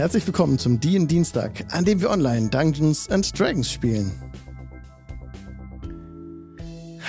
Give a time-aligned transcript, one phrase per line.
[0.00, 4.10] Herzlich willkommen zum DIN Dienstag, an dem wir online Dungeons and Dragons spielen.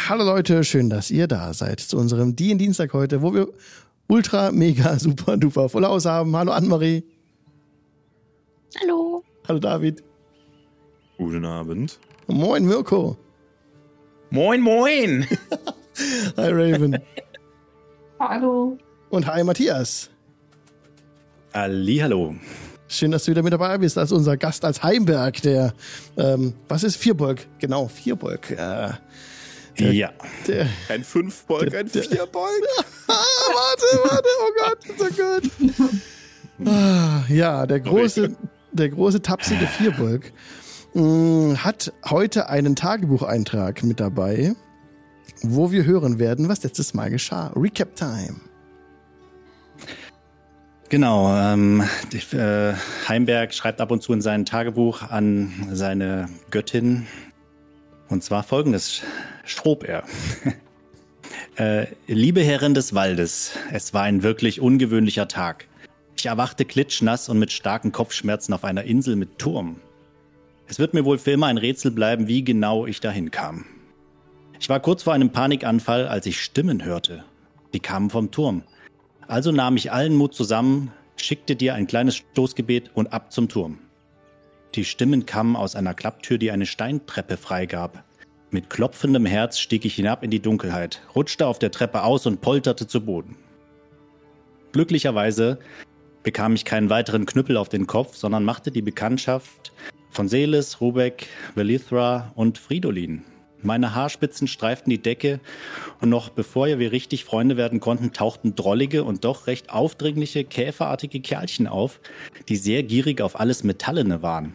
[0.10, 3.47] Hallo Leute, schön, dass ihr da seid zu unserem DIN Dienstag heute, wo wir
[4.09, 6.35] ultra, mega, super, duper voll Haus haben.
[6.35, 7.05] Hallo Annemarie.
[8.81, 9.23] Hallo.
[9.47, 10.03] Hallo David.
[11.17, 11.97] Guten Abend.
[12.28, 13.15] Moin Mirko.
[14.31, 15.26] Moin, moin.
[16.35, 16.98] Hi Raven.
[18.20, 18.77] Hallo.
[19.12, 20.09] Und hi Matthias.
[21.53, 22.35] Hallihallo.
[22.94, 25.73] Schön, dass du wieder mit dabei bist als unser Gast als Heimberg, der,
[26.18, 27.48] ähm, was ist Vierbolg?
[27.59, 28.52] Genau, Vierbolg.
[28.52, 28.55] Äh,
[29.80, 30.09] der, ja.
[30.45, 32.52] Der, Ein Fünfbolg, ein Der- Vierbolg.
[33.08, 33.14] ah,
[33.54, 36.67] warte, warte, oh Gott, so gut.
[36.67, 38.36] Ah, ja, der große,
[38.73, 40.34] der große tapsige Vierbolg
[40.94, 44.53] mh, hat heute einen Tagebucheintrag mit dabei,
[45.44, 47.53] wo wir hören werden, was letztes Mal geschah.
[47.55, 48.42] Recap Time.
[50.91, 51.34] Genau.
[51.34, 52.73] Ähm, die, äh,
[53.08, 57.08] Heimberg schreibt ab und zu in sein Tagebuch an seine Göttin.
[58.09, 59.02] Und zwar folgendes
[59.45, 60.03] schrob er.
[61.56, 65.69] äh, Liebe Herrin des Waldes, es war ein wirklich ungewöhnlicher Tag.
[66.17, 69.78] Ich erwachte klitschnass und mit starken Kopfschmerzen auf einer Insel mit Turm.
[70.67, 73.64] Es wird mir wohl für immer ein Rätsel bleiben, wie genau ich dahin kam.
[74.59, 77.23] Ich war kurz vor einem Panikanfall, als ich Stimmen hörte.
[77.73, 78.64] Die kamen vom Turm.
[79.32, 83.80] Also nahm ich allen Mut zusammen, schickte dir ein kleines Stoßgebet und ab zum Turm.
[84.76, 88.04] Die Stimmen kamen aus einer Klapptür, die eine Steintreppe freigab.
[88.50, 92.42] Mit klopfendem Herz stieg ich hinab in die Dunkelheit, rutschte auf der Treppe aus und
[92.42, 93.38] polterte zu Boden.
[94.74, 95.59] Glücklicherweise
[96.24, 99.72] bekam ich keinen weiteren Knüppel auf den Kopf, sondern machte die Bekanntschaft
[100.09, 103.24] von Selis, Rubek, Velithra und Fridolin.
[103.64, 105.40] Meine Haarspitzen streiften die Decke
[106.00, 111.22] und noch bevor wir richtig Freunde werden konnten, tauchten drollige und doch recht aufdringliche, käferartige
[111.22, 112.00] Kerlchen auf,
[112.50, 114.53] die sehr gierig auf alles Metallene waren.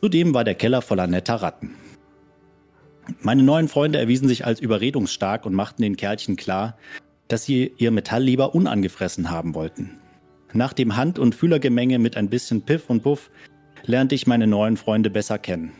[0.00, 1.74] Zudem war der Keller voller netter Ratten.
[3.20, 6.76] Meine neuen Freunde erwiesen sich als überredungsstark und machten den Kerlchen klar,
[7.28, 9.98] dass sie ihr Metall lieber unangefressen haben wollten.
[10.52, 13.30] Nach dem Hand- und Fühlergemenge mit ein bisschen Piff und Puff
[13.84, 15.72] lernte ich meine neuen Freunde besser kennen.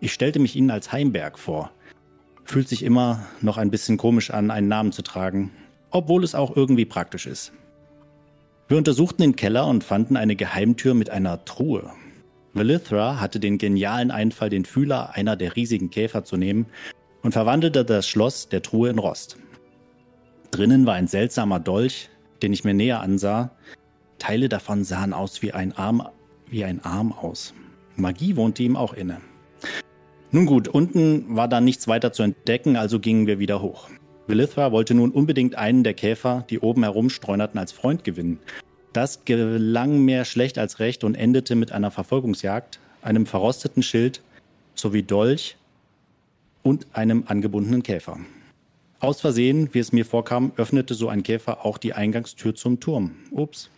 [0.00, 1.70] Ich stellte mich ihnen als Heimberg vor.
[2.44, 5.52] Fühlt sich immer noch ein bisschen komisch an, einen Namen zu tragen,
[5.90, 7.52] obwohl es auch irgendwie praktisch ist.
[8.66, 11.90] Wir untersuchten den Keller und fanden eine Geheimtür mit einer Truhe.
[12.54, 16.66] Velithra hatte den genialen Einfall, den Fühler einer der riesigen Käfer zu nehmen
[17.22, 19.36] und verwandelte das Schloss der Truhe in Rost.
[20.50, 22.08] Drinnen war ein seltsamer Dolch,
[22.42, 23.50] den ich mir näher ansah.
[24.18, 26.08] Teile davon sahen aus wie ein Arm,
[26.48, 27.54] wie ein Arm aus.
[27.96, 29.20] Magie wohnte ihm auch inne.
[30.32, 33.88] Nun gut, unten war dann nichts weiter zu entdecken, also gingen wir wieder hoch.
[34.28, 38.38] Velithra wollte nun unbedingt einen der Käfer, die oben herumstreunerten, als Freund gewinnen.
[38.92, 44.22] Das gelang mehr schlecht als recht und endete mit einer Verfolgungsjagd, einem verrosteten Schild
[44.76, 45.56] sowie Dolch
[46.62, 48.18] und einem angebundenen Käfer.
[49.00, 53.16] Aus Versehen, wie es mir vorkam, öffnete so ein Käfer auch die Eingangstür zum Turm.
[53.32, 53.68] Ups.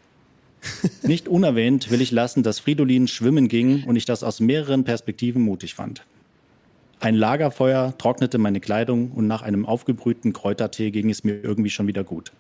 [1.03, 5.41] Nicht unerwähnt will ich lassen, dass Fridolin schwimmen ging und ich das aus mehreren Perspektiven
[5.41, 6.05] mutig fand.
[7.03, 11.89] Ein Lagerfeuer trocknete meine Kleidung und nach einem aufgebrühten Kräutertee ging es mir irgendwie schon
[11.89, 12.31] wieder gut.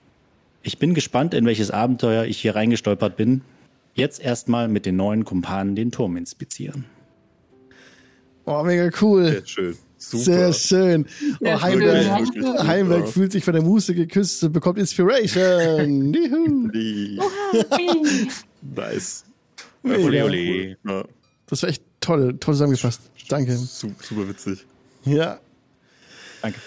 [0.62, 3.40] Ich bin gespannt, in welches Abenteuer ich hier reingestolpert bin.
[3.94, 6.84] Jetzt erstmal mit den neuen Kumpanen den Turm inspizieren.
[8.44, 9.32] Oh, mega cool.
[9.32, 9.76] Sehr schön.
[9.98, 10.22] Super.
[10.22, 11.06] Sehr schön.
[11.40, 16.12] Oh, Heimberg, Heimberg fühlt sich von der Muse geküsst, bekommt Inspiration.
[18.76, 19.24] Nice.
[19.82, 20.76] Ole, ole.
[21.46, 23.10] Das war echt toll, toll zusammengefasst.
[23.28, 23.56] Danke.
[23.56, 24.66] su- super witzig.
[25.04, 25.38] Ja.
[26.42, 26.58] Danke.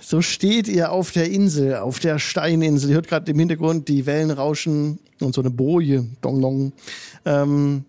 [0.00, 2.90] So steht ihr auf der Insel, auf der Steininsel.
[2.90, 6.72] Ihr hört gerade im Hintergrund die Wellen rauschen und so eine Boje, dong dong.
[7.24, 7.84] Ähm,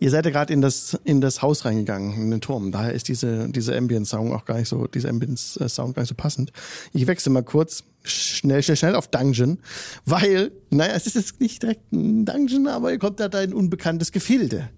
[0.00, 2.72] ihr seid ja gerade in das, in das Haus reingegangen, in den Turm.
[2.72, 6.52] Daher ist diese, diese Ambient-Sound auch gar nicht so, dieser Ambient-Sound gar nicht so passend.
[6.92, 9.58] Ich wechsle mal kurz schnell, schnell, schnell auf Dungeon,
[10.04, 13.54] weil, naja, es ist jetzt nicht direkt ein Dungeon, aber ihr kommt da in ein
[13.54, 14.68] unbekanntes Gefilde.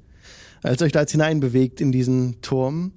[0.63, 2.93] Als ihr euch da jetzt hineinbewegt in diesen Turm,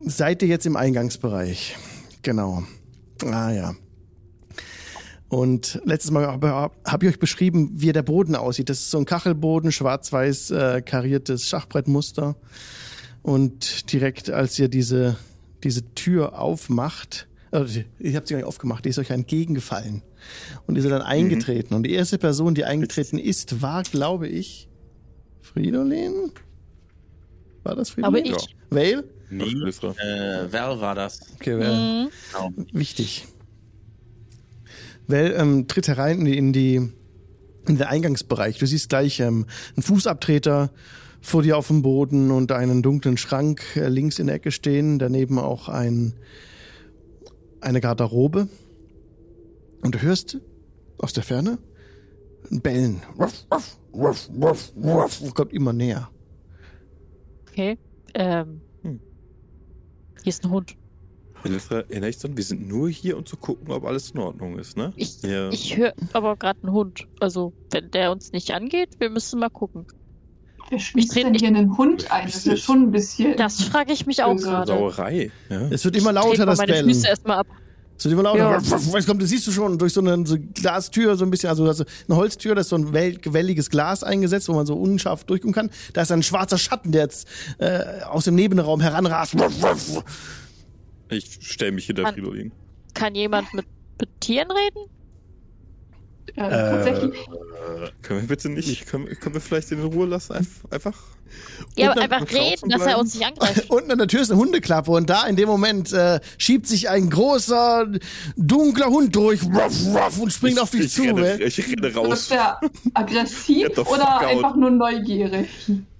[0.00, 1.76] seid ihr jetzt im Eingangsbereich.
[2.22, 2.64] Genau.
[3.24, 3.74] Ah ja.
[5.28, 8.68] Und letztes Mal habe hab ich euch beschrieben, wie der Boden aussieht.
[8.68, 12.36] Das ist so ein Kachelboden, schwarz-weiß äh, kariertes Schachbrettmuster.
[13.22, 15.16] Und direkt als ihr diese,
[15.62, 20.02] diese Tür aufmacht, also ihr habt sie gar nicht aufgemacht, die ist euch entgegengefallen.
[20.66, 21.74] Und ihr seid dann eingetreten.
[21.74, 24.69] Und die erste Person, die eingetreten ist, war, glaube ich,
[25.52, 26.32] Fridolin?
[27.62, 28.24] War das Fridolin?
[28.24, 28.46] Glaube ich.
[28.46, 28.56] Ja.
[28.70, 29.04] Vale?
[29.30, 29.44] Nee.
[29.44, 31.20] Äh, Val war das.
[31.34, 31.74] Okay, Vale.
[31.74, 32.10] Mhm.
[32.32, 32.66] Genau.
[32.72, 33.26] Wichtig.
[35.06, 36.74] Well ähm, tritt herein in die, in die,
[37.66, 38.58] in den Eingangsbereich.
[38.58, 40.70] Du siehst gleich ähm, einen Fußabtreter
[41.20, 44.98] vor dir auf dem Boden und einen dunklen Schrank äh, links in der Ecke stehen.
[44.98, 46.14] Daneben auch ein,
[47.60, 48.48] eine Garderobe.
[49.82, 50.38] Und du hörst
[50.98, 51.58] aus der Ferne
[52.50, 53.02] ein Bellen.
[53.18, 55.34] Ruff, ruff, ruff, ruff, ruff.
[55.34, 56.08] Kommt immer näher.
[57.48, 57.78] Okay.
[58.14, 58.60] Ähm.
[58.82, 59.00] Hm.
[60.22, 60.76] Hier ist ein Hund.
[61.42, 64.58] Melissa, erinnere ich so, wir sind nur hier, um zu gucken, ob alles in Ordnung
[64.58, 64.92] ist, ne?
[64.96, 65.48] Ich, Ja.
[65.50, 67.08] ich höre aber gerade einen Hund.
[67.18, 69.86] Also, wenn der uns nicht angeht, wir müssen mal gucken.
[70.68, 72.26] Wer schließt dreh- denn hier einen Hund ein?
[72.26, 73.36] Das ist ja schon ein bisschen.
[73.38, 74.66] Das frage ich mich auch gerade.
[74.70, 75.30] Sauerei.
[75.48, 75.62] Ja.
[75.70, 76.86] Es wird immer lauter, das meine Bellen.
[76.88, 77.46] Füße erstmal ab.
[78.00, 78.38] Es wird immer lauter.
[78.38, 78.56] Ja.
[78.98, 81.66] Es kommt, das siehst du schon durch so eine so Glastür, so ein bisschen, also
[81.66, 85.24] also eine Holztür, da ist so ein wel- welliges Glas eingesetzt, wo man so unscharf
[85.24, 85.70] durchgucken kann.
[85.92, 89.34] Da ist ein schwarzer Schatten, der jetzt äh, aus dem Nebenraum heranrast.
[89.38, 90.04] Ruff, ruff.
[91.10, 92.10] Ich stelle mich hinter.
[92.10, 92.52] Fridolin.
[92.94, 93.66] Kann jemand mit,
[94.00, 94.90] mit Tieren reden?
[96.36, 97.14] Äh, tatsächlich.
[98.02, 100.32] Können wir bitte nicht, können, wir- können wir vielleicht in Ruhe lassen?
[100.34, 100.96] Einf- Einfach?
[101.76, 103.66] Ja, aber einfach reden, dass er uns nicht angreift.
[103.70, 106.88] Unten an der Tür ist eine Hundeklappe und da in dem Moment äh, schiebt sich
[106.88, 107.86] ein großer,
[108.36, 111.02] dunkler Hund durch ruff, ruff, und springt ich, auf dich ich zu.
[111.02, 111.44] Renne, ey.
[111.46, 112.22] ich renne raus.
[112.22, 112.60] Ist der
[112.94, 114.24] aggressiv oder out.
[114.26, 115.48] einfach nur neugierig?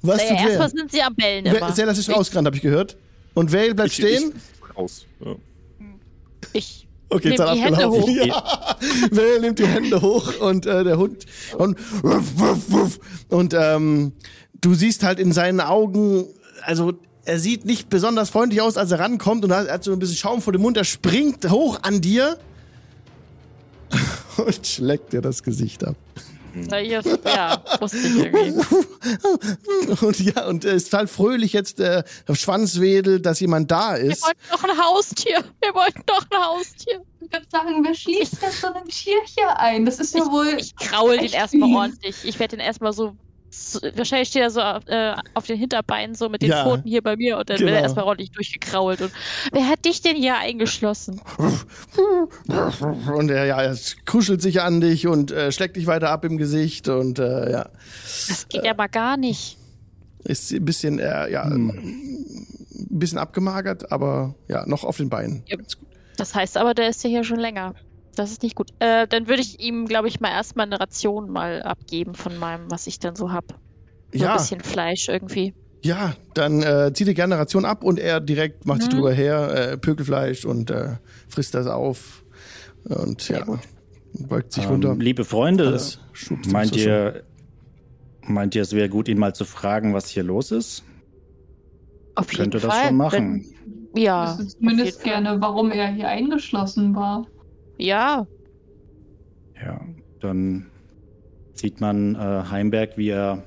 [0.03, 0.69] Was Naja, erstmal wer?
[0.71, 1.73] sind sie am Bellen immer.
[1.73, 2.97] Sehr, das ist rausgerannt, habe ich gehört.
[3.35, 4.33] Und Vale bleibt Ich- stehen?
[4.35, 5.07] Ich, raus.
[5.25, 5.37] Ja.
[6.53, 8.03] Ich Okay, nehm jetzt hat die er Hände abgelaufen.
[8.03, 8.27] hoch.
[8.27, 8.77] Ja.
[9.11, 11.27] Vale nimmt die Hände hoch und äh, der Hund
[11.59, 11.77] und,
[13.29, 14.13] und ähm,
[14.61, 16.27] du siehst halt in seinen Augen,
[16.63, 19.99] also er sieht nicht besonders freundlich aus, als er rankommt und er hat so ein
[19.99, 22.39] bisschen Schaum vor dem Mund, er springt hoch an dir
[24.37, 25.97] und schlägt dir das Gesicht ab.
[26.55, 28.65] Na, hier, ja, wusste ich irgendwie.
[30.07, 32.03] Und ja, und er ist total fröhlich jetzt, äh,
[32.33, 34.23] Schwanz wedelt, dass jemand da Wir ist.
[34.23, 35.45] wollten doch ein Haustier.
[35.63, 37.03] Wir wollten doch ein Haustier.
[37.21, 39.85] Ich würde sagen, wer schließt denn so ein Tier hier ein?
[39.85, 40.57] Das ist ja wohl.
[40.59, 42.17] Ich kraul den erstmal ordentlich.
[42.25, 43.15] Ich werde den erstmal so,
[43.51, 43.81] so.
[43.97, 46.65] Wahrscheinlich steht er so auf, äh, auf den Hinterbeinen, so mit den Ja.
[46.65, 47.79] Pfoten hier bei mir und dann wird Genau.
[47.79, 49.01] er erstmal ordentlich durchgekrault.
[49.03, 49.13] Und
[49.53, 51.21] wer hat dich denn hier eingeschlossen?
[53.15, 53.77] Und er, ja, er
[54.07, 57.69] kuschelt sich an dich und äh, schlägt dich weiter ab im Gesicht und äh, ja,
[58.29, 59.57] Das geht ja mal gar nicht.
[60.25, 62.57] ist ein bisschen, äh, ja, ein
[62.91, 65.43] bisschen abgemagert, aber ja, noch auf den Beinen.
[65.47, 65.57] Ja.
[66.17, 67.75] Das heißt aber, der ist ja hier schon länger.
[68.17, 68.71] Das ist nicht gut.
[68.81, 72.71] Äh, dann würde ich ihm, glaube ich, mal erstmal eine Ration mal abgeben von meinem,
[72.71, 73.45] was ich dann so hab.
[74.13, 75.55] So Ja, ein bisschen Fleisch irgendwie.
[75.83, 78.97] ja, dann äh, zieht die gerne Ration ab und er direkt macht sich Mhm.
[78.97, 80.97] drüber her, äh, Pökelfleisch und äh,
[81.29, 82.25] frisst das auf
[82.85, 83.61] und ja, gut.
[84.13, 84.91] beugt sich runter.
[84.93, 85.79] Ähm, liebe Freunde,
[86.13, 87.23] schubst meint ihr,
[88.23, 90.83] meint ihr, es wäre gut, ihn mal zu fragen, was hier los ist?
[92.15, 92.89] Auf Könnte jeden das Fall.
[92.89, 93.45] schon machen.
[93.93, 94.33] Wenn, ja.
[94.35, 97.27] Ich wüsste auf zumindest jeden gerne, warum er hier eingeschlossen war.
[97.81, 98.27] Ja.
[99.63, 99.81] Ja,
[100.21, 100.67] dann
[101.55, 102.19] sieht man äh,
[102.51, 103.43] Heimberg, wie er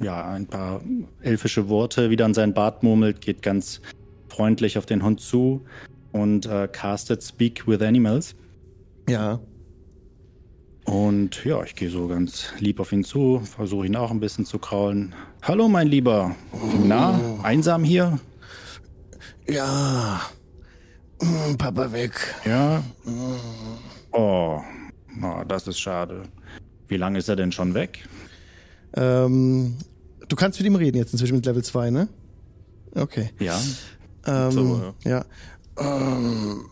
[0.00, 0.80] ja ein paar
[1.20, 3.80] elfische Worte wieder an seinen Bart murmelt, geht ganz
[4.28, 5.62] freundlich auf den Hund zu
[6.12, 8.34] und äh, castet Speak with Animals.
[9.08, 9.40] Ja,
[10.84, 14.44] Und ja, ich gehe so ganz lieb auf ihn zu, versuche ihn auch ein bisschen
[14.44, 15.14] zu kraulen.
[15.42, 16.34] Hallo, mein Lieber.
[16.84, 18.18] Na, einsam hier?
[19.48, 20.20] ja,
[21.58, 22.12] Papa weg.
[22.44, 22.82] Ja.
[24.12, 24.60] Oh,
[25.14, 26.22] na, das ist schade.
[26.88, 28.06] Wie lange ist er denn schon weg?
[28.94, 29.76] Ähm,
[30.28, 32.08] du kannst mit ihm reden jetzt inzwischen mit Level 2, ne?
[32.94, 33.30] Okay.
[33.38, 33.58] Ja.
[34.26, 35.24] Ähm, So, ja.
[35.78, 36.66] Ähm,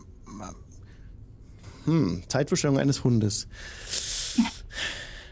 [1.85, 3.47] hm, Zeitvorstellung eines Hundes.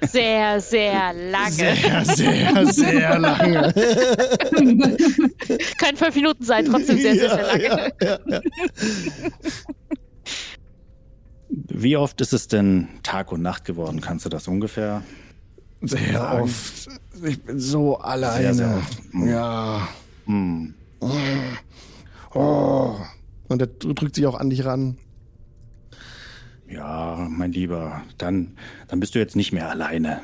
[0.01, 1.75] Sehr, sehr lange.
[1.75, 3.73] Sehr, sehr, sehr lange.
[5.77, 7.63] Kann fünf Minuten sein, trotzdem sehr, sehr, sehr lange.
[7.63, 8.41] Ja, ja, ja.
[11.49, 14.01] Wie oft ist es denn Tag und Nacht geworden?
[14.01, 15.03] Kannst du das ungefähr?
[15.81, 16.43] Sehr Sagen.
[16.43, 16.89] oft.
[17.23, 18.53] Ich bin so alleine.
[18.53, 18.99] Sehr, sehr oft.
[19.11, 19.27] Hm.
[19.27, 19.87] Ja.
[20.25, 20.73] Hm.
[22.33, 22.95] Oh.
[23.47, 24.97] Und er drückt sich auch an dich ran.
[26.69, 28.55] Ja, mein Lieber, dann,
[28.87, 30.21] dann bist du jetzt nicht mehr alleine.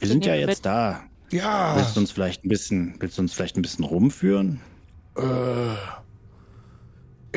[0.00, 1.04] Wir sind ja jetzt da.
[1.30, 1.76] Ja.
[1.76, 4.60] Willst du uns vielleicht ein bisschen, willst du uns vielleicht ein bisschen rumführen?
[5.16, 5.74] Äh,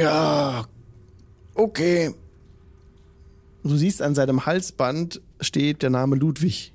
[0.01, 0.65] ja.
[1.53, 2.13] Okay.
[3.63, 6.73] Du siehst an seinem Halsband steht der Name Ludwig.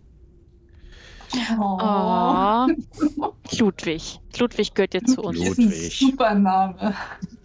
[1.61, 2.67] Oh.
[3.59, 4.21] Ludwig.
[4.39, 5.39] Ludwig gehört jetzt zu uns.
[5.39, 5.57] Ludwig.
[5.57, 6.95] Das ist ein super Name.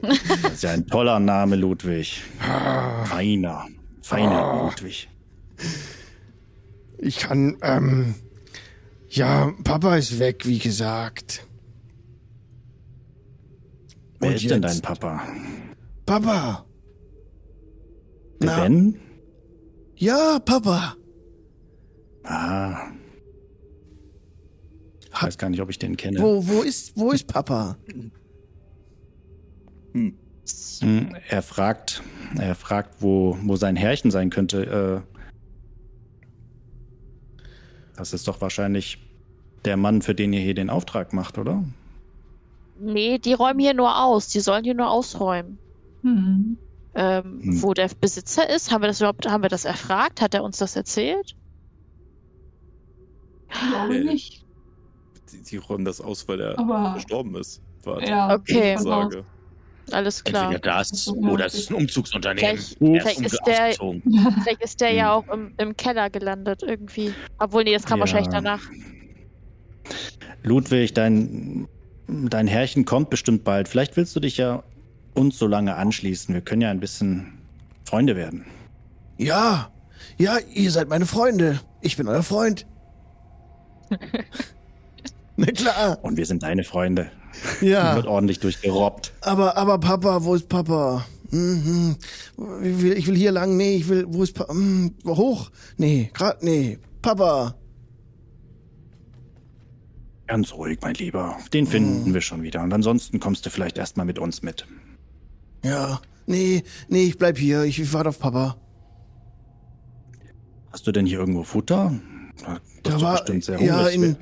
[0.02, 2.22] Das ist ja ein toller Name, Ludwig.
[3.06, 3.68] Feiner,
[4.06, 5.10] feiner Ludwig.
[7.00, 8.14] Ich kann, ähm,
[9.10, 11.48] ja, Papa ist weg, wie gesagt.
[14.20, 14.76] Wer Und ist denn jetzt?
[14.76, 15.24] dein Papa?
[16.06, 16.66] Papa.
[18.42, 18.62] Der Na.
[18.62, 19.00] Ben?
[19.96, 20.96] Ja, Papa.
[22.24, 22.92] Ah.
[25.14, 26.20] Ich weiß gar nicht, ob ich den kenne.
[26.20, 27.78] Wo, wo ist, wo ist Papa?
[29.94, 30.18] Hm.
[30.82, 32.02] Hm, Er fragt,
[32.38, 35.04] er fragt, wo, wo sein Herrchen sein könnte.
[35.06, 35.16] Äh,
[37.98, 38.98] das ist doch wahrscheinlich
[39.64, 41.64] der Mann, für den ihr hier den Auftrag macht, oder?
[42.80, 44.28] Nee, die räumen hier nur aus.
[44.28, 45.58] Die sollen hier nur ausräumen.
[46.02, 46.58] Hm.
[46.94, 47.62] Ähm, Hm.
[47.64, 50.22] Wo der Besitzer ist, haben wir das überhaupt, haben wir das erfragt?
[50.22, 51.36] Hat er uns das erzählt?
[53.50, 54.46] Ich glaube Äh, nicht.
[55.32, 57.62] Die, die räumen das aus, weil er Aber gestorben ist.
[57.84, 58.78] War die ja, Okay.
[58.78, 59.26] Sage.
[59.92, 60.46] Alles klar.
[60.52, 62.58] Entweder das oder es ist ein Umzugsunternehmen.
[62.58, 63.72] Vielleicht- Er vielleicht ist der-.
[64.44, 67.14] Vielleicht ist der ja auch im, im Keller gelandet irgendwie.
[67.38, 68.02] Obwohl, nee, das kam Ja.
[68.02, 68.62] wahrscheinlich danach.
[70.44, 71.68] Ludwig, dein,
[72.08, 73.68] dein Herrchen kommt bestimmt bald.
[73.68, 74.64] Vielleicht willst du dich ja
[75.14, 76.34] uns so lange anschließen.
[76.34, 77.40] Wir können ja ein bisschen
[77.86, 78.46] Freunde werden.
[79.18, 79.72] Ja,
[80.18, 81.60] ja, ihr seid meine Freunde.
[81.82, 82.66] Ich bin euer Freund.
[85.38, 86.00] Na klar.
[86.02, 87.12] Und wir sind deine Freunde.
[87.62, 87.96] Ja.
[87.96, 89.14] Wird ordentlich durchgerobbt.
[89.22, 91.06] Aber, aber Papa, wo ist Papa?
[91.32, 91.98] Mhm.
[92.64, 93.58] Ich, will, ich will hier lang.
[93.58, 94.54] Nee, ich will, wo ist Papa?
[94.54, 94.94] Mhm.
[95.06, 95.52] Hoch?
[95.78, 96.80] Nee, grad, nee.
[97.02, 97.56] Papa.
[100.28, 101.38] Ganz ruhig, mein Lieber.
[101.54, 102.64] Den finden wir schon wieder.
[102.64, 104.66] Und ansonsten kommst du vielleicht erstmal mit uns mit.
[105.64, 106.02] Ja.
[106.26, 107.64] Nee, nee, ich bleib hier.
[107.64, 108.56] Ich, ich warte auf Papa.
[110.72, 111.94] Hast du denn hier irgendwo Futter?
[112.84, 114.18] Das Da war, bestimmt sehr ja, in,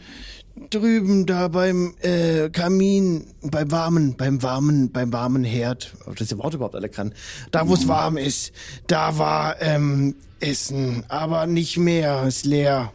[0.69, 6.53] drüben da beim äh, Kamin, beim warmen, beim warmen, beim warmen Herd, ob das Wort
[6.53, 7.13] überhaupt alle kann,
[7.51, 8.51] da wo es warm ist,
[8.87, 12.91] da war ähm, Essen, aber nicht mehr, ist leer.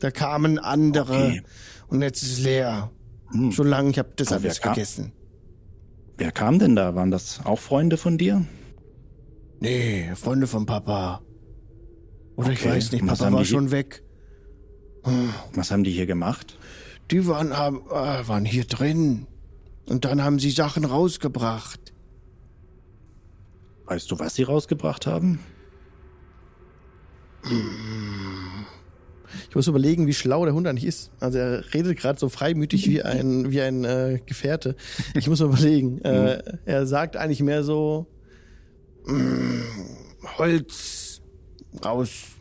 [0.00, 1.42] Da kamen andere Okay.
[1.88, 2.90] und jetzt ist es leer.
[3.30, 3.52] Hm.
[3.52, 4.74] Schon lange, ich habe das Aber alles kam?
[4.74, 5.12] vergessen.
[6.18, 6.94] Wer kam denn da?
[6.94, 8.44] Waren das auch Freunde von dir?
[9.60, 11.22] Nee, Freunde von Papa.
[12.36, 14.02] Oder ich Okay, weiß nicht, Papa war die- schon weg.
[15.54, 16.58] Was haben die hier gemacht?
[17.10, 19.26] Die waren, äh, waren hier drin.
[19.86, 21.92] Und dann haben sie Sachen rausgebracht.
[23.86, 25.40] Weißt du, was sie rausgebracht haben?
[29.48, 31.10] Ich muss überlegen, wie schlau der Hund eigentlich ist.
[31.20, 34.76] Also er redet gerade so freimütig wie ein, wie ein äh, Gefährte.
[35.14, 36.00] Ich muss überlegen.
[36.04, 38.06] Äh, er sagt eigentlich mehr so
[39.06, 39.60] mm,
[40.38, 41.22] Holz
[41.84, 42.33] raus.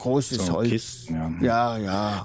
[0.00, 0.70] Großes So, Holz.
[0.70, 1.32] Kisten, ja.
[1.40, 2.24] Ja, ja.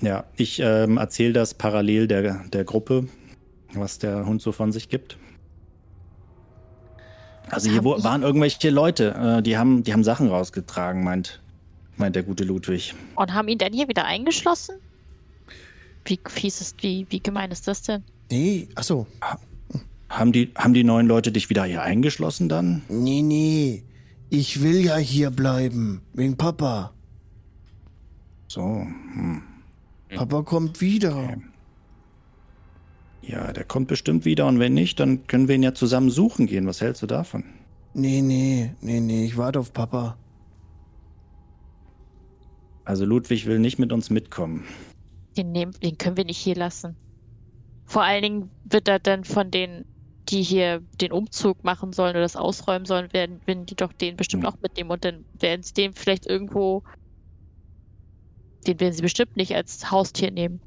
[0.00, 3.08] Ja, ich ähm, erzähle das parallel der, der Gruppe,
[3.72, 5.16] was der Hund so von sich gibt.
[7.48, 11.40] Also hier wo, waren irgendwelche Leute, äh, die haben, die haben Sachen rausgetragen, meint,
[11.96, 12.94] meint der gute Ludwig.
[13.14, 14.76] Und haben ihn dann hier wieder eingeschlossen?
[16.04, 18.02] Wie fies ist, wie, wie gemein ist das denn?
[18.30, 19.06] Nee, ach so.
[20.08, 22.82] Haben die, haben die neuen Leute dich wieder hier eingeschlossen dann?
[22.88, 23.84] Nee, nee.
[24.30, 26.02] Ich will ja hier bleiben.
[26.12, 26.92] Wegen Papa.
[28.48, 29.42] So, hm.
[30.14, 31.36] Papa kommt wieder.
[33.22, 36.46] ja, der kommt bestimmt wieder und wenn nicht, dann können wir ihn ja zusammen suchen
[36.46, 36.66] gehen.
[36.66, 37.44] Was hältst du davon?
[37.94, 39.24] Nee, nee, nee, nee.
[39.24, 40.16] Ich warte auf Papa.
[42.84, 44.64] Also Ludwig will nicht mit uns mitkommen.
[45.36, 46.96] Den, nehmen, den können wir nicht hier lassen.
[47.84, 49.84] Vor allen Dingen wird er dann von denen,
[50.28, 54.16] die hier den Umzug machen sollen oder das ausräumen sollen, werden, werden die doch den
[54.16, 54.50] bestimmt Hm.
[54.52, 56.82] auch mitnehmen und dann werden sie den vielleicht irgendwo.
[58.66, 60.60] Den werden sie bestimmt nicht als Haustier nehmen.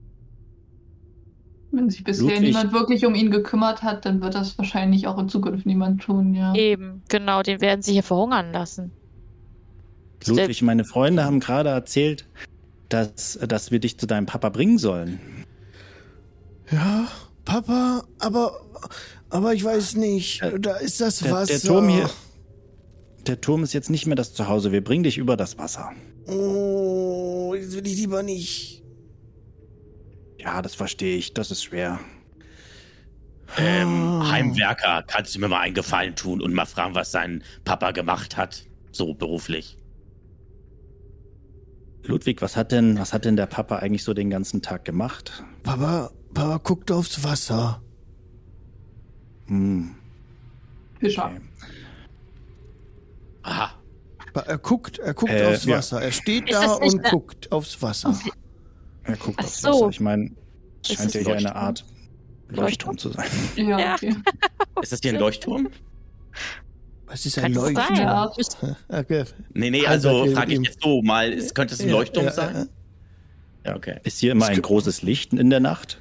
[1.71, 5.19] Wenn sich bisher Ludwig- niemand wirklich um ihn gekümmert hat, dann wird das wahrscheinlich auch
[5.19, 6.55] in Zukunft niemand tun, ja.
[6.55, 8.91] Eben, genau, den werden sie hier verhungern lassen.
[10.25, 12.27] Ludwig, meine Freunde haben gerade erzählt,
[12.89, 15.19] dass, dass wir dich zu deinem Papa bringen sollen.
[16.71, 17.07] Ja,
[17.45, 18.59] Papa, aber,
[19.29, 20.41] aber ich weiß nicht.
[20.41, 21.53] Äh, Da ist das Der, Wasser.
[21.53, 22.09] der Turm hier.
[23.27, 24.71] Der Turm ist jetzt nicht mehr das Zuhause.
[24.71, 25.91] Wir bringen dich über das Wasser.
[26.27, 28.83] Oh, das will ich lieber nicht.
[30.39, 31.33] Ja, das verstehe ich.
[31.33, 31.99] Das ist schwer.
[33.57, 34.29] Ähm.
[34.29, 38.37] Heimwerker, kannst du mir mal einen Gefallen tun und mal fragen, was sein Papa gemacht
[38.37, 38.65] hat?
[38.91, 39.77] So beruflich.
[42.03, 45.43] Ludwig, was hat denn, was hat denn der Papa eigentlich so den ganzen Tag gemacht?
[45.63, 47.81] Papa, Papa guckt aufs Wasser.
[49.49, 49.95] Hm,
[50.99, 51.25] Fischer.
[51.25, 51.41] okay.
[53.43, 53.71] Aha.
[54.45, 55.77] Er guckt, er guckt Äh, aufs ja.
[55.77, 56.01] Wasser.
[56.01, 58.17] Er steht da und eine- guckt aufs Wasser.
[59.03, 59.69] Er guckt Ach aufs so.
[59.69, 59.89] Wasser.
[59.89, 60.31] Ich meine,
[60.83, 61.57] es scheint es ja hier eine Leuchtturm?
[61.63, 61.85] Art
[62.49, 63.27] Leuchtturm zu sein.
[63.55, 63.93] Ja, Ja.
[63.95, 64.15] okay.
[64.81, 65.69] Ist das hier ein Leuchtturm?
[67.07, 67.95] Was ist ein Kann es Leuchtturm?
[67.97, 68.31] Ja.
[68.89, 69.23] Okay.
[69.53, 72.31] Nee, nee, also frage ich jetzt so mal, ist, könnte es ein Ja, Leuchtturm ja,
[72.31, 72.69] sein?
[73.65, 73.99] Ja, okay.
[74.03, 75.99] Ist hier immer ein großes Licht in der Nacht?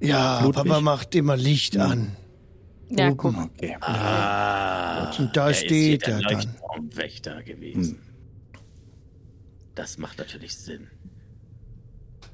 [0.00, 0.64] Ja, Ludwig?
[0.64, 2.16] Papa macht immer Licht an.
[2.88, 3.16] Ja, Oben.
[3.16, 3.36] guck.
[3.36, 3.76] Okay.
[3.80, 6.40] Ah, Und da er ist steht hier er der dann.
[6.42, 7.98] Leuchtturmwächter gewesen.
[9.74, 10.88] Das macht natürlich Sinn.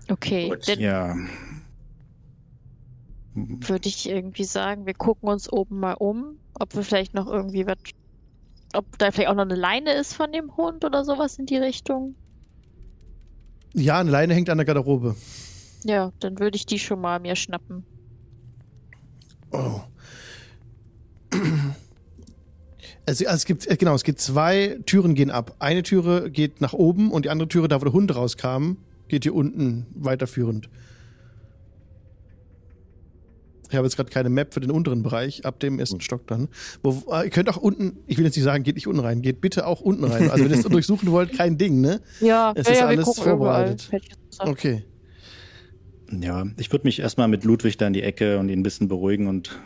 [0.09, 0.69] Okay, Gut.
[0.69, 1.17] dann Ja.
[3.35, 7.67] würde ich irgendwie sagen, wir gucken uns oben mal um, ob wir vielleicht noch irgendwie
[7.67, 7.79] was,
[8.75, 11.57] ob da vielleicht auch noch eine Leine ist von dem Hund oder sowas in die
[11.57, 12.15] Richtung.
[13.75, 15.17] Ja, eine Leine hängt an der Garderobe.
[15.85, 17.85] Ja, dann würde ich die schon mal mir schnappen.
[19.51, 19.81] Oh.
[23.05, 25.57] Also, also es gibt, äh, genau, es gibt zwei Türen gehen ab.
[25.59, 28.77] Eine Türe geht nach oben und die andere Türe, da wo der Hund rauskam,
[29.09, 30.69] geht hier unten weiterführend.
[33.71, 36.49] Ich habe jetzt gerade keine Map für den unteren Bereich, ab dem ersten Stock dann.
[36.83, 39.23] Wo, äh, ihr könnt auch unten, ich will jetzt nicht sagen, geht nicht unten rein,
[39.23, 40.31] geht bitte auch unten rein.
[40.31, 42.03] Also wenn ihr es durchsuchen wollt, kein Ding, ne?
[42.21, 43.89] Ja, Es ja, ist ja, alles vorbereitet.
[43.89, 44.51] überall.
[44.51, 44.85] Okay.
[46.21, 48.87] Ja, ich würde mich erstmal mit Ludwig da in die Ecke und ihn ein bisschen
[48.89, 49.59] beruhigen und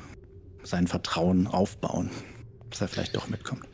[0.66, 2.10] sein Vertrauen aufbauen,
[2.70, 3.64] dass er vielleicht doch mitkommt.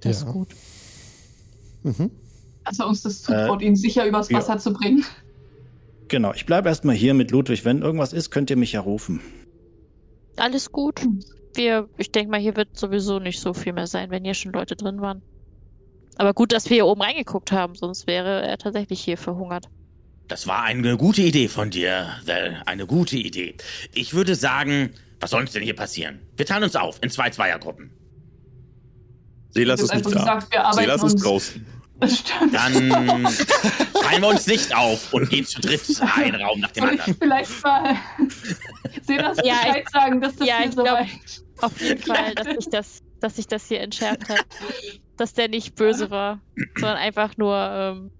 [0.00, 0.26] Das Ja.
[0.26, 0.48] ist gut.
[1.82, 2.10] Mhm.
[2.78, 4.38] Er uns das zutraut, ihn sicher übers ja.
[4.38, 5.04] Wasser zu bringen.
[6.08, 7.64] Genau, ich bleibe erstmal hier mit Ludwig.
[7.64, 9.20] Wenn irgendwas ist, könnt ihr mich ja rufen.
[10.36, 11.06] Alles gut.
[11.54, 14.52] Wir, ich denke mal, hier wird sowieso nicht so viel mehr sein, wenn hier schon
[14.52, 15.22] Leute drin waren.
[16.16, 19.68] Aber gut, dass wir hier oben reingeguckt haben, sonst wäre er tatsächlich hier verhungert.
[20.28, 22.62] Das war eine gute Idee von dir, Val.
[22.66, 23.54] Eine gute Idee.
[23.94, 24.90] Ich würde sagen,
[25.24, 26.20] was soll uns denn hier passieren?
[26.36, 27.90] Wir teilen uns auf in zwei Zweiergruppen.
[29.52, 30.34] Selas Ich ist hab nicht da.
[31.00, 31.66] uns- ist draußen.
[31.98, 32.52] Das stimmt.
[32.54, 35.80] Dann teilen wir uns nicht auf und gehen zu dritt
[36.14, 37.16] einen Raum nach dem Soll ich anderen.
[37.18, 37.96] vielleicht mal
[39.06, 41.08] Selas Ja, ich- Bescheid sagen, dass das ja, hier ich glaub- soweit...
[41.62, 44.44] Auf jeden Fall, dass sich das, dass sich das hier entschärft hat.
[45.16, 46.40] Dass der nicht böse war,
[46.76, 48.10] sondern einfach nur, ähm,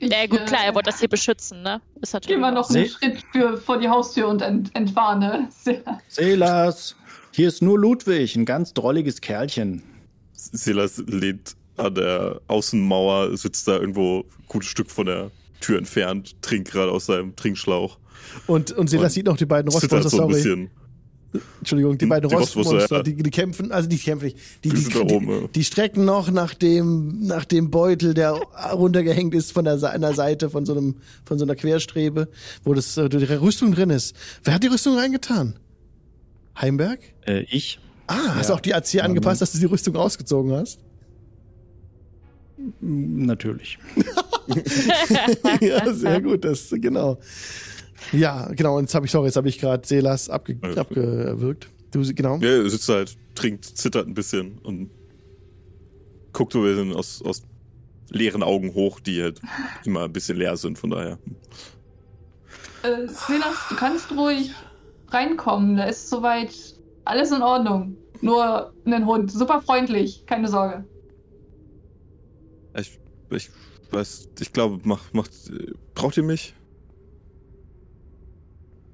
[0.00, 1.80] Ja gut, klar, er äh, wollte das hier beschützen, ne?
[2.00, 5.48] Ist natürlich Geh mal noch einen Se- Schritt für, vor die Haustür und ent, entwarne.
[5.64, 6.02] Selas.
[6.08, 6.96] Selas,
[7.32, 9.82] hier ist nur Ludwig, ein ganz drolliges Kerlchen.
[10.34, 16.40] Silas lehnt an der Außenmauer, sitzt da irgendwo ein gutes Stück von der Tür entfernt,
[16.42, 17.98] trinkt gerade aus seinem Trinkschlauch.
[18.46, 20.34] Und, und Silas Und sieht noch die beiden Rostmonster, so ein sorry.
[20.34, 20.70] bisschen.
[21.58, 23.02] Entschuldigung, die Hm, beiden die Rostmonster, ja.
[23.02, 24.38] die, die kämpfen, also die kämpfen nicht.
[24.64, 25.48] Die, Die die, die, oben, ja.
[25.54, 28.32] die strecken noch nach dem, nach dem Beutel, der
[28.72, 32.28] runtergehängt ist von der, einer Seite von so einem, von so einer Querstrebe,
[32.62, 34.14] wo das, äh, die Rüstung drin ist.
[34.44, 35.58] Wer hat die Rüstung reingetan?
[36.60, 37.00] Heimberg?
[37.26, 37.80] Äh, ich?
[38.06, 38.56] Ah, hast du Ja.
[38.56, 40.78] auch die Ja, angepasst, dass du die Rüstung ausgezogen hast?
[42.80, 43.78] Natürlich.
[45.60, 47.18] ja, sehr gut, das, genau.
[48.12, 50.78] Ja, genau, und jetzt habe ich, sorry, jetzt habe ich gerade Selas abge, gut.
[50.78, 51.68] abgewürgt.
[51.90, 52.38] Du, genau.
[52.38, 54.90] Ja, er sitzt halt, trinkt, zittert ein bisschen und
[56.32, 57.42] guckt so ein bisschen aus, aus
[58.10, 59.40] leeren Augen hoch, die halt
[59.84, 61.18] immer ein bisschen leer sind, von daher.
[62.82, 64.52] Äh, Silas, du kannst ruhig
[65.08, 65.76] reinkommen.
[65.76, 66.54] Da ist soweit
[67.04, 67.96] alles in Ordnung.
[68.20, 69.30] Nur ein Hund.
[69.30, 70.24] Super freundlich.
[70.26, 70.84] Keine Sorge.
[72.76, 72.98] Ich,
[73.30, 73.50] ich
[73.90, 75.30] weiß, ich glaube, macht, macht,
[75.94, 76.54] braucht ihr mich?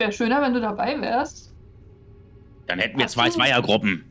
[0.01, 1.53] Wäre schöner, wenn du dabei wärst.
[2.67, 4.05] Dann hätten wir Hast zwei du- Zweiergruppen.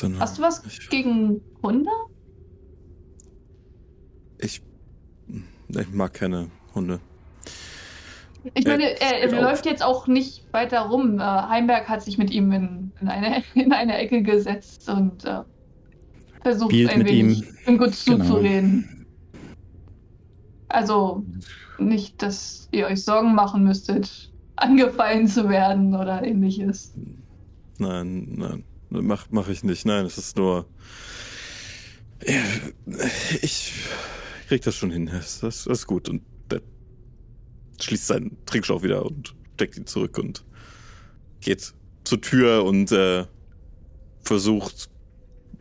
[0.00, 1.90] Dann, Hast du was Ich, gegen Hunde?
[4.38, 4.60] ich,
[5.68, 6.98] ich mag keine Hunde.
[8.54, 9.42] Ich Äh, meine, er, er auf.
[9.44, 11.20] läuft jetzt auch nicht weiter rum.
[11.20, 15.42] Äh, Heimberg hat sich mit ihm in, in, eine, in eine Ecke gesetzt und äh,
[16.42, 17.74] versucht Spielt ein mit wenig ihm.
[17.74, 18.24] ihm gut Genau.
[18.24, 19.06] zuzureden.
[20.68, 21.24] Also
[21.78, 24.31] nicht, dass ihr euch Sorgen machen müsstet,
[24.62, 26.94] angefallen zu werden oder ähnliches.
[27.78, 29.86] Nein, nein, mach, mach ich nicht.
[29.86, 30.66] Nein, es ist nur.
[33.42, 33.72] Ich
[34.46, 35.06] krieg das schon hin.
[35.06, 36.08] Das, das, ist gut.
[36.08, 36.60] Und der
[37.80, 40.44] schließt seinen Trinkschlauch wieder und steckt ihn zurück und
[41.40, 43.26] geht zur Tür und äh,
[44.22, 44.88] versucht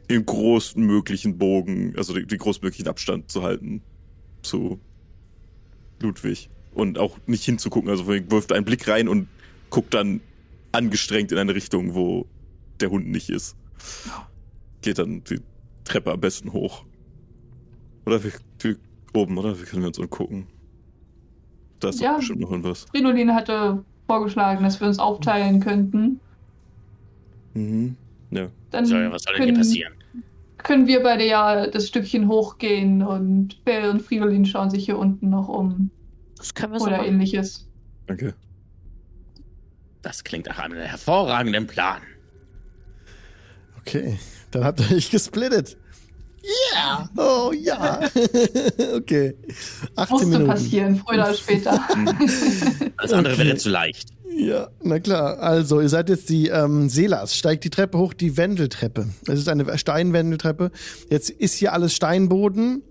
[0.07, 3.81] im größtmöglichen Bogen, also den, den größtmöglichen Abstand zu halten
[4.41, 4.79] zu
[5.99, 6.49] Ludwig.
[6.73, 7.89] Und auch nicht hinzugucken.
[7.89, 9.27] Also wirft einen Blick rein und
[9.69, 10.21] guckt dann
[10.71, 12.25] angestrengt in eine Richtung, wo
[12.79, 13.55] der Hund nicht ist.
[14.81, 15.41] Geht dann die
[15.83, 16.85] Treppe am besten hoch.
[18.05, 18.77] Oder wir, wir
[19.13, 19.57] oben, oder?
[19.59, 20.47] Wir können wir uns umgucken.
[21.79, 22.11] Da ist Ja.
[22.11, 22.85] doch bestimmt noch irgendwas.
[22.91, 26.19] Fridolin hatte vorgeschlagen, dass wir uns aufteilen könnten.
[27.53, 27.95] Mhm.
[28.31, 28.47] Ja.
[28.71, 29.93] Dann Soll, was soll denn hier können, passieren?
[30.57, 35.29] können wir beide ja das Stückchen hochgehen und Bell und Fridolin schauen sich hier unten
[35.29, 35.89] noch um.
[36.41, 37.09] Das können wir so Oder machen.
[37.09, 37.67] ähnliches.
[38.07, 38.33] Danke.
[40.01, 42.01] Das klingt nach einem hervorragenden Plan.
[43.79, 44.17] Okay,
[44.49, 45.77] dann habt ihr euch gesplittet.
[46.73, 47.07] Ja!
[47.17, 47.99] Oh ja!
[48.95, 49.35] okay.
[49.95, 50.47] 18 Musste Minuten.
[50.47, 51.73] passieren, früher oder später.
[52.97, 53.45] Alles andere Okay.
[53.45, 54.09] wäre zu leicht.
[54.35, 55.37] Ja, na klar.
[55.39, 59.09] Also, ihr seid jetzt die ähm, Selas, steigt die Treppe hoch, die Wendeltreppe.
[59.27, 60.71] Es ist eine Steinwendeltreppe.
[61.09, 62.81] Jetzt ist hier alles Steinboden.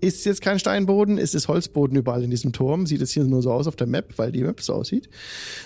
[0.00, 2.86] Ist jetzt kein Steinboden, es ist Holzboden überall in diesem Turm.
[2.86, 5.08] Sieht es hier nur so aus auf der Map, weil die Map so aussieht.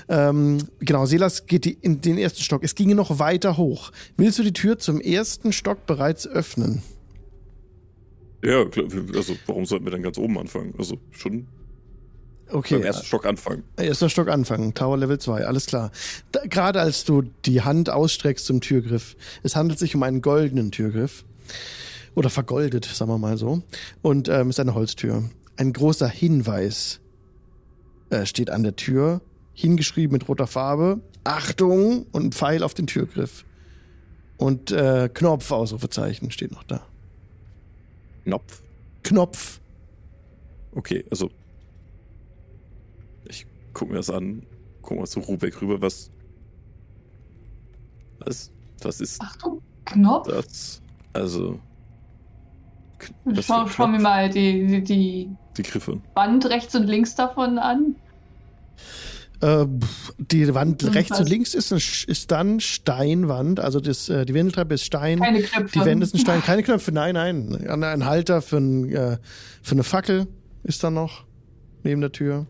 [0.08, 2.64] Ähm, genau, Selas geht die, in den ersten Stock.
[2.64, 3.92] Es ginge noch weiter hoch.
[4.16, 6.82] Willst du die Tür zum ersten Stock bereits öffnen?
[8.44, 10.74] Ja, klar, also warum sollten wir dann ganz oben anfangen?
[10.78, 11.46] Also schon
[12.50, 12.74] Okay.
[12.74, 13.64] beim ersten Stock anfangen.
[13.78, 15.90] Erster Stock anfangen, Tower Level 2, alles klar.
[16.30, 20.70] Da, gerade als du die Hand ausstreckst zum Türgriff, es handelt sich um einen goldenen
[20.70, 21.24] Türgriff.
[22.14, 23.62] Oder vergoldet, sagen wir mal so.
[24.02, 25.28] Und ähm, ist eine Holztür.
[25.56, 27.00] Ein großer Hinweis
[28.10, 29.20] äh, steht an der Tür,
[29.52, 31.00] hingeschrieben mit roter Farbe.
[31.24, 33.44] Achtung und ein Pfeil auf den Türgriff.
[34.36, 36.86] Und äh, Knopf, Ausrufezeichen steht noch da.
[38.24, 38.62] Knopf.
[39.02, 39.60] Knopf.
[40.72, 41.30] Okay, also
[43.28, 44.44] ich guck mir das an,
[44.82, 46.10] guck mal zu Rubek rüber, was
[48.18, 48.50] was,
[48.82, 50.28] was ist Achtung, Knopf.
[50.28, 50.80] das?
[51.12, 51.60] Also
[53.24, 56.00] Was Schau, schau mir mal die, die, die die Griffe.
[56.14, 57.94] Wand rechts und links davon an.
[59.40, 59.66] Äh,
[60.18, 60.94] die Wand Irgendwas.
[60.94, 65.42] rechts und links ist, ist dann Steinwand, also das, äh, die Wendeltreppe ist Stein, Keine
[65.42, 65.78] Knöpfe.
[65.78, 67.54] die Wände sind Stein, keine Knöpfe, nein, nein.
[67.68, 69.18] Ein, ein Halter für, ein, äh,
[69.62, 70.26] für eine Fackel
[70.62, 71.24] ist da noch
[71.82, 72.46] neben der Tür.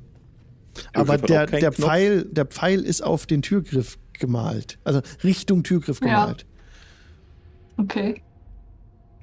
[0.93, 1.77] Aber der, der, Knopf.
[1.77, 6.07] Pfeil, der Pfeil ist auf den Türgriff gemalt, also Richtung Türgriff Ja.
[6.27, 6.47] gemalt.
[7.77, 8.23] Okay.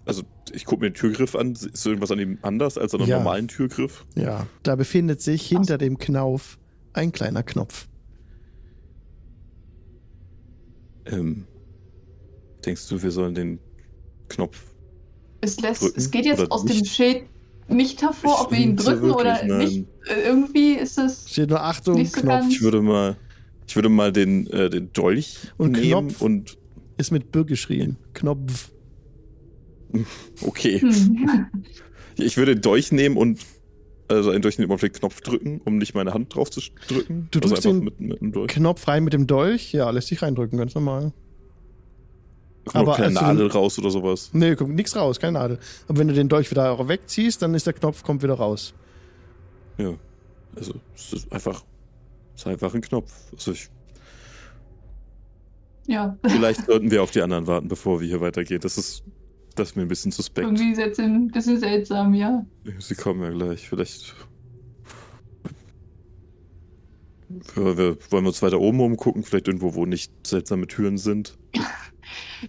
[0.05, 3.09] Also ich guck mir den Türgriff an, ist irgendwas an ihm anders als an einem
[3.09, 3.17] Ja.
[3.17, 4.05] normalen Türgriff?
[4.15, 6.57] Ja, da befindet sich hinter dem Knauf
[6.93, 7.87] ein kleiner Knopf.
[11.05, 11.45] Ähm,
[12.65, 13.59] denkst du, wir sollen den
[14.29, 14.63] Knopf
[15.41, 16.93] Es, lässt, Drücken es geht jetzt oder aus dem nicht?
[16.93, 17.23] Schild
[17.67, 19.57] nicht hervor, Ich ob wir ihn drücken oder wirklich, nein.
[19.59, 19.85] nicht.
[20.07, 21.29] Äh, Irgendwie ist es.
[21.29, 22.33] Steht nur Achtung, Nicht so Knopf.
[22.41, 22.53] ganz.
[22.53, 23.17] Ich würde mal
[23.67, 26.21] ich würde mal den, äh, den Dolch Und nehmen Knopf.
[26.21, 26.57] und
[26.97, 27.95] Ist mit B geschrieben.
[28.13, 28.70] Knopf.
[30.41, 30.79] okay.
[30.79, 31.47] Hm.
[32.17, 33.39] Ich würde den Dolch nehmen und
[34.07, 37.27] also einen Dolch nehmen auf den Knopf drücken, um nicht meine Hand drauf zu drücken.
[37.31, 38.47] Du also drückst einfach den mit, mit.
[38.49, 39.71] Knopf rein mit dem Dolch.
[39.73, 41.13] Ja, lässt sich reindrücken, ganz normal.
[42.65, 44.29] Kommt aber auch keine Nadel den- raus oder sowas.
[44.33, 45.59] Nee, kommt nichts raus, keine Nadel.
[45.87, 48.73] Aber wenn du den Dolch wieder wegziehst, dann ist der Knopf kommt wieder raus.
[49.77, 49.93] Ja.
[50.55, 51.63] Also es ist einfach
[52.35, 53.11] es ist einfach ein Knopf.
[53.33, 53.69] Also ich,
[55.87, 58.61] Ja, vielleicht sollten wir auf die anderen warten, bevor wir hier weitergehen.
[58.61, 59.03] Das ist
[59.55, 60.47] das ist mir ein bisschen suspekt.
[60.47, 62.45] irgendwie ist jetzt ein bisschen seltsam, ja.
[62.79, 63.67] Sie kommen ja gleich.
[63.69, 64.15] Vielleicht.
[67.55, 71.37] Ja, wir wollen wir uns weiter oben umgucken, vielleicht irgendwo, wo nicht seltsame Türen sind.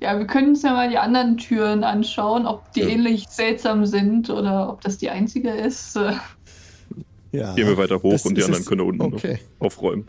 [0.00, 2.88] Ja, wir können uns ja mal die anderen Türen anschauen, ob die Ja.
[2.88, 5.98] ähnlich seltsam sind oder ob das die einzige ist.
[7.34, 7.54] Ja.
[7.54, 9.38] Gehen wir weiter hoch und die anderen es- können unten Okay.
[9.58, 10.06] noch aufräumen.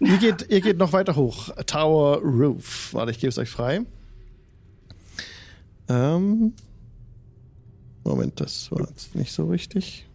[0.00, 1.50] Ihr geht, ihr geht noch weiter hoch.
[1.66, 2.88] Tower Roof.
[2.92, 3.82] Warte, ich gebe es euch frei.
[5.88, 6.52] Ähm.
[8.04, 10.06] Moment, das war jetzt nicht so richtig.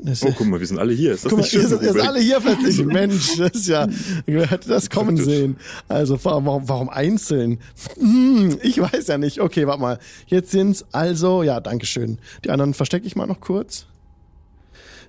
[0.00, 1.12] Das, Oh, guck mal, wir sind alle hier.
[1.12, 1.62] Ist das Guck mal, nicht schön?
[1.62, 2.08] ihr seid, ihr seid Rubek?
[2.08, 2.84] alle hier plötzlich.
[2.86, 3.88] Mensch, das ist ja,
[4.26, 5.56] wer hätte das kommen sehen?
[5.88, 7.58] Also, warum, warum einzeln?
[7.98, 9.40] Hm, ich weiß ja nicht.
[9.40, 9.98] Okay, warte mal.
[10.26, 12.18] Jetzt sind's also, ja, Dankeschön.
[12.44, 13.86] Die anderen verstecke ich mal noch kurz.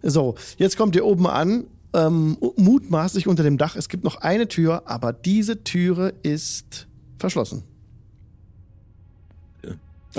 [0.01, 1.65] So, jetzt kommt ihr oben an.
[1.93, 3.75] Ähm, mutmaßlich unter dem Dach.
[3.75, 7.63] Es gibt noch eine Tür, aber diese Türe ist verschlossen.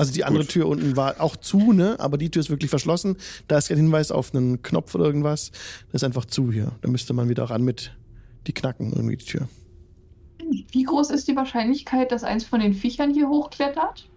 [0.01, 0.03] Ja.
[0.03, 0.53] Also die andere Gut.
[0.53, 1.97] Tür unten war auch zu, ne?
[2.01, 3.17] Aber die Tür ist wirklich verschlossen.
[3.49, 5.51] Da ist kein Hinweis auf einen Knopf oder irgendwas.
[5.93, 6.73] Das ist einfach zu hier.
[6.81, 7.93] Da müsste man wieder ran mit
[8.47, 9.49] die knacken irgendwie die Tür.
[10.73, 14.09] Wie groß ist die Wahrscheinlichkeit, dass eins von den Viechern hier hochklettert?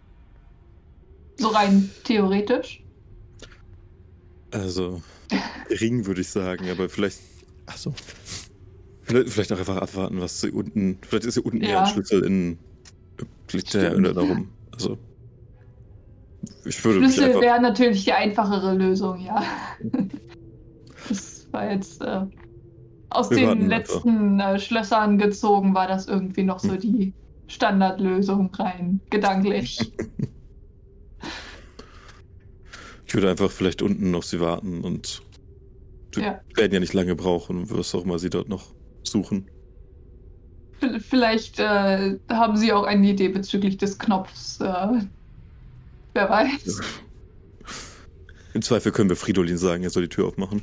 [1.37, 2.81] So rein theoretisch.
[4.51, 5.01] Also,
[5.81, 7.19] Ring würde ich sagen, aber vielleicht,
[7.65, 7.93] Ach so.
[9.03, 10.97] vielleicht auch einfach abwarten, was hier unten.
[11.01, 11.83] Vielleicht ist hier unten eher Ja.
[11.83, 12.57] ein Schlüssel in.
[13.51, 14.49] Liegt da rum.
[14.71, 14.97] Also.
[16.65, 17.41] Ich würde Schlüssel einfach.
[17.41, 19.43] wäre natürlich die einfachere Lösung, ja.
[21.09, 22.25] Das war jetzt äh,
[23.09, 26.69] aus Wir den letzten äh, Schlössern gezogen, war das irgendwie noch Hm.
[26.69, 27.13] so die
[27.47, 29.79] Standardlösung rein gedanklich.
[33.05, 35.21] Ich würde einfach vielleicht unten auf sie warten und.
[36.13, 36.41] Wir Ja.
[36.55, 39.49] werden ja nicht lange brauchen, was auch immer sie dort noch suchen.
[40.79, 44.59] V- Vielleicht äh, haben Sie auch eine Idee bezüglich des Knopfs.
[46.13, 46.81] Wer weiß.
[48.53, 50.61] Im Zweifel können wir Fridolin sagen, er soll die Tür aufmachen.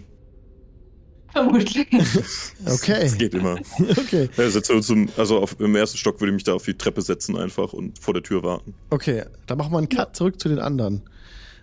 [1.32, 1.86] Vermutlich.
[2.66, 3.00] Okay.
[3.02, 3.56] Das geht immer.
[3.78, 4.28] Okay.
[4.36, 7.98] Also auf, im ersten Stock würde ich mich da auf die Treppe setzen einfach und
[7.98, 8.74] vor der Tür warten.
[8.90, 9.24] Okay.
[9.46, 11.02] Dann machen wir einen Cut zurück zu den anderen.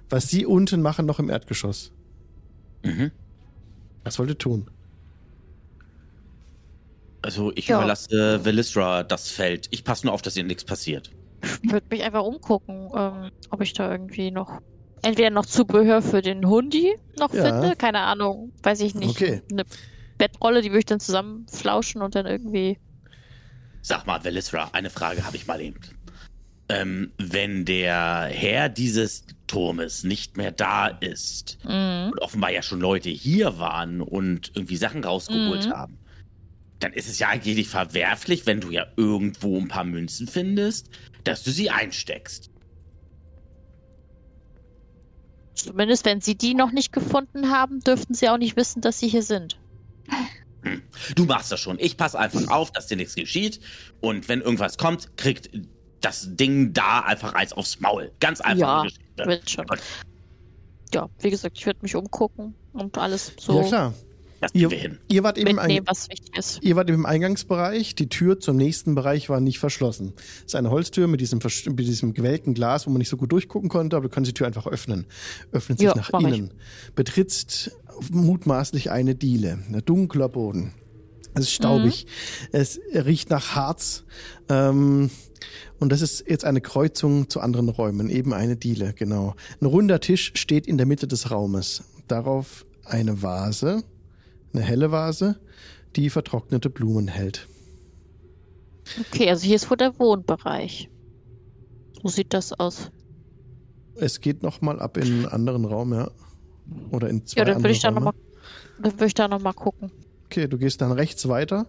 [0.09, 1.91] Was sie unten machen, noch im Erdgeschoss.
[2.83, 3.11] Mhm.
[4.03, 4.69] Was wollt ihr tun?
[7.21, 7.77] Also ich Ja.
[7.79, 9.67] überlasse Velisra das Feld.
[9.71, 11.11] Ich passe nur auf, dass ihr nichts passiert.
[11.41, 14.59] Ich würde mich einfach umgucken, ähm, ob ich da irgendwie noch
[15.03, 17.43] entweder noch Zubehör für den Hundi noch Ja.
[17.45, 17.75] finde.
[17.75, 19.11] Keine Ahnung, weiß ich nicht.
[19.11, 19.41] Okay.
[19.51, 19.63] Eine
[20.17, 22.79] Bettrolle, die würde ich dann zusammenflauschen und dann irgendwie.
[23.81, 25.79] Sag mal, Velisra, eine Frage habe ich mal eben.
[26.69, 32.09] Ähm, wenn der Herr dieses Turmes nicht mehr da ist Mhm.
[32.11, 35.71] und offenbar ja schon Leute hier waren und irgendwie Sachen rausgeholt Mhm.
[35.71, 35.99] haben,
[36.79, 40.89] dann ist es ja eigentlich nicht verwerflich, wenn du ja irgendwo ein paar Münzen findest,
[41.23, 42.49] dass du sie einsteckst.
[45.55, 49.07] Zumindest wenn sie die noch nicht gefunden haben, dürften sie auch nicht wissen, dass sie
[49.07, 49.59] hier sind.
[51.15, 51.79] Du machst das schon.
[51.79, 53.59] Ich passe einfach auf, dass dir nichts geschieht.
[53.99, 55.49] Und wenn irgendwas kommt, kriegt
[56.01, 58.11] das Ding da einfach eins aufs Maul.
[58.19, 58.59] Ganz einfach.
[58.59, 59.25] Ja, Geschichte.
[59.25, 59.65] Wird schon.
[60.93, 63.93] Ja, wie gesagt, ich würde mich umgucken und alles so Ja, klar.
[64.39, 64.69] Das Ihr,
[65.07, 66.59] ihr, wart eben im Ein- mitnehmen, was wichtig ist.
[66.61, 67.95] ihr wart eben im Eingangsbereich.
[67.95, 70.13] Die Tür zum nächsten Bereich war nicht verschlossen.
[70.39, 73.31] Es ist eine Holztür mit diesem, mit diesem gewellten Glas, wo man nicht so gut
[73.31, 75.05] durchgucken konnte, aber du kannst die Tür einfach öffnen.
[75.51, 76.27] Öffnet sich Ja, nach mach ich.
[76.27, 76.53] innen.
[76.95, 77.71] Betrittst
[78.11, 79.59] mutmaßlich eine Diele.
[79.71, 80.73] Ein dunkler Boden.
[81.33, 82.05] Es ist staubig.
[82.05, 82.47] Mhm.
[82.51, 84.03] Es riecht nach Harz.
[84.49, 85.09] Ähm,
[85.79, 88.09] und das ist jetzt eine Kreuzung zu anderen Räumen.
[88.09, 89.35] Eben eine Diele, genau.
[89.61, 91.83] Ein runder Tisch steht in der Mitte des Raumes.
[92.07, 93.83] Darauf eine Vase,
[94.57, 95.39] eine helle Vase,
[95.95, 97.47] die vertrocknete Blumen hält.
[99.11, 100.89] Okay, also hier ist wohl der Wohnbereich.
[102.01, 102.91] So sieht das aus.
[103.95, 106.11] Es geht noch mal ab in einen anderen Raum, ja.
[106.91, 108.13] Oder in zwei Ja, dann würde ich da nochmal
[108.79, 109.91] dann würde ich da noch mal gucken.
[110.25, 111.67] Okay, du gehst dann rechts weiter.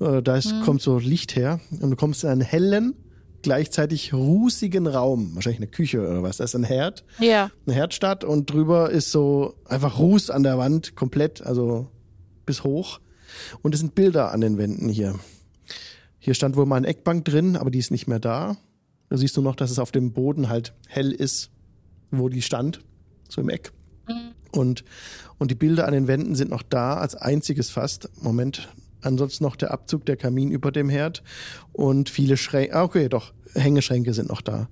[0.00, 0.60] Äh, Da ist, Mhm.
[0.62, 2.94] kommt so Licht her und du kommst in einen hellen,
[3.42, 5.34] gleichzeitig rußigen Raum.
[5.34, 6.38] Wahrscheinlich eine Küche oder was.
[6.38, 10.58] Da ist ein Herd, Ja, eine Herdstadt und drüber ist so einfach Ruß an der
[10.58, 11.88] Wand, komplett, also
[12.50, 12.98] bis hoch.
[13.62, 15.20] Und es sind Bilder an den Wänden hier.
[16.18, 18.56] Hier stand wohl mal eine Eckbank drin, aber die ist nicht mehr da.
[19.08, 21.50] Da siehst du noch, dass es auf dem Boden halt hell ist,
[22.10, 22.80] wo die stand,
[23.28, 23.70] so im Eck.
[24.50, 24.84] Und,
[25.38, 28.10] und die Bilder an den Wänden sind noch da, als einziges fast.
[28.20, 28.68] Moment.
[29.00, 31.22] Ansonsten noch der Abzug der Kamin über dem Herd
[31.72, 32.74] und viele Schränke.
[32.74, 33.32] Ah, okay, doch.
[33.54, 34.68] Hängeschränke sind noch da.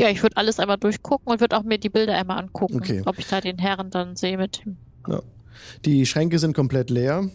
[0.00, 3.02] Ja, ich würde alles einmal durchgucken und würde auch mir die Bilder einmal angucken, Okay.
[3.04, 4.62] ob ich da den Herren dann sehe mit.
[5.08, 5.22] Ja.
[5.84, 7.28] Die Schränke sind komplett leer.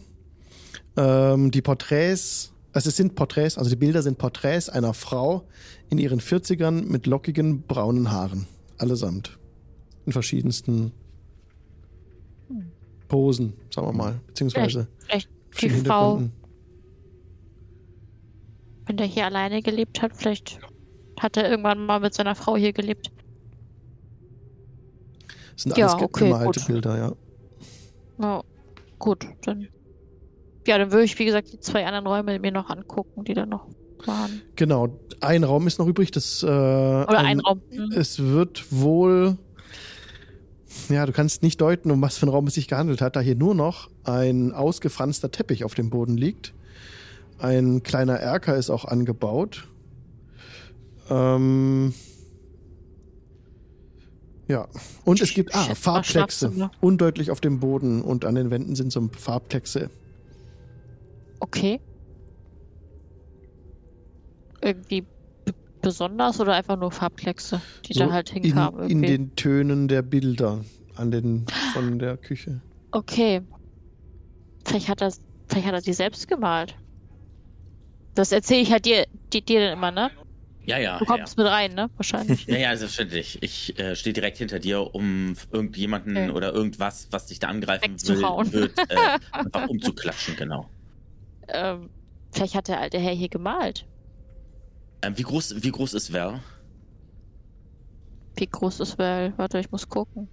[0.96, 5.48] Ähm, die Porträts, also es sind Porträts, also die Bilder sind Porträts einer Frau
[5.90, 8.48] in ihren 40ern mit lockigen braunen Haaren.
[8.78, 9.38] Allesamt.
[10.06, 10.92] In verschiedensten
[13.08, 14.20] Posen, sagen wir mal.
[14.28, 16.22] Beziehungsweise Echt, die verschiedenen Frau,
[18.86, 20.60] wenn der hier alleine gelebt hat, vielleicht
[21.20, 23.12] hat er irgendwann mal mit seiner Frau hier gelebt.
[25.54, 26.68] Das sind Ja, alles okay, gemalte gut.
[26.68, 27.14] Bilder, ja.
[28.20, 28.44] Ja,
[29.00, 29.68] gut, dann.
[30.66, 33.46] Ja, dann würde ich, wie gesagt, die zwei anderen Räume mir noch angucken, die da
[33.46, 33.68] noch
[34.06, 34.42] waren.
[34.56, 35.00] Genau.
[35.22, 36.12] Ein Raum ist noch übrig.
[36.12, 37.62] Das, äh, Oder ein, Raum.
[37.70, 37.92] Hm.
[37.96, 39.38] Es wird wohl.
[40.90, 43.20] Ja, du kannst nicht deuten, um was für einen Raum es sich gehandelt hat, da
[43.20, 46.54] hier nur noch ein ausgefranster Teppich auf dem Boden liegt.
[47.38, 49.68] Ein kleiner Erker ist auch angebaut.
[51.10, 51.94] Ähm,
[54.48, 54.68] ja.
[55.06, 56.48] Und es gibt ah, Farbkleckse.
[56.48, 56.72] Schlafzimmer.
[56.82, 59.90] Undeutlich auf dem Boden und an den Wänden sind so Farbkleckse.
[61.40, 61.80] Okay.
[64.62, 65.06] Irgendwie
[65.82, 68.84] besonders oder einfach nur Farbkleckse, die So da halt in, hinkamen?
[68.84, 69.08] in irgendwie?
[69.08, 70.64] den Tönen der Bilder
[70.96, 72.62] an den, von der Küche.
[72.92, 73.42] Okay.
[74.66, 75.12] Vielleicht hat er,
[75.48, 76.76] vielleicht hat er die selbst gemalt.
[78.16, 80.12] Das erzähle ich halt dir, die, dir dann immer, ne?
[80.66, 80.98] Ja, ja.
[80.98, 81.18] Du ja.
[81.18, 81.90] kommst mit rein, ne?
[81.98, 82.46] Wahrscheinlich.
[82.48, 83.42] Ja, ja, selbstverständlich.
[83.42, 86.32] Ich äh, stehe direkt hinter dir, um irgendjemanden Okay.
[86.32, 88.22] oder irgendwas, was dich da angreifen will,
[88.52, 90.70] wird, äh, einfach umzuklatschen, genau.
[91.50, 91.90] ähm,
[92.32, 93.86] vielleicht hat der alte Herr hier gemalt.
[95.02, 96.40] Ähm, wie, groß, wie groß ist Val?
[98.36, 99.34] Wie groß ist Well?
[99.38, 100.30] Warte, ich muss gucken.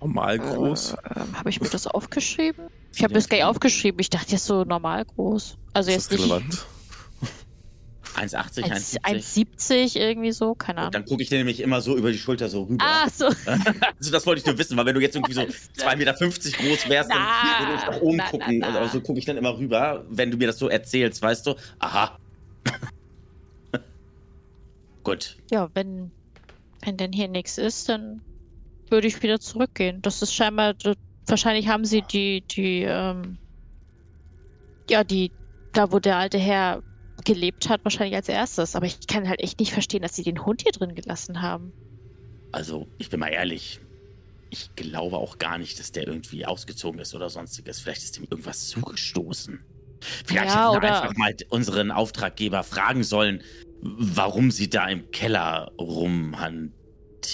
[0.00, 0.96] Normal groß.
[1.16, 2.68] Ähm, habe ich mir das aufgeschrieben?
[2.94, 4.00] Ich habe das gar nicht aufgeschrieben.
[4.00, 5.56] Ich dachte jetzt so normal groß.
[5.72, 6.66] Also Ist jetzt das nicht relevant?
[8.14, 9.00] 1,80, 1 1,70?
[9.02, 10.92] 1,70 irgendwie so, keine Ahnung.
[10.92, 12.84] Dann gucke ich dir nämlich immer so über die Schulter so rüber.
[12.84, 13.26] Ah, so.
[13.98, 16.88] Also das wollte ich nur wissen, weil wenn du jetzt irgendwie so 2,50 Meter groß
[16.88, 18.58] wärst, dann Na, würde ich nach oben na, gucken.
[18.58, 18.78] na.
[18.78, 21.54] Also so gucke ich dann immer rüber, wenn du mir das so erzählst, weißt du?
[21.78, 22.18] Aha.
[25.04, 25.36] Gut.
[25.50, 26.10] Ja, wenn,
[26.84, 28.22] wenn denn hier nichts ist, dann
[28.90, 30.00] würde ich wieder zurückgehen.
[30.02, 30.74] Das ist scheinbar,
[31.26, 33.38] wahrscheinlich haben sie die, die, ähm,
[34.88, 35.30] ja, die,
[35.72, 36.82] da wo der alte Herr
[37.24, 38.76] gelebt hat, wahrscheinlich als erstes.
[38.76, 41.72] Aber ich kann halt echt nicht verstehen, dass sie den Hund hier drin gelassen haben.
[42.52, 43.80] Also, ich bin mal ehrlich.
[44.50, 47.80] Ich glaube auch gar nicht, dass der irgendwie ausgezogen ist oder sonstiges.
[47.80, 49.64] Vielleicht ist ihm irgendwas zugestoßen.
[50.00, 53.42] Vielleicht Ja, hätten wir einfach mal unseren Auftraggeber fragen sollen,
[53.80, 56.74] warum sie da im Keller rumhantieren.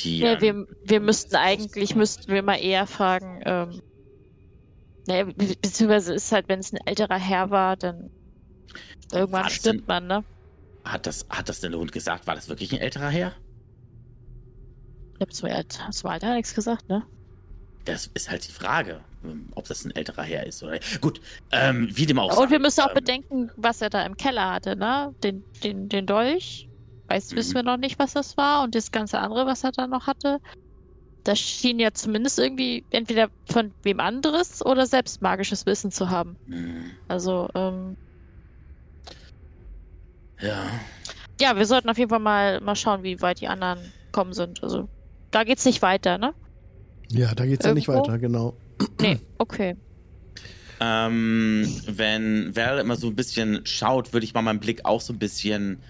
[0.04, 3.80] Ja, wir, wir müssten eigentlich, müssten wir mal eher fragen, ähm,
[5.06, 8.10] ne, be- beziehungsweise ist halt, wenn es ein älterer Herr war, dann
[9.12, 10.24] irgendwann Was stirbt man, ne?
[10.84, 12.26] Hat das, hat das denn der Hund gesagt?
[12.26, 13.34] War das wirklich ein älterer Herr?
[15.18, 17.06] Ich hab zum, Alt- zum Alter nichts gesagt, ne?
[17.84, 21.20] Das ist halt die Frage, ähm, ob das ein älterer Herr ist oder Gut,
[21.50, 22.42] ähm, wie dem auch sei.
[22.42, 25.14] Und wir müssen auch ähm, bedenken, was er da im Keller hatte, ne?
[25.22, 26.68] Den, den, den Dolch.
[27.08, 27.36] Weiß, Mhm.
[27.36, 28.62] wissen wir noch nicht, was das war.
[28.62, 30.38] Und das ganze andere, was er da noch hatte.
[31.24, 36.36] Das schien ja zumindest irgendwie entweder von wem anderes oder selbst magisches Wissen zu haben.
[36.46, 37.96] hm, Also, ähm,
[40.42, 40.70] Ja.
[41.40, 43.78] ja, wir sollten auf jeden Fall mal, mal schauen, wie weit die anderen
[44.12, 44.62] kommen sind.
[44.62, 44.88] Also,
[45.30, 46.34] da geht's nicht weiter, ne?
[47.10, 48.06] Ja, da geht's ja nicht Irgendwo?
[48.08, 48.56] weiter, genau.
[49.00, 49.76] Nee, okay.
[50.80, 55.12] Ähm, wenn Val immer so ein bisschen schaut, würde ich mal meinen Blick auch so
[55.12, 55.82] ein bisschen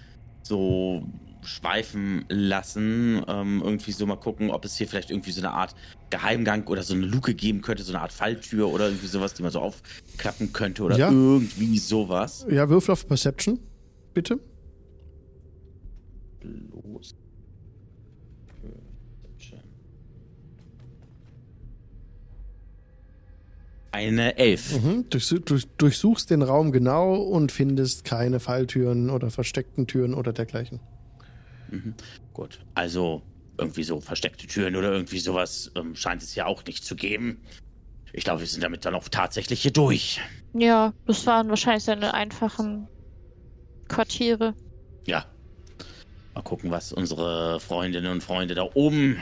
[0.43, 1.07] so
[1.43, 3.23] schweifen lassen.
[3.27, 5.75] Ähm, irgendwie so mal gucken, ob es hier vielleicht irgendwie so eine Art
[6.09, 9.43] Geheimgang oder so eine Luke geben könnte, so eine Art Falltür oder irgendwie sowas, die
[9.43, 11.09] man so aufklappen könnte oder Ja.
[11.09, 12.45] irgendwie sowas.
[12.49, 13.59] Ja, Würfel auf Perception,
[14.13, 14.39] bitte.
[16.41, 17.15] Los.
[23.93, 24.81] Eine Elf.
[24.81, 25.09] Mhm.
[25.09, 30.79] Durchsu durch, durchsuchst den Raum genau und findest keine Falltüren oder versteckten Türen oder dergleichen.
[31.69, 31.95] Mhm.
[32.33, 33.21] Gut, also
[33.57, 37.41] irgendwie so versteckte Türen oder irgendwie sowas ähm, scheint es ja auch nicht zu geben.
[38.13, 40.21] Ich glaube, wir sind damit dann auch tatsächlich hier durch.
[40.53, 42.87] Ja, das waren wahrscheinlich seine einfachen
[43.91, 44.53] Quartiere.
[45.05, 45.25] Ja.
[46.33, 49.17] Mal gucken, was unsere Freundinnen und Freunde da oben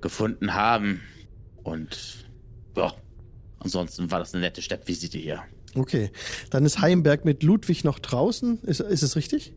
[0.00, 1.00] gefunden haben.
[1.62, 2.26] Und
[2.76, 2.92] ja,
[3.60, 5.42] ansonsten war das eine nette Steppvisite hier.
[5.74, 6.10] Okay,
[6.50, 8.60] dann ist Heimberg mit Ludwig noch draußen.
[8.62, 9.52] Ist, ist es richtig?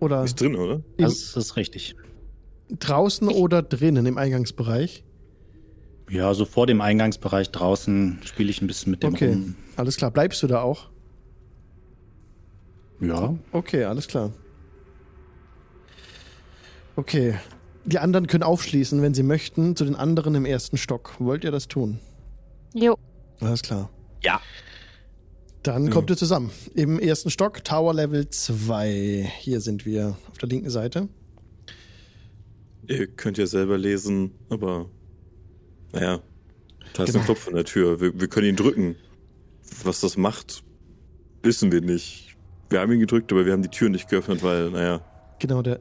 [0.00, 0.82] Oder Ist drin, oder?
[0.96, 1.96] Das ist richtig.
[2.78, 5.04] draußen oder drinnen im Eingangsbereich?
[6.10, 9.56] Ja, so vor dem Eingangsbereich draußen spiele ich ein bisschen mit dem Okay, rum.
[9.76, 10.10] alles klar.
[10.10, 10.88] Bleibst du da auch?
[13.00, 14.32] Ja, Okay, alles klar.
[16.96, 17.36] Okay.
[17.84, 21.14] Die anderen können aufschließen, wenn sie möchten, zu den anderen im ersten Stock.
[21.20, 22.00] Wollt ihr das tun?
[22.74, 22.98] Jo.
[23.40, 23.90] Alles klar.
[24.22, 24.40] Ja,
[25.64, 25.90] Dann Ja.
[25.90, 26.50] kommt ihr zusammen.
[26.74, 29.30] Im ersten Stock, Tower Level 2.
[29.40, 31.08] Hier sind wir auf der linken Seite.
[32.86, 34.88] Ihr könnt ja selber lesen, aber
[35.92, 36.20] naja,
[36.94, 37.18] da ist Genau.
[37.20, 38.00] ein Knopf an der Tür.
[38.00, 38.96] Wir, wir können ihn drücken.
[39.84, 40.62] Was das macht,
[41.42, 42.27] wissen wir nicht.
[42.70, 45.00] Wir haben ihn gedrückt, aber wir haben die Tür nicht geöffnet, weil, naja,
[45.38, 45.80] Genau, der.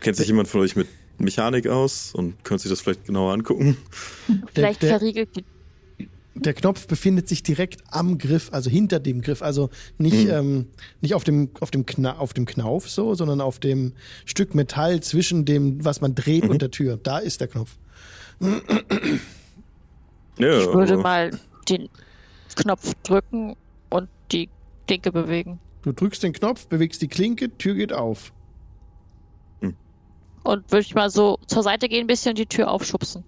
[0.00, 3.76] kennt sich jemand von euch mit Mechanik aus und könnte sich das vielleicht genauer angucken?
[4.54, 5.44] Vielleicht der- verriegelt die.
[6.38, 9.40] Der Knopf befindet sich direkt am Griff, also hinter dem Griff.
[9.40, 10.30] Also nicht, Mhm.
[10.30, 10.66] ähm,
[11.00, 13.94] nicht auf dem, auf, dem Kna auf dem Knauf so, sondern auf dem
[14.26, 16.50] Stück Metall zwischen dem, was man dreht Mhm.
[16.50, 16.98] und der Tür.
[17.02, 17.78] Da ist der Knopf.
[20.38, 21.30] Ja, Ich würde aber- mal
[21.68, 21.88] den
[22.56, 23.56] Knopf drücken
[23.88, 24.50] und die
[24.86, 25.58] Klinke bewegen.
[25.86, 28.32] Du drückst den Knopf, bewegst die Klinke, Tür geht auf.
[30.42, 33.24] Und würde ich mal so zur Seite gehen, ein bisschen und die Tür aufschubsen.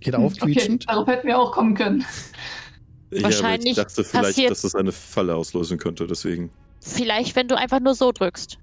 [0.00, 0.88] Geht auf, Okay, quietschend.
[0.88, 2.04] darauf hätten wir auch kommen können.
[3.10, 6.50] Ja, Wahrscheinlich ich dachte vielleicht, dass das eine Falle auslösen könnte, deswegen.
[6.80, 8.58] Vielleicht, wenn du einfach nur so drückst.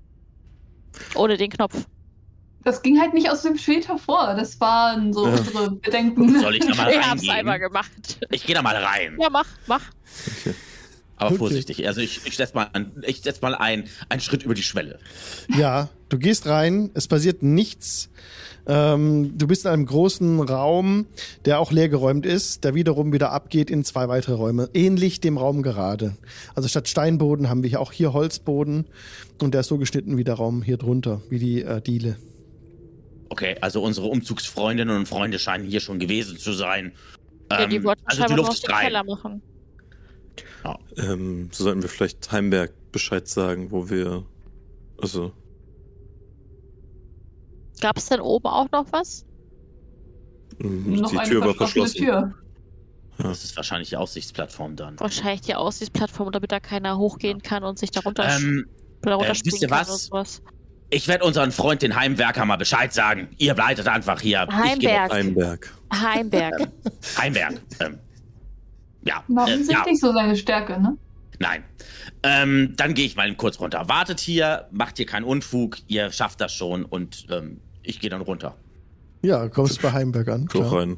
[1.16, 1.88] Ohne den Knopf.
[2.66, 4.36] Das ging halt nicht aus dem Schild hervor.
[4.36, 5.34] Das waren so Ja.
[5.38, 6.40] unsere Bedenken.
[6.42, 8.20] soll ich da mal Ich hab's einmal gemacht.
[8.32, 9.18] Ich gehe da mal rein.
[9.22, 9.82] Ja, mach, mach.
[11.18, 11.38] Aber Okay.
[11.38, 11.88] vorsichtig.
[11.88, 15.00] Also ich, ich setze mal, ein, ich setz mal ein, einen Schritt über die Schwelle.
[15.56, 18.10] Ja, du gehst rein, es passiert nichts.
[18.68, 21.06] Ähm, du bist in einem großen Raum,
[21.46, 24.70] der auch leergeräumt ist, der wiederum wieder abgeht in zwei weitere Räume.
[24.74, 26.18] Ähnlich dem Raum gerade.
[26.56, 28.88] Also statt Steinboden haben wir hier auch hier Holzboden
[29.42, 32.18] und der ist so geschnitten wie der Raum hier drunter, wie die äh, Diele.
[33.30, 36.94] Okay, also unsere Umzugsfreundinnen und Freunde scheinen hier schon gewesen zu sein.
[37.52, 38.86] Ja, die Ähm, wollten also die Luft ist rein.
[38.88, 39.42] Keller machen.
[40.98, 44.26] Ähm, so sollten wir vielleicht Heimberg Bescheid sagen, wo wir.
[45.00, 45.32] Also,
[47.82, 49.26] Gab es denn oben auch noch was?
[50.60, 51.98] mh, Noch die Tür war verschlossen.
[51.98, 52.34] Tür.
[53.18, 55.00] Das ist wahrscheinlich die Aussichtsplattform dann.
[55.00, 58.66] Wahrscheinlich die Aussichtsplattform, damit da keiner hochgehen kann und sich darunter Ähm,
[59.02, 60.42] darunter äh, wisst ihr kann was?
[60.90, 63.30] Ich werde unseren Freund, den Heimwerker, mal Bescheid sagen.
[63.38, 64.48] Ihr bleibt einfach hier.
[64.50, 65.12] Heimberg.
[65.12, 65.74] Heimberg.
[65.92, 66.68] Heimberg.
[67.18, 67.62] Heimwerk.
[67.80, 68.00] Ähm,
[69.04, 69.24] ja.
[69.28, 69.56] War Äh, ja.
[69.56, 70.98] offensichtlich so seine Stärke, ne?
[71.40, 71.64] Nein.
[72.24, 73.88] Ähm, dann gehe ich mal kurz runter.
[73.88, 78.22] Wartet hier, macht hier keinen Unfug, ihr schafft das schon und ähm, ich gehe dann
[78.22, 78.56] runter.
[79.22, 80.48] Ja, kommst bei Heimberg an.
[80.48, 80.72] Klar.
[80.72, 80.98] rein.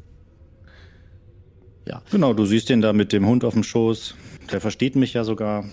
[2.10, 4.14] genau, du siehst den da mit dem Hund auf dem Schoß.
[4.52, 5.64] Der versteht mich ja sogar.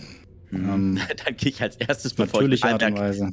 [0.51, 3.32] Ähm, Dann gehe ich als erstes, bevor ich, natürliche Art und Heimberg, Weise.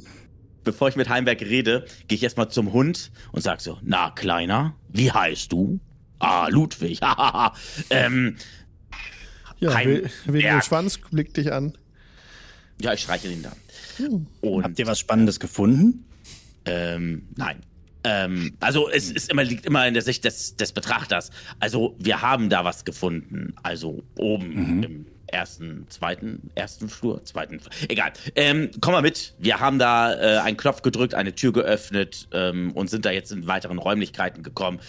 [0.63, 4.75] Bevor ich mit Heimberg rede, gehe ich erstmal zum Hund und sag so, na, Kleiner,
[4.89, 5.79] wie heißt du?
[6.19, 7.01] Ah, Ludwig.
[7.01, 7.53] hahaha.
[7.89, 8.37] ähm,
[9.59, 10.61] Ja, Heim- we- wegen dem.
[10.61, 11.77] Schwanz blickt dich an.
[12.81, 13.55] ja, ich streichel ihn dann.
[13.97, 14.27] Hm.
[14.41, 16.05] Und Habt ihr was Spannendes gefunden?
[16.65, 17.61] Ähm, nein.
[18.05, 21.29] Ähm, also es ist immer, liegt immer in der Sicht des, des Betrachters.
[21.59, 23.53] Also wir haben da was gefunden.
[23.63, 24.83] Also oben Mhm.
[24.83, 27.59] im ersten, zweiten, ersten Flur, zweiten,
[27.89, 28.13] egal.
[28.35, 29.33] Ähm, komm mal mit.
[29.39, 33.31] Wir haben da äh, einen Knopf gedrückt, eine Tür geöffnet ähm, und sind da jetzt
[33.31, 34.79] in weiteren Räumlichkeiten gekommen.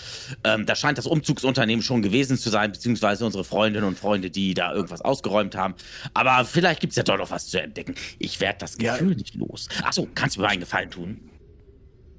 [0.45, 4.55] Ähm, da scheint das Umzugsunternehmen schon gewesen zu sein, beziehungsweise unsere Freundinnen und Freunde, die
[4.55, 5.74] da irgendwas ausgeräumt haben.
[6.12, 7.95] Aber vielleicht gibt's ja doch noch was zu entdecken.
[8.18, 8.92] Ich werde das Ja.
[8.92, 9.68] Gefühl nicht los.
[9.82, 11.30] Achso, kannst du mir einen Gefallen tun?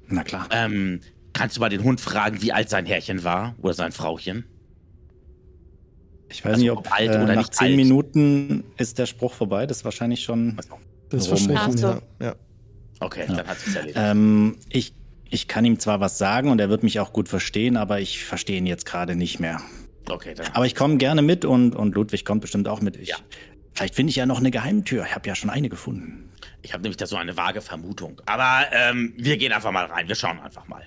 [0.07, 0.47] Na klar.
[0.51, 1.01] Ähm,
[1.33, 4.45] kannst du mal den Hund fragen, wie alt sein Herrchen war oder sein Frauchen?
[6.29, 7.75] Ich weiß also nicht, ob ob alt äh, oder nach nicht zehn alt.
[7.75, 9.65] Minuten ist der Spruch vorbei.
[9.67, 10.57] Das ist wahrscheinlich schon.
[10.57, 10.79] Das Rum.
[11.37, 11.87] Versprechen, Ach so.
[11.87, 12.01] ja.
[12.19, 12.35] ja.
[12.99, 13.35] Okay, Ja.
[13.35, 13.97] dann hat sich's erledigt.
[14.01, 14.93] Ähm, ich,
[15.29, 18.23] ich kann ihm zwar was sagen und er wird mich auch gut verstehen, aber ich
[18.25, 19.61] verstehe ihn jetzt gerade nicht mehr.
[20.09, 20.47] Okay, dann.
[20.53, 22.95] Aber ich komme gerne mit und, und Ludwig kommt bestimmt auch mit.
[22.97, 23.17] Ich, Ja.
[23.73, 25.03] Vielleicht finde ich ja noch eine Geheimtür.
[25.05, 26.31] Ich habe ja schon eine gefunden.
[26.61, 28.21] Ich habe nämlich da so eine vage Vermutung.
[28.25, 30.07] Aber ähm, wir gehen einfach mal rein.
[30.07, 30.83] Wir schauen einfach mal.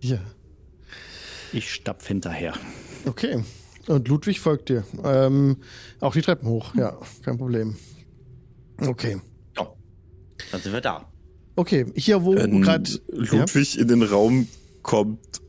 [0.00, 0.18] ja.
[1.52, 2.52] Ich stapf hinterher.
[3.06, 3.42] Okay.
[3.88, 4.84] Und Ludwig folgt dir.
[5.02, 5.56] Ähm,
[6.00, 7.76] auch die Treppen hoch, ja, kein Problem.
[8.76, 9.20] Okay.
[9.56, 9.72] Ja.
[10.52, 11.10] Dann sind wir da.
[11.56, 12.88] Okay, hier wo Wenn gerade.
[13.08, 14.46] Ludwig in den Raum
[14.82, 15.40] kommt,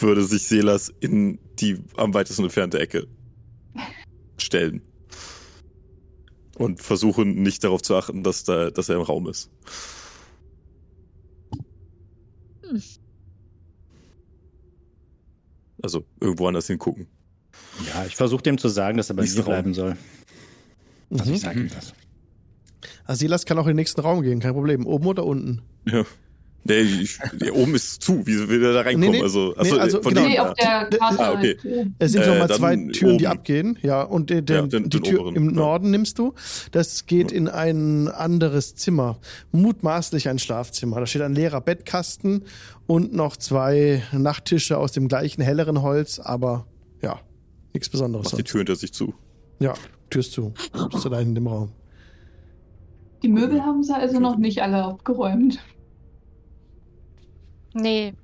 [0.00, 3.06] würde sich Selas in die am weitesten entfernte Ecke
[4.36, 4.82] stellen.
[6.56, 9.50] Und versuchen nicht darauf zu achten, dass, da, dass er im Raum ist.
[15.82, 17.06] Also irgendwo anders hingucken.
[17.86, 19.96] Ja, ich versuche dem zu sagen, dass er bei Nächster mir bleiben soll.
[21.10, 21.34] Also Mhm.
[21.34, 21.92] ich sage ihm das.
[23.06, 24.86] Asilas kann auch in den nächsten Raum gehen, kein Problem.
[24.86, 25.62] Oben oder unten?
[25.86, 26.04] Ja.
[26.64, 28.26] Nee, ich, ja, oben ist zu.
[28.26, 29.10] Wie will er da reinkommen?
[29.12, 29.22] Nee, nee.
[29.22, 30.26] also, Nee, also, von genau.
[30.28, 30.98] Nee, auf der Karte.
[31.00, 31.56] Ah, okay.
[31.98, 33.26] Es sind Äh, nochmal zwei Türen, die oben.
[33.26, 33.78] abgehen.
[33.80, 35.52] Ja, und den, den, Ja, den- die den Tür oberen, im ja.
[35.52, 36.34] Norden nimmst du.
[36.72, 39.18] Das geht in ein anderes Zimmer.
[39.52, 41.00] Mutmaßlich ein Schlafzimmer.
[41.00, 42.44] Da steht ein leerer Bettkasten
[42.86, 46.66] und noch zwei Nachttische aus dem gleichen helleren Holz, aber ja,
[47.72, 48.32] nichts Besonderes.
[48.32, 48.44] Macht die.
[48.44, 49.14] Tür hinter sich zu.
[49.60, 49.74] Ja,
[50.10, 50.52] Tür ist zu.
[50.72, 51.72] Du bist allein in dem Raum.
[53.22, 55.58] Die Möbel haben sie also noch nicht alle abgeräumt.
[57.74, 58.14] Nee,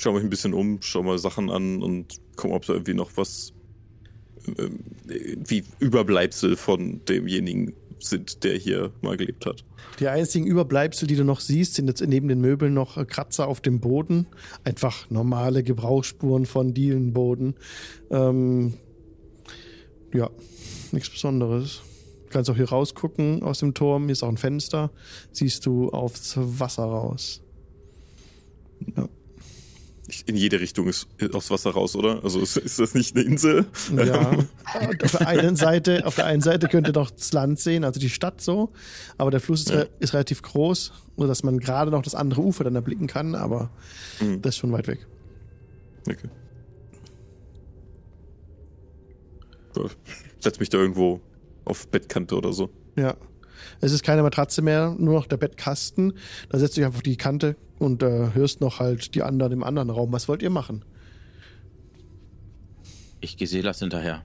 [0.00, 3.10] Schau mich ein bisschen um, schau mal Sachen an und guck, ob da irgendwie noch
[3.16, 3.52] was
[4.56, 7.74] ähm, wie Überbleibsel von demjenigen
[8.04, 9.64] sind, der hier mal gelebt hat.
[9.98, 13.48] Die einzigen Überbleibsel, die du noch siehst, sind jetzt neben den Möbeln noch äh, Kratzer
[13.48, 14.26] auf dem Boden.
[14.64, 17.54] Einfach normale Gebrauchsspuren von Dielenboden.
[18.10, 18.74] Ähm,
[20.12, 20.30] ja,
[20.92, 21.82] nichts Besonderes.
[22.24, 24.04] Du kannst auch hier rausgucken aus dem Turm.
[24.04, 24.90] Hier ist auch ein Fenster.
[25.32, 27.42] Siehst du aufs Wasser raus.
[28.80, 28.94] Ich-
[30.26, 32.22] In jede Richtung ist aufs Wasser raus, oder?
[32.24, 33.66] Also ist, ist das nicht eine Insel?
[33.96, 34.30] Ja.
[34.30, 37.84] Und auf der einen Seite, auf der einen Seite könnt ihr noch das Land sehen,
[37.84, 38.70] also die Stadt so.
[39.18, 42.64] Aber der Fluss ist, re ist relativ groß, sodass man gerade noch das andere Ufer
[42.64, 43.70] dann erblicken kann, aber
[44.18, 45.06] Hm, das ist schon weit weg.
[46.08, 46.28] okay.
[50.40, 51.20] Setz mich da irgendwo
[51.64, 52.70] auf Bettkante oder so.
[52.96, 53.14] Ja.
[53.80, 56.12] Es ist keine Matratze mehr, nur noch der Bettkasten.
[56.48, 59.52] Da setzt du dich einfach auf die Kante und äh, hörst noch halt die anderen
[59.52, 60.12] im anderen Raum.
[60.12, 60.84] Was wollt ihr machen?
[63.20, 64.22] Ich gehe Selas hinterher.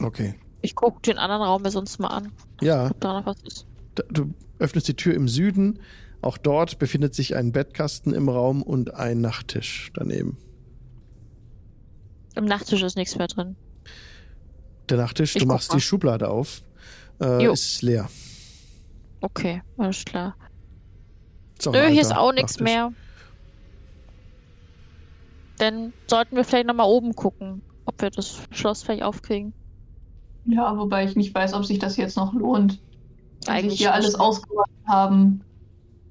[0.00, 0.34] Okay.
[0.62, 3.66] ich gucke den anderen Raum mir sonst mal an, Ja, ob da noch was ist.
[4.10, 5.78] du öffnest die Tür im Süden.
[6.22, 10.36] Auch dort befindet sich ein Bettkasten im Raum und ein Nachttisch daneben.
[12.34, 13.56] Im Nachttisch ist nichts mehr drin.
[14.90, 15.76] Der Nachttisch, Ich du machst mal.
[15.76, 16.62] die Schublade auf,
[17.22, 18.08] äh, ist leer.
[19.20, 20.36] Okay, alles klar.
[21.64, 22.92] Nö, ein hier ist alter auch nichts mehr.
[25.58, 29.54] Dann sollten wir vielleicht nochmal oben gucken, ob wir das Schloss vielleicht aufkriegen.
[30.44, 32.80] Ja, wobei ich nicht weiß, ob sich das jetzt noch lohnt.
[33.46, 35.42] Wenn Eigentlich sich hier alles ausgeräumt haben.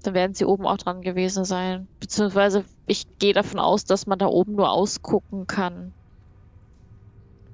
[0.04, 1.88] Dann werden sie oben auch dran gewesen sein.
[2.00, 5.94] Beziehungsweise ich gehe davon aus, dass man da oben nur ausgucken kann.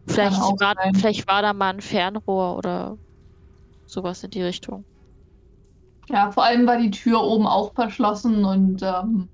[0.07, 2.97] Vielleicht auch war, vielleicht war da mal ein Fernrohr oder
[3.85, 4.85] sowas in die Richtung.
[6.11, 9.29] Ja, vor allem war die Tür oben auch verschlossen und ähm,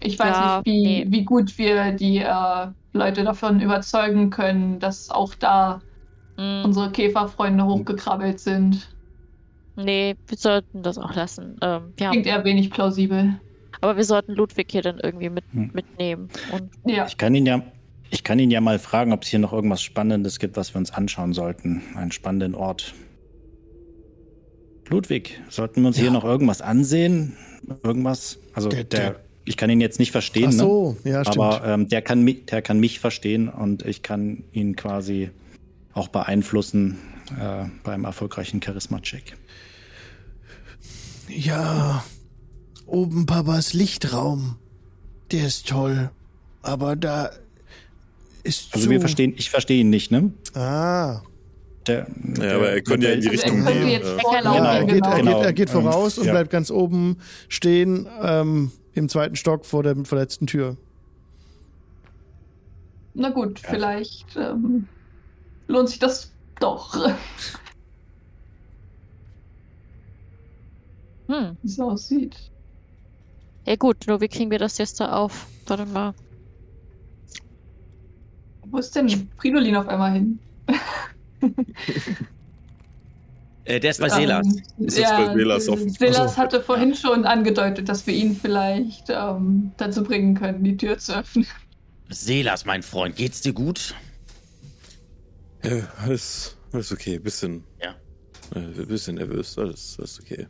[0.00, 1.10] ich weiß Ja, nicht, wie, nee.
[1.10, 5.84] wie gut wir die äh, Leute davon überzeugen können, dass auch da
[6.38, 8.96] Hm, unsere Käferfreunde hochgekrabbelt sind.
[9.76, 11.56] nee, wir sollten das auch lassen.
[11.62, 13.40] Ähm, ja, Klingt eher wenig plausibel.
[13.80, 15.70] aber wir sollten Ludwig hier dann irgendwie mit, Hm.
[15.72, 16.30] mitnehmen.
[16.46, 17.62] Und Ja, Ich kann ihn ja,
[18.10, 20.78] ich kann ihn ja mal fragen, ob es hier noch irgendwas Spannendes gibt, was wir
[20.78, 21.82] uns anschauen sollten.
[21.96, 22.94] Einen spannenden Ort.
[24.88, 27.36] Ludwig, sollten wir uns hier noch irgendwas ansehen?
[27.82, 28.38] Irgendwas?
[28.52, 31.10] Also Der- der, der- ich kann ihn jetzt nicht verstehen, Ach so, ne?
[31.10, 31.38] ja, stimmt.
[31.38, 35.30] aber ähm, der, kann mich, der kann mich verstehen und ich kann ihn quasi
[35.92, 36.98] auch beeinflussen
[37.38, 39.36] äh, beim erfolgreichen Charisma-Check.
[41.28, 42.04] Ja,
[42.86, 44.56] oben Papas Lichtraum.
[45.32, 46.10] Der ist toll.
[46.62, 47.30] Aber da
[48.44, 48.90] ist Also zu...
[48.90, 50.32] wir verstehen, ich verstehe ihn nicht, ne?
[50.54, 51.20] Ah,
[51.86, 52.06] Der,
[52.40, 53.88] Ja, aber er könnte ja in die Also er Richtung könnte gehen.
[53.88, 54.18] jetzt ja.
[54.18, 54.72] vorlaufen, genau.
[54.72, 55.36] Er geht, er genau.
[55.36, 56.32] geht, er geht voraus und ja.
[56.32, 57.18] bleibt ganz oben
[57.48, 60.76] stehen ähm, im zweiten Stock vor der verletzten Tür.
[63.14, 64.88] Na gut, vielleicht ähm,
[65.68, 66.94] lohnt sich das doch,
[71.28, 71.56] Hm.
[71.62, 72.50] wie es aussieht.
[73.66, 75.46] Ja gut, nur wie kriegen wir das jetzt da auf?
[75.66, 76.12] Warte mal.
[78.66, 79.08] Wo ist denn
[79.38, 80.38] Fridolin auf einmal hin?
[83.66, 84.46] Äh, der ist bei Selas.
[84.46, 86.36] Ähm, Ist jetzt bei Selas auf- Selas so.
[86.36, 91.16] hatte vorhin schon angedeutet, dass wir ihn vielleicht ähm, dazu bringen können, die Tür zu
[91.18, 91.46] öffnen.
[92.10, 93.94] Selas, mein Freund, geht's dir gut?
[95.62, 97.18] Ja, alles, alles okay.
[97.18, 97.94] Bisschen, Ja.
[98.54, 99.56] äh, bisschen nervös.
[99.56, 100.46] Alles, alles okay.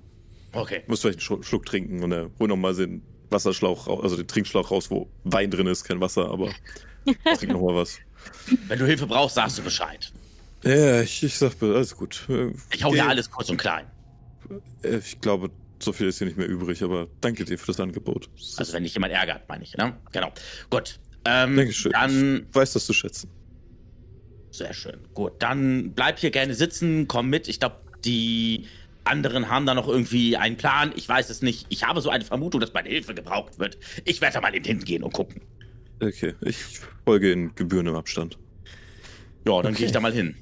[0.53, 0.83] Okay.
[0.89, 4.17] Muss vielleicht einen Schluck, Schluck trinken und er hol noch mal den Wasserschlauch raus, also
[4.17, 6.51] den Trinkschlauch raus, wo Wein drin ist, kein Wasser, aber
[7.39, 7.99] trink noch mal was.
[8.67, 10.13] Wenn du Hilfe brauchst, sagst du Bescheid.
[10.65, 12.27] Ja, ich, ich sag, alles gut.
[12.73, 13.87] Ich hau dir alles kurz und klein.
[14.83, 15.51] Äh, Ich glaube,
[15.83, 18.31] so viel ist hier nicht mehr übrig, aber danke dir für das Angebot.
[18.57, 19.97] Also wenn dich jemand ärgert, meine ich, ne?
[20.12, 20.33] Genau.
[20.71, 20.99] Gut.
[21.27, 21.93] Ähm, Dankeschön.
[21.93, 23.31] Dann, Ich weiß das zu schätzen.
[24.51, 25.01] sehr schön.
[25.15, 27.49] Gut, dann bleib hier gerne sitzen, komm mit.
[27.49, 28.67] Ich glaube, die
[29.05, 30.93] anderen haben da noch irgendwie einen Plan.
[30.97, 31.67] Ich weiß es nicht.
[31.71, 33.79] Ich habe so eine Vermutung, dass meine Hilfe gebraucht wird.
[34.05, 35.43] Ich werde da mal in hinten gehen und gucken.
[36.03, 36.57] Okay, ich
[37.05, 38.39] folge in gebührendem Abstand.
[39.47, 39.75] Ja, dann Okay.
[39.79, 40.35] gehe ich da mal hin.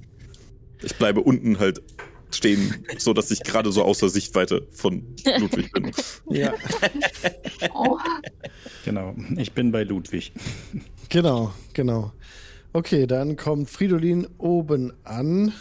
[0.83, 1.83] Ich bleibe unten halt
[2.31, 5.05] stehen, so dass ich gerade so außer Sichtweite von
[5.39, 5.91] Ludwig bin.
[6.31, 6.55] Ja,
[7.75, 7.99] Oh,
[8.85, 10.33] Genau, ich bin bei Ludwig.
[11.09, 12.13] genau, genau.
[12.73, 15.53] Okay, dann kommt Fridolin oben an.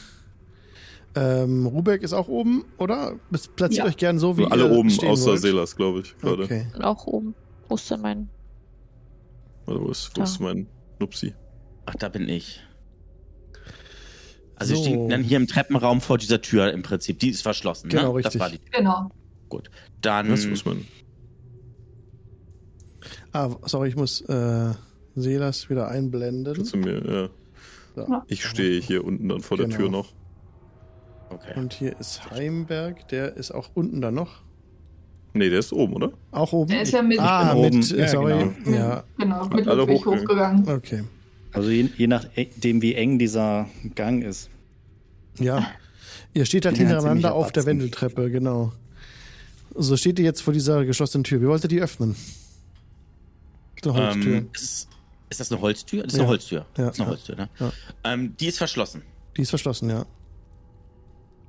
[1.13, 3.19] Ähm, Rubeck ist auch oben, oder?
[3.57, 3.85] Platziert Ja.
[3.85, 5.41] euch gern so, wie Alle ihr oben, stehen außer wollt.
[5.41, 6.43] Selas, glaube ich, gerade.
[6.43, 6.67] Okay.
[6.73, 7.35] Und auch oben.
[7.67, 8.29] Wo ist denn mein.
[9.65, 10.67] Warte, wo ist, wo ist mein
[10.99, 11.33] Nupsi?
[11.85, 12.61] Ach, da bin ich.
[14.61, 14.81] Also So.
[14.81, 17.19] ich stehe dann hier im Treppenraum vor dieser Tür im Prinzip.
[17.19, 17.89] Die ist verschlossen.
[17.89, 18.21] Genau, ne?
[18.21, 18.41] Das richtig.
[18.41, 18.59] war die.
[18.71, 19.11] genau.
[20.01, 20.31] Dann.
[20.31, 20.85] Was muss man?
[23.33, 24.73] Ah, sorry, ich muss äh,
[25.15, 26.53] Selas wieder einblenden.
[26.55, 27.29] Kannst du mir, ja.
[27.95, 28.21] So.
[28.27, 29.77] Ich stehe hier unten dann vor der Genau.
[29.77, 30.13] Tür noch.
[31.29, 31.53] Okay.
[31.59, 34.41] Und hier ist Heimberg, der ist auch unten dann noch.
[35.33, 36.11] Nee, der ist oben, oder?
[36.31, 36.69] Auch oben?
[36.71, 37.81] Der ist ja mit, ah, mit, oben.
[37.81, 38.49] Ja, sorry.
[38.65, 38.77] genau.
[38.77, 40.59] Ja, genau, mit Alle Ludwig hochgegangen.
[40.67, 40.69] hochgegangen.
[40.69, 41.03] okay.
[41.53, 44.49] Also je, je nachdem, wie eng dieser Gang ist.
[45.39, 45.67] Ja.
[46.33, 47.65] Ihr steht halt Ja, hintereinander auf der.
[47.65, 48.71] Wendeltreppe, genau.
[49.75, 51.41] So steht ihr jetzt vor dieser geschlossenen Tür.
[51.41, 52.15] Wie wollt ihr die öffnen?
[53.83, 54.35] Eine Holztür.
[54.37, 54.87] Ähm, ist,
[55.29, 56.03] ist das eine Holztür?
[56.03, 56.23] Das ist Ja.
[56.23, 56.65] eine Holztür.
[56.77, 57.11] Ja, Das ist eine ja.
[57.15, 57.49] Holztür, ne?
[57.59, 57.71] Ja.
[58.03, 59.01] Ähm, die ist verschlossen.
[59.37, 60.05] Die ist verschlossen, ja.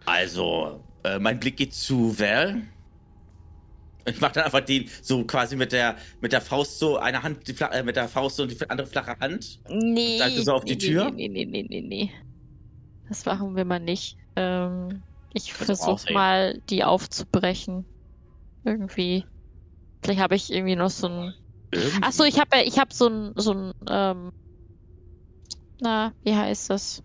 [0.04, 2.62] Also, äh, mein Blick geht zu Val.
[4.04, 7.46] Ich mache dann einfach den so quasi mit der mit der Faust so eine Hand
[7.46, 9.60] die Fla äh, mit der Faust und die andere flache Hand.
[9.68, 10.18] Nee.
[10.18, 11.10] Ihr so auf die nee, Tür?
[11.10, 12.10] Nee, nee, nee, nee, nee.
[13.08, 14.16] Das machen wir mal nicht.
[14.36, 15.02] Ähm,
[15.34, 17.84] ich versuche mal, die aufzubrechen.
[18.64, 19.24] Irgendwie.
[20.02, 21.34] Vielleicht habe ich irgendwie noch so ein.
[22.02, 24.32] Achso, ich habe ja, ich habe so ein, so ein, ähm,
[25.80, 27.02] na, wie heißt das?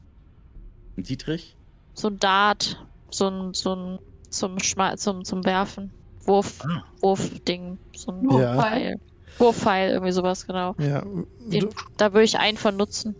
[0.98, 1.56] Ein Dietrich.
[1.93, 5.91] So ein Dart, so ein, so ein, zum Schma zum, zum Werfen.
[6.28, 6.84] Wurf, Ah.
[7.01, 8.55] Wurfding, so ein Ja.
[8.55, 8.95] Wurfpfeil.
[9.39, 10.75] Wurfpfeil, irgendwie sowas, genau.
[10.80, 11.03] ja.
[11.47, 13.15] Den, da würde ich einen von nutzen.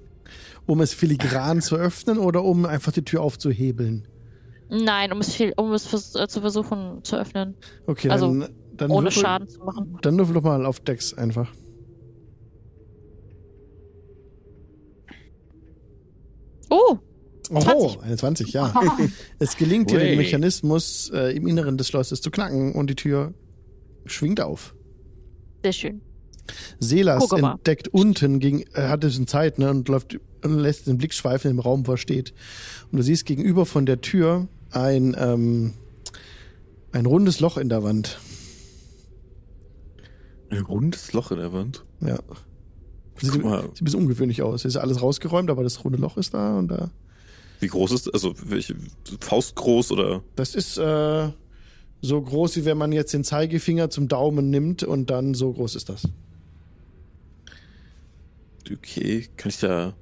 [0.66, 4.08] um es filigran zu öffnen oder um einfach die Tür aufzuhebeln?
[4.70, 7.56] Nein, um es, viel, um es vers äh, zu versuchen zu öffnen,
[7.86, 9.98] Okay, Also, dann, dann ohne würfel, Schaden zu machen.
[10.02, 11.50] Dann würfel doch mal auf Dex einfach.
[16.70, 16.98] Oh,
[17.48, 18.02] 20.
[18.02, 18.74] eine 20, ja.
[19.40, 23.34] Es gelingt dir, den Mechanismus äh, im Inneren des Schlosses zu knacken und die Tür
[24.06, 24.76] schwingt auf.
[25.64, 26.02] sehr schön.
[26.80, 30.98] Selas entdeckt unten, gegen, er hat ein bisschen Zeit ne, und läuft und lässt den
[30.98, 32.34] Blick schweifen im Raum, wo er steht.
[32.92, 35.74] Und du siehst gegenüber von der Tür ein, ähm,
[36.92, 38.20] ein rundes Loch in der Wand.
[40.50, 41.84] Ein rundes Loch in der Wand.
[42.02, 42.20] Ja.
[43.20, 44.64] Sieht, sieht ein bisschen ungewöhnlich aus.
[44.64, 46.92] Ist alles rausgeräumt, aber das runde Loch ist da und da.
[47.60, 48.76] Wie groß ist Also, welche
[49.20, 50.24] Faust groß oder?
[50.36, 51.30] Das ist äh,
[52.02, 55.76] so groß, wie wenn man jetzt den Zeigefinger zum Daumen nimmt und dann so groß
[55.76, 56.04] ist das.
[58.72, 59.96] Okay, kann ich da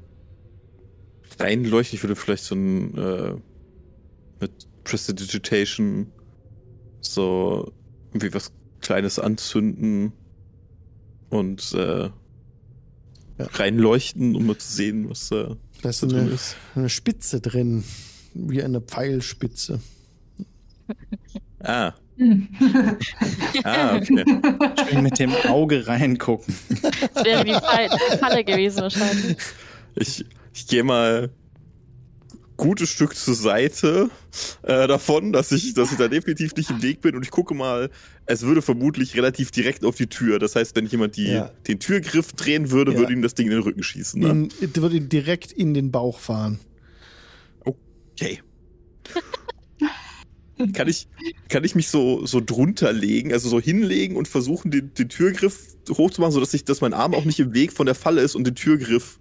[1.40, 1.96] reinleuchten?
[1.98, 3.36] Ich würde vielleicht so ein äh,
[4.40, 4.52] mit
[4.84, 6.12] Prestidigitation
[7.02, 7.72] so
[8.10, 8.52] irgendwie was
[8.82, 10.14] Kleines anzünden
[11.30, 12.10] und äh,
[13.38, 13.46] Ja.
[13.54, 16.56] reinleuchten, um mal zu sehen, was da Da ist eine, ist.
[16.76, 17.84] eine Spitze drin,
[18.34, 19.80] wie eine Pfeilspitze.
[21.60, 21.94] Ah,
[23.64, 24.24] ah, okay.
[24.90, 26.56] Schön mit dem Auge reingucken.
[27.14, 29.38] Das wäre die Fall- Falle gewesen wahrscheinlich.
[29.96, 31.30] Ich, ich gehe mal
[32.58, 34.10] gutes Stück zur Seite
[34.64, 37.54] äh, davon, dass ich, dass ich da definitiv nicht im Weg bin und ich gucke
[37.54, 37.90] mal,
[38.28, 40.40] es würde vermutlich relativ direkt auf die Tür.
[40.40, 41.52] Das heißt, wenn jemand die, Ja.
[41.68, 42.98] den Türgriff drehen würde, Ja.
[43.00, 44.22] würde ihm das Ding in den Rücken schießen.
[44.22, 44.30] Ne?
[44.62, 46.60] In, würde direkt in den Bauch fahren.
[47.66, 48.40] Okay.
[50.74, 51.08] Kann ich,
[51.50, 55.76] kann ich mich so, so drunter legen, also so hinlegen und versuchen, den, den Türgriff
[55.90, 58.48] hochzumachen, sodass ich, dass mein Arm auch nicht im Weg von der Falle ist und
[58.48, 59.20] den Türgriff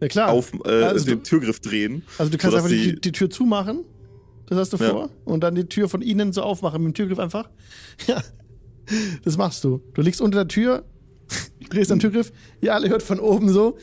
[0.00, 0.30] Ja klar.
[0.32, 2.02] auf, äh, Also den du- Türgriff drehen.
[2.18, 3.84] also du kannst einfach die, die- die Tür zumachen.
[4.46, 4.90] Das hast du Ja.
[4.90, 5.10] vor.
[5.24, 7.48] Und dann die Tür von innen so aufmachen mit dem Türgriff einfach.
[8.06, 8.22] Ja.
[9.24, 9.80] Das machst du.
[9.94, 10.84] Du liegst unter der Tür,
[11.70, 12.32] drehst am Türgriff.
[12.60, 13.78] Ihr alle hört von oben so.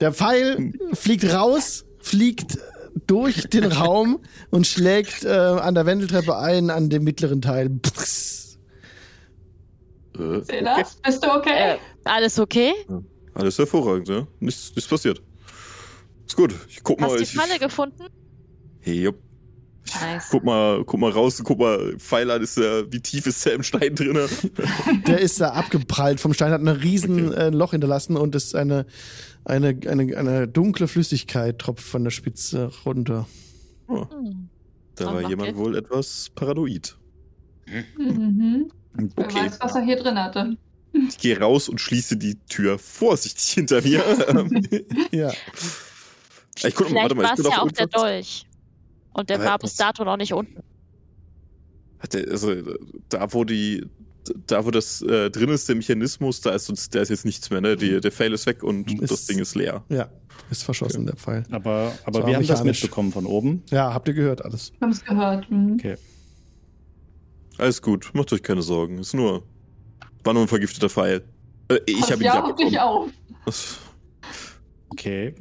[0.00, 2.58] Der Pfeil fliegt raus, fliegt
[3.06, 4.20] durch den Raum
[4.50, 7.70] und schlägt äh, an der Wendeltreppe ein, an dem mittleren Teil.
[10.18, 11.74] Äh, Silas, bist du okay?
[11.74, 12.72] Äh, alles okay?
[13.34, 14.26] Alles hervorragend, ja.
[14.40, 15.22] Nichts, nichts passiert.
[16.26, 16.54] Ist gut.
[16.68, 17.06] Ich guck mal.
[17.08, 18.04] Hast du die ich, Falle gefunden?
[18.82, 19.16] Hey, jupp.
[20.00, 20.28] Nice.
[20.30, 23.62] Guck mal, guck mal raus, guck mal, Pfeiler ist ja, wie tief ist der im
[23.64, 24.16] Stein drin?
[25.08, 27.36] Der ist da abgeprallt vom Stein, hat ein riesen Okay.
[27.46, 28.86] äh, Loch hinterlassen und ist eine,
[29.44, 33.26] eine, eine, eine dunkle Flüssigkeit tropft von der Spitze runter.
[33.88, 34.48] Oh, Hm.
[34.94, 36.96] da war jemand wohl etwas paranoid.
[37.98, 38.70] Mhm.
[38.94, 39.34] Wer Okay.
[39.46, 40.56] weiß, was er hier drin hatte.
[41.08, 44.04] Ich gehe raus und schließe die Tür vorsichtig hinter mir.
[45.10, 45.32] Ja.
[46.62, 48.46] ich guck mal, Vielleicht warte mal, war ich es bin ja auch der Dolch.
[49.14, 50.62] Und der Aber war bis dato noch nicht unten.
[51.98, 52.54] Hat der, also,
[53.08, 53.86] da wo die,
[54.46, 57.50] da wo das äh, drin ist, der Mechanismus, da ist uns, da ist jetzt nichts
[57.50, 57.76] mehr, ne?
[57.76, 59.84] Die, der Fail ist weg und Ist- das Ding ist leer.
[59.88, 60.08] Ja,
[60.50, 61.44] ist verschossen, der Pfeil.
[61.50, 62.82] Aber, aber wir haben das mechanisch.
[62.82, 63.62] mitbekommen von oben.
[63.70, 64.72] Ja, habt ihr gehört alles.
[64.78, 65.50] Wir haben es gehört.
[65.50, 65.74] Mhm.
[65.74, 65.96] Okay.
[67.58, 68.98] Alles gut, macht euch keine Sorgen.
[68.98, 69.42] Ist nur,
[70.24, 71.22] war nur ein vergifteter Pfeil.
[71.68, 73.10] Äh, ich habe ihn ja nicht auf dich auf.
[74.88, 75.34] Okay.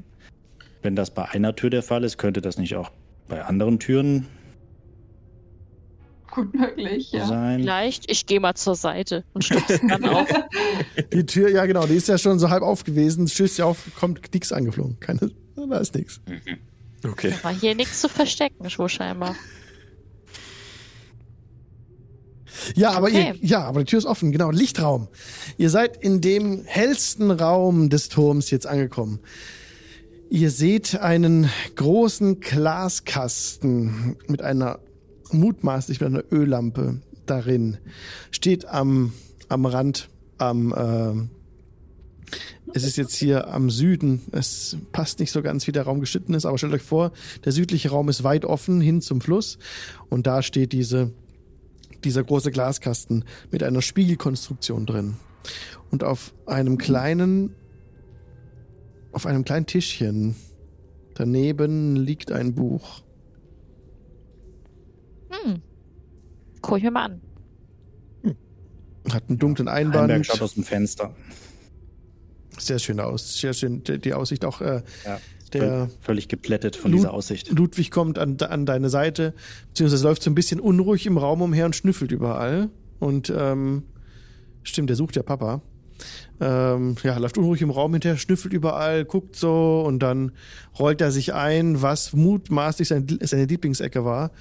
[0.81, 2.91] Wenn das bei einer Tür der Fall ist, könnte das nicht auch
[3.31, 4.27] bei anderen Türen
[6.29, 7.27] Gut möglich, ja.
[7.27, 7.61] sein?
[7.61, 10.27] Vielleicht, ich gehe mal zur Seite und stütze dann auf.
[11.11, 13.85] Die Tür, ja genau, die ist ja schon so halb auf gewesen, stößt ja auf,
[13.99, 14.99] kommt nix angeflogen.
[14.99, 16.21] Keine, da ist nix.
[17.05, 17.33] Okay.
[17.41, 19.35] War hier nichts zu verstecken, wohl scheinbar.
[22.75, 23.33] Ja, aber Okay.
[23.41, 25.07] ihr, ja, aber die Tür ist offen, genau, Lichtraum.
[25.57, 29.19] Ihr seid in dem hellsten Raum des Turms jetzt angekommen.
[30.33, 34.79] Ihr seht einen großen Glaskasten mit einer
[35.33, 37.79] mutmaßlich mit einer Öllampe darin.
[38.31, 39.11] Steht am,
[39.49, 40.07] am Rand,
[40.37, 42.35] am, äh,
[42.73, 44.21] es ist jetzt hier am Süden.
[44.31, 47.11] Es passt nicht so ganz, wie der Raum geschnitten ist, aber stellt euch vor,
[47.43, 49.57] der südliche Raum ist weit offen hin zum Fluss
[50.09, 51.11] und da steht diese
[52.05, 55.17] dieser große Glaskasten mit einer Spiegelkonstruktion drin.
[55.91, 57.53] Und auf einem kleinen,
[59.11, 60.35] auf einem kleinen Tischchen
[61.15, 63.01] daneben liegt ein Buch.
[65.29, 65.61] Hm.
[66.61, 67.21] Guck ich mir mal an.
[69.11, 70.25] Hat einen dunklen Einberg Einband.
[70.27, 71.15] schaut aus dem Fenster.
[72.57, 73.39] Sehr schön aus.
[73.39, 73.83] Sehr schön.
[73.83, 74.61] Die die Aussicht auch.
[74.61, 75.19] Äh, Ja.
[75.53, 77.49] der Völlig geplättet von Lu- dieser Aussicht.
[77.51, 79.33] Ludwig kommt an, an deine Seite,
[79.69, 82.69] beziehungsweise läuft so ein bisschen unruhig im Raum umher und schnüffelt überall.
[82.99, 83.83] Und ähm,
[84.63, 85.61] stimmt, der sucht ja Papa.
[86.39, 90.31] Ähm, ja, läuft unruhig im Raum hinterher, schnüffelt überall, guckt so und dann
[90.77, 94.31] rollt er sich ein, was mutmaßlich seine, seine Lieblingsecke war.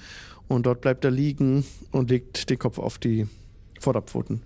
[0.47, 3.27] Und dort bleibt er liegen und legt den Kopf auf die
[3.79, 4.41] Vorderpfoten.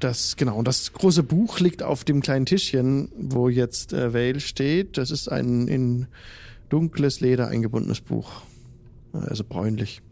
[0.00, 4.40] Das, genau, und das große Buch liegt auf dem kleinen Tischchen, wo jetzt äh, Vale
[4.40, 4.98] steht.
[4.98, 6.06] Das ist ein in
[6.68, 8.42] dunkles Leder eingebundenes Buch.
[9.12, 10.02] Also bräunlich.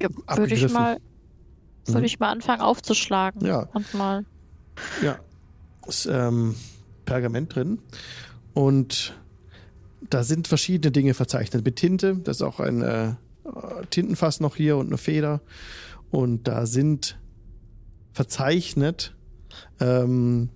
[0.00, 1.07] Ja, würde ich Abgegriffen.
[1.88, 1.96] Mal, Mhm.
[1.98, 3.44] würde ich mal anfangen aufzuschlagen.
[3.44, 3.68] Ja.
[3.74, 4.24] Und mal.
[5.02, 5.18] Ja.
[5.86, 6.54] Ist ähm,
[7.04, 7.78] Pergament drin.
[8.54, 9.14] Und
[10.10, 11.64] da sind verschiedene Dinge verzeichnet.
[11.64, 13.14] Mit Tinte, das ist auch ein äh,
[13.90, 15.40] Tintenfass noch hier und eine Feder.
[16.10, 17.18] Und da sind
[18.12, 19.14] verzeichnet,
[19.80, 20.50] ähm,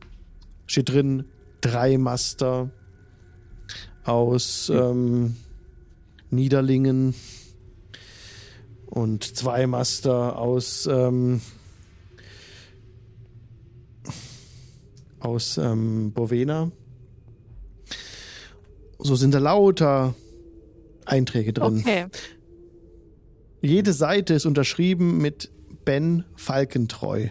[0.66, 1.24] steht drin,
[1.61, 2.70] drei Master
[4.05, 5.37] aus ähm,
[6.30, 7.14] Niederlingen
[8.93, 11.40] und zwei Master aus ähm,
[15.18, 16.70] aus ähm, Bovena.
[18.99, 20.14] So sind da lauter
[21.07, 21.78] Einträge drin.
[21.78, 22.07] Okay.
[23.62, 25.51] Jede Seite ist unterschrieben mit
[25.84, 27.28] Ben Falkentreu.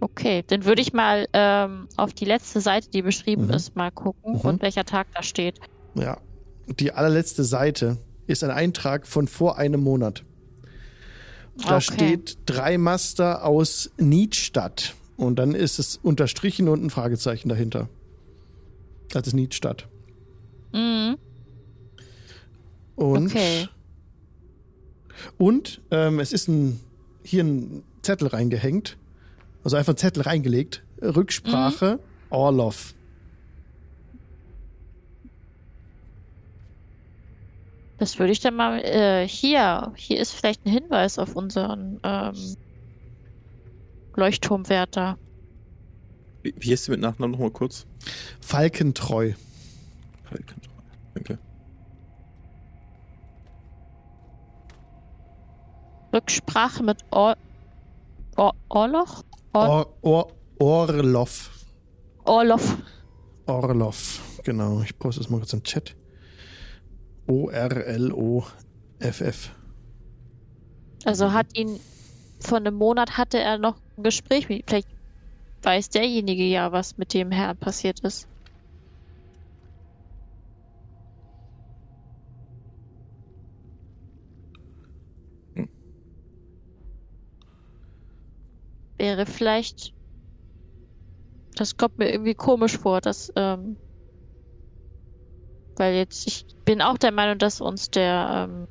[0.00, 3.50] Okay, dann würde ich mal ähm, auf die letzte Seite, die beschrieben Mhm.
[3.50, 4.40] ist, mal gucken Mhm.
[4.40, 5.60] und welcher Tag da steht.
[5.94, 6.18] Ja.
[6.68, 7.98] Die allerletzte Seite
[8.28, 10.22] ist ein Eintrag von vor einem Monat.
[11.56, 11.80] Da Okay.
[11.80, 14.94] steht drei Master aus Niedstadt.
[15.16, 17.88] Und dann ist es unterstrichen und ein Fragezeichen dahinter.
[19.10, 19.88] Das ist Niedstadt.
[20.72, 21.16] Mhm.
[22.94, 23.66] Und, Okay.
[25.38, 26.78] und ähm, es ist ein,
[27.24, 28.96] hier ein Zettel reingehängt.
[29.64, 30.84] Also einfach ein Zettel reingelegt.
[31.02, 31.98] Rücksprache
[32.30, 32.94] Orlov.
[37.98, 39.92] Das würde ich dann mal äh, hier.
[39.96, 42.56] Hier ist vielleicht ein Hinweis auf unseren ähm,
[44.14, 45.18] Leuchtturmwärter.
[46.42, 47.86] Wie, wie heißt sie mit Nachnamen nochmal kurz?
[48.40, 49.32] Falkentreu.
[51.18, 51.36] Okay.
[56.12, 57.36] Rücksprache mit Or
[58.36, 59.24] Or Orloch?
[59.52, 61.50] Or Or, Or, Orlov.
[62.24, 62.76] Orloff.
[63.46, 64.20] Orlov.
[64.44, 64.82] Genau.
[64.82, 65.96] Ich poste es mal kurz im Chat.
[67.28, 68.50] O-R-L-O-F-F.
[71.04, 71.78] Also hat ihn
[72.40, 74.64] vor einem Monat hatte er noch ein Gespräch mit.
[74.68, 74.88] Vielleicht
[75.62, 78.26] weiß derjenige ja, was mit dem Herrn passiert ist.
[88.96, 89.92] Wäre vielleicht.
[91.56, 93.32] Das kommt mir irgendwie komisch vor, dass.
[93.36, 93.76] Ähm,
[95.76, 98.66] weil jetzt, ich bin auch der Meinung, dass uns der, ähm,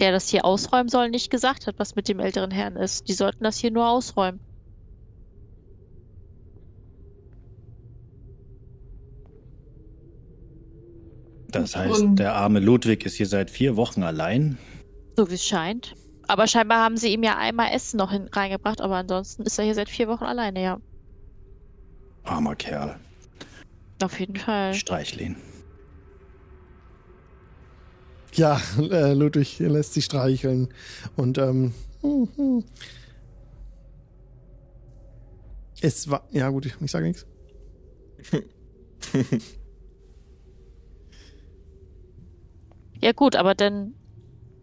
[0.00, 3.06] der das hier ausräumen soll, nicht gesagt hat, was mit dem älteren Herrn ist.
[3.06, 4.40] Die sollten das hier nur ausräumen.
[11.46, 14.58] Das heißt, Und- der arme Ludwig ist hier seit vier Wochen allein.
[15.16, 15.94] So wie es scheint.
[16.26, 19.64] Aber scheinbar haben sie ihm ja einmal Essen noch hin, reingebracht, aber ansonsten ist er
[19.64, 20.78] hier seit vier Wochen alleine, ja.
[22.24, 22.98] Armer Kerl.
[24.02, 24.74] Auf jeden Fall.
[24.74, 25.51] Streichl ihn.
[28.34, 30.68] Ja, äh, Ludwig lässt sich streicheln.
[31.16, 32.64] Und ähm, hm, hm.
[35.80, 36.26] es war.
[36.30, 37.26] Ja, gut, ich, ich sage nichts.
[43.02, 43.94] Ja gut, aber dann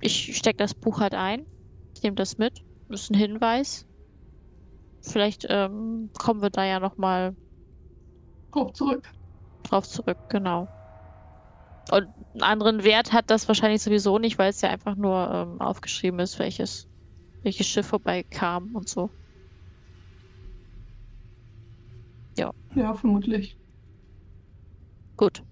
[0.02, 1.46] ich steck das Buch halt ein.
[1.94, 2.64] Ich nehme das mit.
[2.88, 3.86] Das ist ein Hinweis.
[5.02, 7.36] Vielleicht ähm, kommen wir da ja noch mal
[8.56, 9.10] Hoch zurück.
[9.64, 10.68] drauf zurück, genau.
[11.92, 12.08] Und
[12.42, 16.20] einen anderen Wert hat das wahrscheinlich sowieso nicht, weil es ja einfach nur ähm, aufgeschrieben
[16.20, 16.88] ist, welches,
[17.44, 19.10] welches Schiff vorbeikam und so.
[22.76, 23.58] Ja, vermutlich.
[25.18, 25.44] Gut.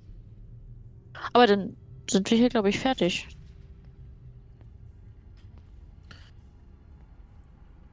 [1.34, 1.76] Aber dann
[2.10, 3.28] sind wir hier, glaube ich, fertig.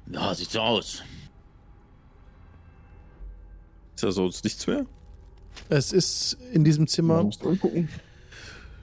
[0.06, 1.02] Ja, sieht so aus.
[3.94, 4.86] Ist ja sonst nichts mehr?
[5.70, 7.28] Es ist in diesem Zimmer.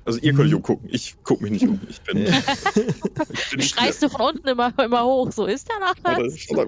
[0.06, 0.90] Also ihr könnt euch umgucken.
[0.92, 1.80] Ich gucke mich nicht um.
[1.90, 2.18] Ich bin.
[2.26, 5.80] ich bin Schreist du von unten immer, immer hoch, so ist der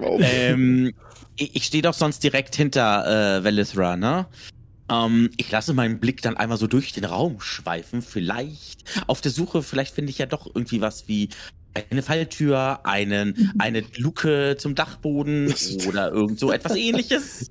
[0.06, 0.20] auf.
[0.22, 0.94] Ähm,
[1.36, 4.26] ich, ich stehe doch sonst direkt hinter äh, Velithra, ne?
[4.90, 8.02] Ähm, ich lasse meinen Blick dann einmal so durch den Raum schweifen.
[8.02, 11.30] Vielleicht auf der Suche, vielleicht finde ich ja doch irgendwie was wie
[11.90, 15.52] eine Falltür, einen, eine Luke zum Dachboden
[15.88, 17.50] oder irgend so etwas ähnliches.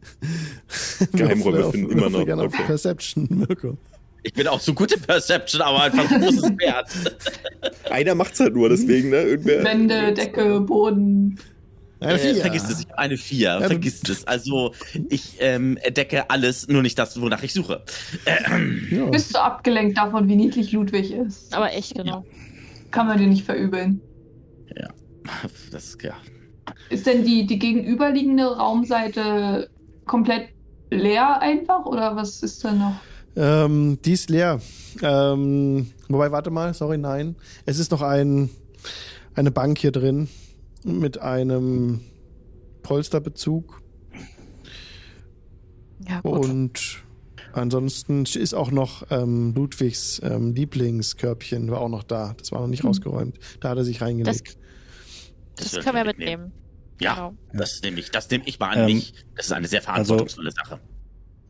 [1.11, 2.25] Geheimräume finden immer noch.
[2.25, 2.63] gerne auf Okay.
[2.65, 3.77] Perception, Mirko.
[4.23, 6.87] Ich bin auch so gut in Perception, aber einfach ein großes Wert.
[7.89, 9.17] Einer macht's halt nur, deswegen, ne?
[9.21, 9.63] Irgendwer.
[9.63, 11.39] Wände, Decke, Boden.
[11.99, 14.25] Eine Äh, vergiss es, ich habe eine 4, Ja, vergiss es.
[14.27, 14.73] Also
[15.09, 17.83] ich ähm, entdecke alles, nur nicht das, wonach ich suche.
[18.25, 19.05] Ähm, Ja.
[19.05, 21.53] Bist du abgelenkt davon, wie niedlich Ludwig ist?
[21.55, 22.25] Aber echt, genau.
[22.91, 24.01] Kann man dir nicht verübeln.
[25.71, 26.13] das, ja.
[26.89, 29.69] Ist denn die, die gegenüberliegende Raumseite
[30.05, 30.49] komplett
[30.91, 31.85] leer einfach?
[31.85, 32.95] Oder was ist da noch?
[33.35, 34.61] Ähm, die ist leer.
[35.01, 37.35] Ähm, wobei, warte mal, sorry, nein.
[37.65, 38.49] Es ist noch ein,
[39.33, 40.29] eine Bank hier drin
[40.83, 42.01] mit einem
[42.83, 43.81] Polsterbezug
[46.07, 46.45] Ja, gut.
[46.45, 47.03] und
[47.53, 52.35] ansonsten ist auch noch ähm, Ludwigs ähm, Lieblingskörbchen war auch noch da.
[52.37, 52.87] Das war noch nicht Hm.
[52.89, 53.39] rausgeräumt.
[53.61, 54.57] Da hat er sich reingelegt.
[55.55, 56.51] das wird können wir man mitnehmen.
[57.01, 57.33] Ja, Genau.
[57.53, 59.13] das nehme ich, das nehme ich mal an Ähm, mich.
[59.35, 60.79] Das ist eine sehr verantwortungsvolle Sache.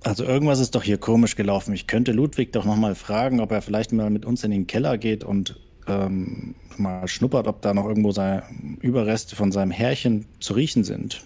[0.04, 1.74] Also irgendwas ist doch hier komisch gelaufen.
[1.74, 4.97] Ich könnte Ludwig doch nochmal fragen, ob er vielleicht mal mit uns in den Keller
[4.97, 8.43] geht und ähm, mal schnuppert, ob da noch irgendwo seine
[8.82, 11.26] Überreste von seinem Härchen zu riechen sind.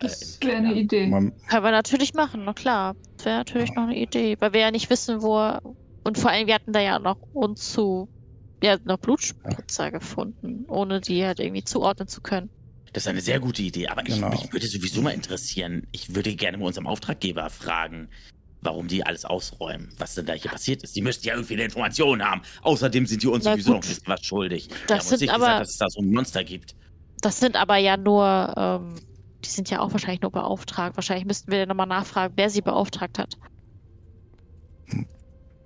[0.00, 1.06] Das wäre eine Idee.
[1.06, 2.96] Man, Können wir natürlich machen, na klar.
[3.16, 5.62] Das wäre natürlich noch eine Idee, weil wir ja nicht wissen, wo er,
[6.02, 8.08] Und vor allem, wir hatten da ja noch unzu,
[8.62, 12.50] ja, noch Blutspritzer gefunden, ohne die halt irgendwie zuordnen zu können.
[12.94, 14.30] Das ist eine sehr gute Idee, aber ich, Genau.
[14.30, 15.86] mich würde sowieso mal interessieren.
[15.92, 18.08] Ich würde gerne bei unserem Auftraggeber fragen,
[18.62, 20.94] warum die alles ausräumen, was denn da hier passiert ist.
[20.96, 22.42] Die müssten ja irgendwie eine Information haben.
[22.62, 23.76] Außerdem sind die uns Na sowieso gut.
[23.80, 24.68] noch ein bisschen was schuldig.
[24.68, 26.74] Die Das haben uns sind nicht aber- gesagt, dass es da so ein Monster gibt.
[27.20, 28.94] Das sind aber ja nur, ähm,
[29.44, 30.96] die sind ja auch wahrscheinlich nur beauftragt.
[30.96, 33.34] Wahrscheinlich müssten wir nochmal nachfragen, wer sie beauftragt hat.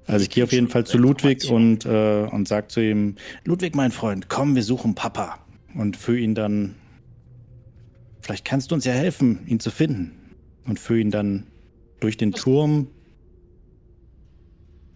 [0.07, 3.75] Also ich gehe auf jeden Fall zu Ludwig und, äh, und sag zu ihm, Ludwig,
[3.75, 5.39] mein Freund, komm, wir suchen Papa.
[5.75, 6.75] Und für ihn dann,
[8.29, 10.13] vielleicht kannst du uns ja helfen, ihn zu finden.
[10.67, 11.47] Und für ihn dann
[11.99, 12.89] durch den Turm.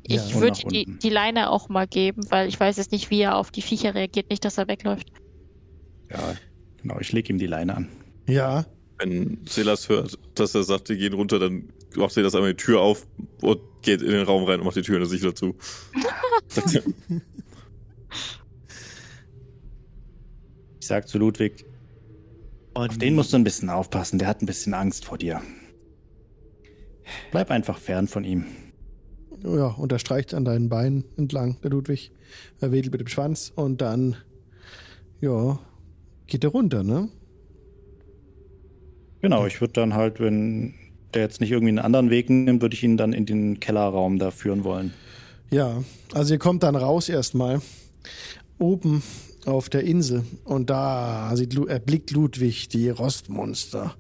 [0.06, 3.08] Ja, Ich und würde die, die Leine auch mal geben, weil ich weiß jetzt nicht,
[3.08, 5.10] wie er auf die Viecher reagiert, nicht, dass er wegläuft.
[6.10, 6.34] Ja,
[6.82, 7.88] genau, ich leg ihm die Leine an.
[8.28, 8.66] Ja,
[8.98, 12.82] Wenn Silas hört, dass er sagt, die gehen runter, dann macht Silas einmal die Tür
[12.82, 13.06] auf
[13.40, 15.56] und geht in den Raum rein und macht die Tür hinter sich dazu.
[16.48, 16.82] Sagt er,
[20.80, 21.64] Ich sag zu Ludwig,
[22.74, 25.40] auf den musst du ein bisschen aufpassen, der hat ein bisschen Angst vor dir.
[27.30, 28.46] Bleib einfach fern von ihm.
[29.44, 32.12] ja, und er streicht an deinen Beinen entlang, der Ludwig.
[32.60, 34.16] Er wedelt mit dem Schwanz und dann,
[35.20, 35.58] ja,
[36.26, 37.08] geht er runter, ne?
[39.20, 40.74] Genau, ich würde dann halt, wenn
[41.14, 44.18] der jetzt nicht irgendwie einen anderen Weg nimmt, würde ich ihn dann in den Kellerraum
[44.18, 44.92] da führen wollen.
[45.50, 47.60] Ja, also ihr kommt dann raus erstmal
[48.58, 49.02] oben
[49.46, 53.94] auf der Insel und da sieht, erblickt Ludwig die Rostmonster,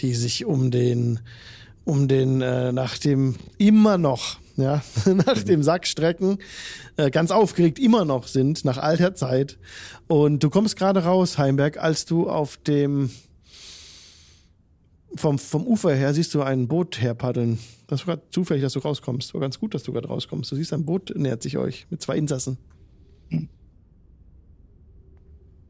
[0.00, 1.20] die sich um den,
[1.84, 6.38] um den, äh, nach dem immer noch, ja, nach dem Sack strecken,
[6.96, 9.58] äh, ganz aufgeregt immer noch sind, nach alter Zeit.
[10.06, 13.10] Und du kommst gerade raus, Heimberg, als du auf dem
[15.14, 17.58] vom, vom Ufer her siehst du ein Boot herpaddeln.
[17.86, 19.32] Das war zufällig, dass du rauskommst.
[19.34, 20.52] War ganz gut, dass du gerade rauskommst.
[20.52, 22.58] Du siehst, ein Boot nähert sich euch mit zwei Insassen.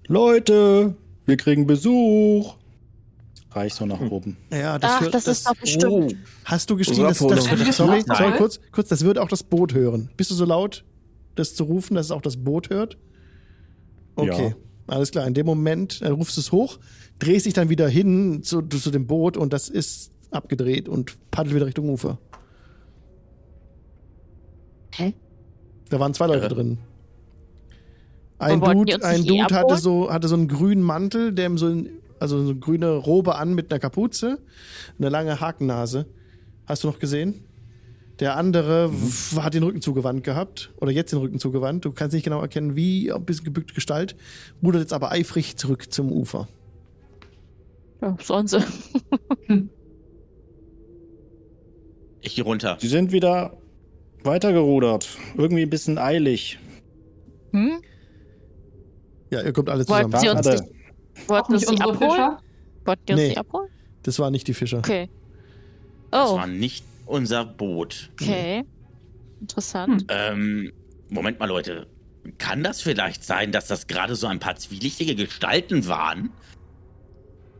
[0.08, 0.94] Leute,
[1.26, 2.56] wir kriegen Besuch.
[3.50, 4.36] Reich so nach oben.
[4.52, 6.16] Ja, das, Ach, hört- das, ist doch bestimmt.
[6.44, 7.72] Hast du geschrien, dass, Unsere das, Abholung.
[7.72, 10.10] sorry, sorry, kurz, kurz, das wird auch das Boot hören.
[10.16, 10.84] Bist du so laut,
[11.34, 12.98] das zu rufen, dass es auch das Boot hört?
[14.16, 14.54] Okay,
[14.86, 15.26] alles klar.
[15.26, 16.78] In dem Moment äh, rufst du es hoch,
[17.18, 21.54] drehst dich dann wieder hin zu, zu dem Boot und das ist abgedreht und paddelt
[21.54, 22.18] wieder Richtung Ufer.
[24.92, 25.14] Hä?
[25.88, 26.54] Da waren zwei Leute Irre.
[26.54, 26.78] drin.
[28.38, 29.78] Ein Dude, ein eh Dude hatte abholen?
[29.80, 31.88] so, hatte so einen grünen Mantel, der ihm so, ein,
[32.20, 34.38] also so eine grüne Robe an mit einer Kapuze,
[34.98, 36.06] eine lange Hakennase.
[36.66, 37.44] Hast du noch gesehen?
[38.20, 41.84] Der andere w- hat den Rücken zugewandt gehabt oder jetzt den Rücken zugewandt.
[41.84, 44.16] Du kannst nicht genau erkennen, wie, ein bisschen gebückte Gestalt.
[44.62, 46.48] Rudert jetzt aber eifrig zurück zum Ufer.
[48.00, 48.16] Ja,
[48.46, 48.58] sie.
[52.20, 52.76] Ich gehe runter.
[52.80, 53.56] Sie sind wieder
[54.24, 55.08] weitergerudert.
[55.36, 56.58] Irgendwie ein bisschen eilig.
[57.52, 57.80] Hm?
[59.30, 60.42] Ja, ihr kommt alle Wollten zusammen.
[60.42, 62.10] sie uns nicht, wollten uns nicht die abholen?
[62.10, 62.42] Fischer?
[62.84, 63.28] Wollten die uns Nee.
[63.30, 63.68] die abholen?
[64.02, 64.78] Das waren nicht die Fischer.
[64.78, 65.08] Okay.
[66.10, 68.10] Das Oh, war nicht unser Boot.
[68.20, 68.64] okay.
[69.40, 70.02] Interessant.
[70.02, 70.06] Hm.
[70.10, 70.72] Ähm,
[71.10, 71.86] Moment mal, Leute.
[72.38, 76.30] Kann das vielleicht sein, dass das gerade so ein paar zwielichtige Gestalten waren,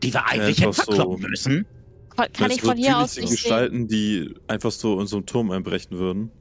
[0.03, 0.91] die wir eigentlich hätten Einfach so.
[0.93, 1.65] verkloppen müssen?
[2.15, 3.49] Kann, kann Das ich von hier aus zwielichtige nicht sehen?
[3.49, 6.31] Gestalten, die einfach so in so einen Turm einbrechen würden.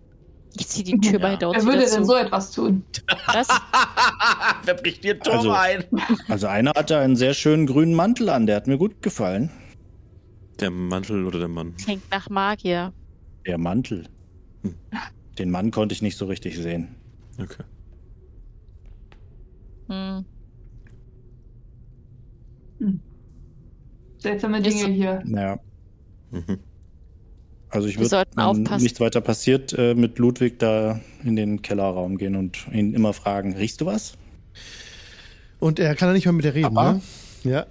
[0.56, 1.46] Ich zieh die Tür bei Ja.
[1.48, 2.04] uns Wer würde denn zu.
[2.04, 2.82] so etwas tun?
[3.26, 3.48] Was?
[4.64, 5.84] Wer bricht den Turm Also- ein?
[6.28, 9.50] Also einer hatte einen sehr schönen grünen Mantel an, der hat mir gut gefallen.
[10.60, 11.74] Der Mantel oder der Mann.
[11.76, 12.92] Klingt nach Magier.
[13.46, 14.08] Der Mantel.
[14.62, 14.74] Hm.
[15.38, 16.96] Den Mann konnte ich nicht so richtig sehen.
[17.40, 17.62] Okay.
[19.88, 20.24] Hm.
[24.18, 25.22] Seltsame Ist Dinge hier.
[25.24, 25.58] Naja,
[26.30, 26.58] Mhm.
[27.70, 28.82] Also ich würde, wenn aufpassen.
[28.82, 33.54] nichts weiter passiert, äh, mit Ludwig da in den Kellerraum gehen und ihn immer fragen,
[33.54, 34.14] riechst du was?
[35.60, 36.92] Und er kann ja nicht mehr mit dir reden, Papa?
[36.94, 37.00] ne?
[37.44, 37.66] Ja.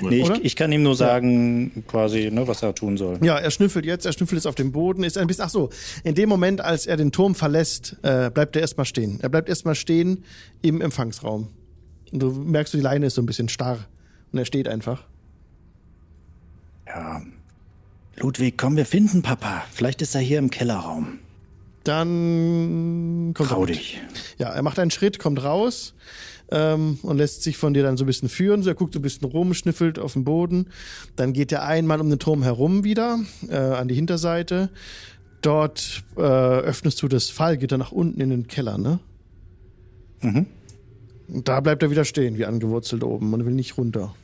[0.00, 3.18] Nee, ich, ich kann ihm nur sagen, quasi, ne, was er tun soll.
[3.22, 5.68] Ja, er schnüffelt jetzt, er schnüffelt jetzt auf dem Boden, ist ein bisschen, ach so,
[6.04, 9.18] in dem Moment, als er den Turm verlässt, äh, bleibt er erstmal stehen.
[9.20, 10.24] Er bleibt erstmal stehen
[10.62, 11.48] im Empfangsraum.
[12.12, 13.78] Und du merkst, die Leine ist so ein bisschen starr.
[14.32, 15.04] Und er steht einfach.
[16.86, 17.22] Ja.
[18.16, 19.64] Ludwig, komm, wir finden Papa.
[19.72, 21.18] Vielleicht ist er hier im Kellerraum.
[21.84, 24.00] Dann kommt er Trau dich.
[24.38, 25.94] Ja, er macht einen Schritt, kommt raus
[26.50, 28.62] ähm, und lässt sich von dir dann so ein bisschen führen.
[28.62, 30.68] So, er guckt so ein bisschen rum, schnüffelt auf den Boden.
[31.16, 34.70] Dann geht er einmal um den Turm herum wieder, äh, an die Hinterseite.
[35.42, 38.98] Dort äh, öffnest du das Fallgitter nach unten in den Keller, ne?
[40.22, 40.46] Mhm.
[41.28, 44.14] Und da bleibt er wieder stehen, wie angewurzelt oben und will nicht runter.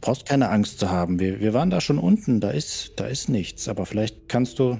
[0.00, 1.18] Brauchst keine Angst zu haben.
[1.18, 3.68] Wir, wir waren da schon unten, da ist, da ist nichts.
[3.68, 4.78] Aber vielleicht kannst du,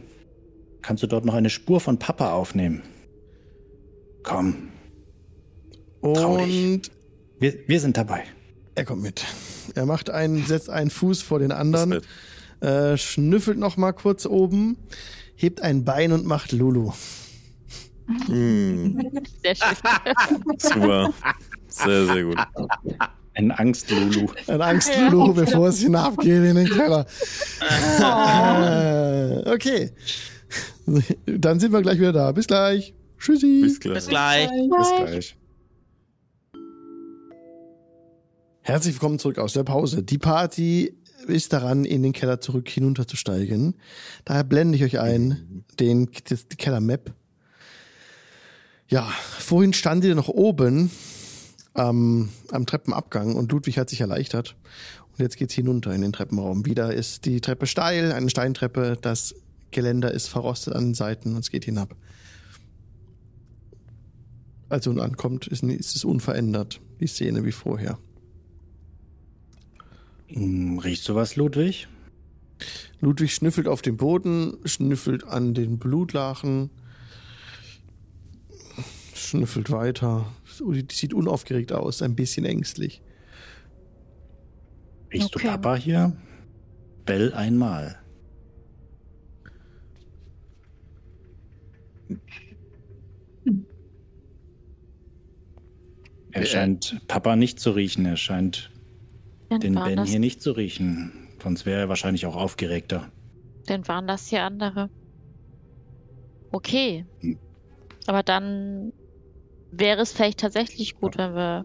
[0.83, 2.83] kannst du dort noch eine Spur von Papa aufnehmen.
[4.23, 4.69] Komm,
[6.03, 6.75] Trau dich.
[6.75, 6.91] Und
[7.41, 8.25] wir, wir sind dabei.
[8.75, 9.25] er kommt mit.
[9.75, 12.01] Er macht einen, setzt einen Fuß vor den anderen,
[12.61, 14.77] äh, schnüffelt noch mal kurz oben,
[15.37, 16.93] hebt ein Bein und macht Lulu.
[18.27, 18.99] Hm,
[19.43, 19.77] Sehr schön.
[20.59, 21.13] super.
[21.69, 22.39] Sehr, sehr gut.
[23.39, 24.27] Ein Angst-Lulu.
[24.49, 27.07] Ein Angst-Lulu, bevor es hinabgeht in den Keller.
[28.01, 29.93] Äh, okay.
[31.25, 32.33] Dann sind wir gleich wieder da.
[32.33, 32.95] Bis gleich.
[33.17, 33.61] Tschüssi.
[33.63, 33.95] Bis gleich.
[33.95, 34.49] Bis gleich.
[34.49, 35.37] Bis gleich.
[38.63, 40.03] Herzlich willkommen zurück aus der Pause.
[40.03, 43.77] Die Party ist daran, in den Keller zurück hinunterzusteigen.
[44.25, 47.15] Daher blende ich euch ein, den, die Keller-Map.
[48.89, 49.09] Ja,
[49.39, 50.91] vorhin stand ihr noch oben
[51.79, 54.57] ähm, am Treppenabgang und Ludwig hat sich erleichtert.
[55.13, 56.67] Und jetzt geht's hinunter in den Treppenraum.
[56.67, 58.99] Wieder ist die Treppe steil, eine Steintreppe.
[59.01, 59.35] Das
[59.71, 61.95] Geländer ist verrostet an den Seiten und es geht hinab.
[64.69, 67.99] Als unten ankommt, ist, ist es unverändert, die Szene wie vorher.
[70.29, 71.89] Hm, Riechst du was, Ludwig?
[73.01, 76.71] Ludwig schnüffelt auf dem Boden, schnüffelt an den Blutlachen,
[79.15, 80.27] schnüffelt weiter.
[80.91, 83.03] Sieht unaufgeregt aus, ein bisschen ängstlich.
[85.13, 85.47] Riechst Okay.
[85.47, 86.17] du Papa hier?
[87.07, 87.99] Bell einmal.
[96.33, 96.47] Er Äh.
[96.47, 98.05] scheint Papa nicht zu riechen.
[98.05, 98.71] Er scheint
[99.49, 101.29] Dann den Ben hier nicht zu riechen.
[101.43, 103.11] Sonst wäre er wahrscheinlich auch aufgeregter.
[103.67, 104.89] dann waren das hier andere.
[106.53, 107.05] Okay.
[107.21, 107.39] Hm.
[108.07, 108.93] Aber dann
[109.71, 111.65] wäre es vielleicht tatsächlich gut, wenn wir,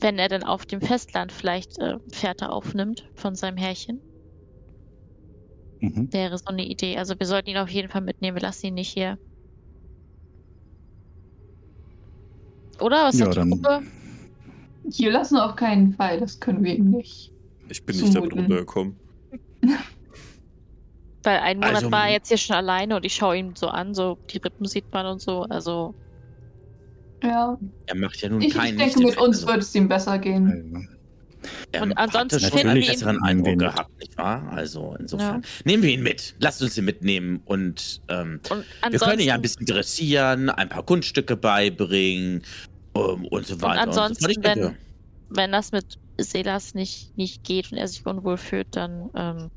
[0.00, 4.00] wenn er dann auf dem Festland vielleicht äh, Fährte aufnimmt von seinem Herrchen.
[5.80, 6.12] Mhm.
[6.12, 6.96] Wäre so eine Idee.
[6.98, 8.36] Also wir sollten ihn auf jeden Fall mitnehmen.
[8.36, 9.18] Wir lassen ihn nicht hier.
[12.80, 13.04] Oder?
[13.04, 13.82] Was Ja, sagt die dann- Gruppe?
[14.90, 17.30] Hier lassen auf keinen Fall, das können wir ihm nicht.
[17.68, 18.40] Ich bin nicht damit Zumuten.
[18.40, 18.96] runtergekommen.
[21.24, 23.68] Weil ein Monat Also- war er jetzt hier schon alleine und ich schaue ihn so
[23.68, 25.42] an, so die Rippen sieht man und so.
[25.42, 25.94] Also
[27.22, 28.78] Ja, Er macht ja nun ich, keinen.
[28.78, 30.46] ich denke, mit uns wird es ihm besser gehen.
[30.76, 30.88] Also,
[31.72, 34.48] Er Und ansonsten hatte schon einen wir- besseren Eindruck gehabt, nicht wahr?
[34.52, 35.42] Also insofern.
[35.64, 36.34] Nehmen wir ihn mit.
[36.40, 40.68] Lasst uns ihn mitnehmen und ähm, und wir können ihn ja ein bisschen dressieren, ein
[40.68, 42.42] paar Kunststücke beibringen
[42.94, 43.86] ähm, und so weiter.
[43.88, 44.30] und so ansonsten.
[44.30, 44.60] Ich denke,
[45.30, 49.50] wenn- wenn das mit Selas nicht, nicht geht und er sich unwohl fühlt, dann ähm,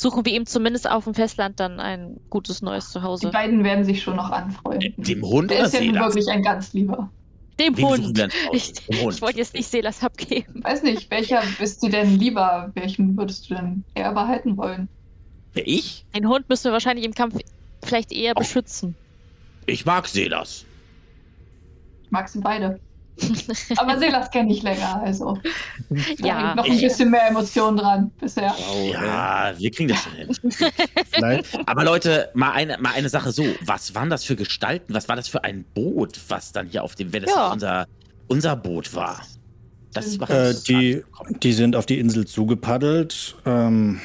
[0.00, 3.30] suchen wir ihm zumindest auf dem Festland dann ein gutes neues Die Zuhause.
[3.30, 4.94] beiden werden sich schon noch anfreunden.
[5.02, 6.14] dem Hund Der oder ist ja Seelas?
[6.14, 7.10] wirklich ein ganz lieber.
[7.58, 8.18] Dem Wem Hund!
[8.52, 10.64] Ich, Dem ich wollte jetzt nicht Selas abgeben.
[10.64, 12.70] Weiß nicht, welcher bist dir denn lieber?
[12.74, 14.88] Welchen würdest du denn eher behalten wollen?
[15.52, 16.06] Wer ich?
[16.16, 17.36] Den Hund müssen wir wahrscheinlich im Kampf
[17.84, 18.38] vielleicht eher Oh.
[18.40, 18.94] beschützen.
[19.66, 20.64] Ich mag Seelas.
[22.04, 22.80] Ich mag sie beide.
[23.76, 25.36] Aber Selas kenne ich länger, also
[25.90, 25.96] da
[26.26, 28.54] ja, hängt noch ein ich- bisschen mehr Emotion dran bisher.
[28.56, 31.42] wow, Ja, wir kriegen das schon hin.
[31.66, 33.44] Aber Leute, mal eine, mal eine Sache so.
[33.64, 34.94] Was waren das für Gestalten?
[34.94, 37.52] Was war das für ein Boot, was dann hier auf dem, wenn das Ja.
[37.52, 37.86] unser,
[38.28, 39.20] unser Boot war?
[39.92, 41.02] Das macht äh, die,
[41.42, 43.34] die sind auf die Insel zugepaddelt.
[43.44, 44.00] Ähm,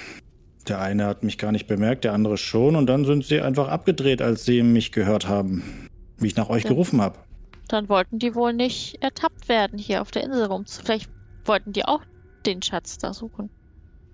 [0.68, 2.76] der eine hat mich gar nicht bemerkt, der andere schon.
[2.76, 5.89] Und dann sind sie einfach abgedreht, als sie mich gehört haben.
[6.18, 6.70] Wie ich nach euch Ja.
[6.70, 7.20] gerufen habe.
[7.68, 10.66] Dann wollten die wohl nicht ertappt werden, hier auf der Insel rum.
[10.66, 11.09] Vielleicht
[11.45, 12.01] wollten die auch
[12.45, 13.49] den Schatz da suchen.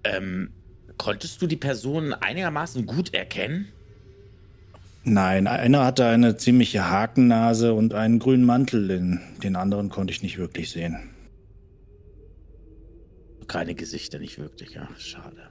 [0.03, 0.53] Ähm,
[0.97, 3.67] konntest du die Person einigermaßen gut erkennen?
[5.03, 8.87] Nein, einer hatte eine ziemliche Hakennase und einen grünen Mantel.
[8.87, 11.09] Den, den anderen konnte ich nicht wirklich sehen.
[13.47, 14.87] Keine Gesichter, nicht wirklich, ja.
[14.97, 15.49] Schade.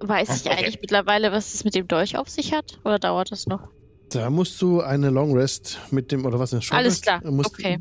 [0.00, 0.56] Weiß ich Okay.
[0.58, 2.80] eigentlich mittlerweile, was es mit dem Dolch auf sich hat?
[2.84, 3.68] Oder dauert das noch?
[4.10, 7.04] Da musst du eine Long Rest mit dem, oder was, eine Short Alles Rest?
[7.04, 7.78] klar, Du musst, okay.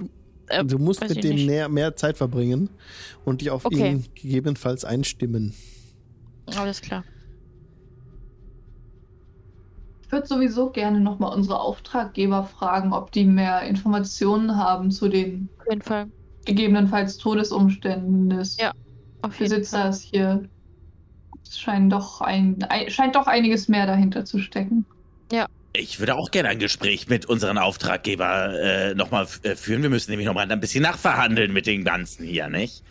[0.47, 2.69] Äh, du musst weiß mit dem mehr, mehr Zeit verbringen
[3.25, 3.93] und dich auf Okay.
[3.93, 5.55] ihn gegebenenfalls einstimmen.
[6.57, 7.03] Alles klar.
[10.03, 15.49] Ich würde sowieso gerne nochmal unsere Auftraggeber fragen, ob die mehr Informationen haben zu den
[15.59, 16.07] Auf jeden Fall.
[16.45, 18.71] gegebenenfalls Todesumständen des Ja,
[19.21, 19.89] Auf jeden Fall.
[19.89, 20.49] Besitzers hier.
[21.43, 24.85] Es scheint doch, ein, ein, scheint doch einiges mehr dahinter zu stecken.
[25.73, 29.83] Ich würde auch gerne ein Gespräch mit unseren Auftraggeber äh, nochmal äh, führen.
[29.83, 32.83] Wir müssen nämlich nochmal ein bisschen nachverhandeln mit den Ganzen hier, nicht?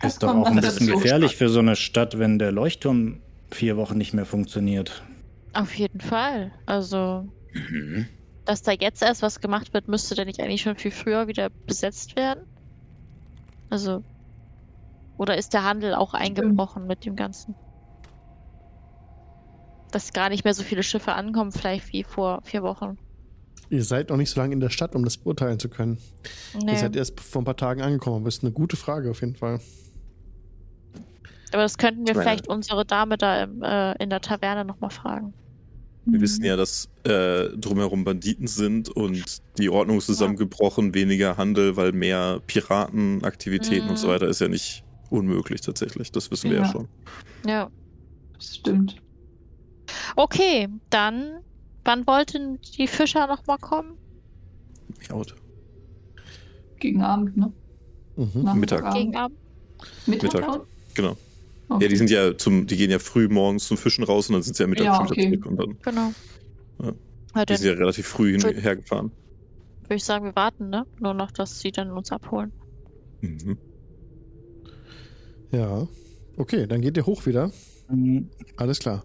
[0.00, 3.76] Das Ist doch auch ein bisschen gefährlich für so eine Stadt, wenn der Leuchtturm vier
[3.78, 5.02] Wochen nicht mehr funktioniert.
[5.54, 6.52] Auf jeden Fall.
[6.66, 8.06] Also, Mhm.
[8.44, 11.48] dass da jetzt erst was gemacht wird, müsste der nicht eigentlich schon viel früher wieder
[11.66, 12.42] besetzt werden?
[13.70, 14.02] Also.
[15.16, 17.54] Oder ist der Handel auch eingebrochen mit dem Ganzen?
[19.94, 22.98] Dass gar nicht mehr so viele Schiffe ankommen, vielleicht wie vor vier Wochen.
[23.70, 25.98] Ihr seid noch nicht so lange in der Stadt, um das beurteilen zu können.
[26.60, 26.72] Nee.
[26.72, 29.20] Ihr seid erst vor ein paar Tagen angekommen, aber das ist eine gute Frage auf
[29.20, 29.60] jeden Fall.
[31.52, 35.32] Aber das könnten wir vielleicht unsere Dame da im, äh, in der Taverne nochmal fragen.
[36.06, 41.76] Wir wissen ja, dass äh, drumherum Banditen sind und die Ordnung ist zusammengebrochen, weniger Handel,
[41.76, 44.12] weil mehr Piratenaktivitäten und so Mhm.
[44.12, 46.10] weiter ist ja nicht unmöglich tatsächlich.
[46.10, 46.72] Das wissen wir ja, Ja.
[46.72, 46.88] schon.
[47.46, 47.70] Ja.
[48.36, 48.96] Das stimmt.
[50.16, 51.40] Okay, dann.
[51.84, 53.98] Wann wollten die Fischer nochmal kommen?
[55.08, 55.34] Miaut.
[56.80, 57.52] Gegen Abend, ne?
[58.16, 58.58] Mhm.
[58.58, 58.84] Mittag.
[58.84, 58.96] Abend.
[58.96, 59.38] Gegen Abend?
[60.06, 60.32] Mittag.
[60.32, 60.48] Mittag.
[60.48, 60.64] Abend?
[60.94, 61.16] Genau.
[61.68, 61.82] Okay.
[61.84, 64.42] Ja, die sind ja zum, die gehen ja früh morgens zum Fischen raus und dann
[64.42, 65.30] sind sie ja mittags Ja, schon wieder okay.
[65.40, 66.12] zurück und dann Genau.
[66.82, 66.92] Ja.
[67.36, 69.10] Ja, die sind ja relativ früh hin, Für- hergefahren.
[69.82, 70.86] würde ich sagen, wir warten, ne?
[71.00, 72.52] Nur noch, dass sie dann uns abholen.
[73.20, 73.58] Mhm.
[75.50, 75.86] Ja.
[76.36, 77.50] Okay, dann geht ihr hoch wieder.
[77.88, 78.28] Mhm.
[78.56, 79.04] Alles klar.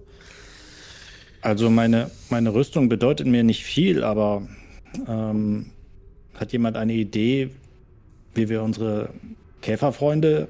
[1.42, 4.48] Also meine, meine Rüstung bedeutet mir nicht viel, aber
[5.08, 5.72] ähm,
[6.34, 7.52] hat jemand eine Idee,
[8.34, 9.14] wie wir unsere
[9.62, 10.48] Käferfreunde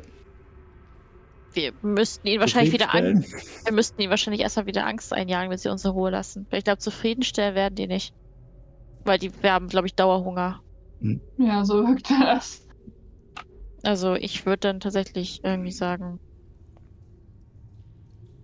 [1.53, 2.93] Wir müssten ihn wahrscheinlich wieder?
[2.93, 3.33] Angst,
[3.65, 6.45] wir müssten ihn wahrscheinlich erstmal wieder Angst einjagen, wenn sie uns in Ruhe lassen.
[6.49, 8.13] Weil ich glaube, zufriedenstellen werden die nicht.
[9.03, 10.61] Weil die wir haben, glaube ich, Dauerhunger.
[11.37, 12.65] Ja, so wirkt das.
[13.83, 16.19] Also ich würde dann tatsächlich irgendwie sagen,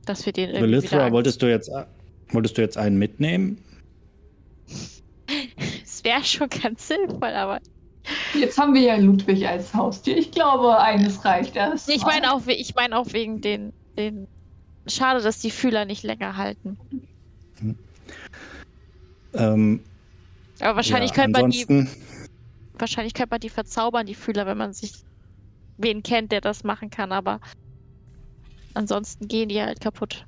[0.05, 1.69] dass wir den irgendwie wieder Belithra, Angst- wolltest du jetzt
[2.35, 3.63] wolltest du jetzt einen mitnehmen?
[5.83, 7.59] Es wäre schon ganz sinnvoll, aber
[8.33, 10.17] Jetzt haben wir ja Ludwig als Haustier.
[10.17, 11.89] Ich glaube, eines reicht erst.
[11.89, 14.27] ich meine auch, ich meine auch wegen den, den.
[14.87, 16.77] Schade, dass die Fühler nicht länger halten.
[19.33, 19.79] Ähm,
[20.59, 21.87] Aber wahrscheinlich ja, könnte man die,
[22.77, 24.93] wahrscheinlich könnte man die verzaubern, die Fühler, wenn man sich
[25.77, 27.11] wen kennt, der das machen kann.
[27.11, 27.39] Aber
[28.75, 30.25] ansonsten gehen die halt kaputt.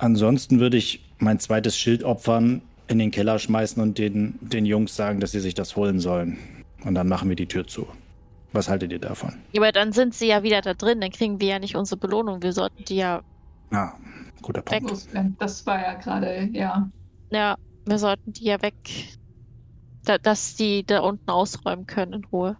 [0.00, 4.96] Ansonsten würde ich mein zweites Schild opfern, in den Keller schmeißen und den, den Jungs
[4.96, 6.38] sagen, dass sie sich das holen sollen.
[6.84, 7.86] Und dann machen wir die Tür zu.
[8.52, 9.44] Was haltet ihr davon?
[9.52, 11.98] Ja, Aber dann sind sie ja wieder da drin, dann kriegen wir ja nicht unsere
[12.00, 12.42] Belohnung.
[12.42, 13.22] Wir sollten die ja,
[13.72, 13.92] Ah,
[14.42, 14.90] guter Punkt.
[14.90, 15.36] Loswerden.
[15.38, 16.90] Das war ja gerade, ja.
[17.30, 18.74] ja, wir sollten die ja weg,
[20.04, 22.56] da, dass die da unten ausräumen können in Ruhe.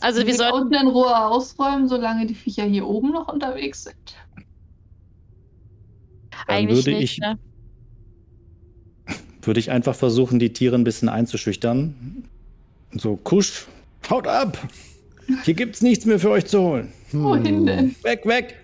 [0.00, 3.84] Also wir wir sollten, unten in Ruhe ausräumen, solange die Viecher hier oben noch unterwegs
[3.84, 4.16] sind.
[6.46, 7.38] Dann eigentlich würde nicht, ich- ne?
[9.42, 12.24] Würde ich einfach versuchen, die Tiere ein bisschen einzuschüchtern.
[12.92, 13.66] So, Kusch,
[14.10, 14.58] haut ab!
[15.44, 16.92] Hier gibt's nichts mehr für euch zu holen.
[17.12, 17.94] Wohin denn?
[18.02, 18.56] Weg, weg!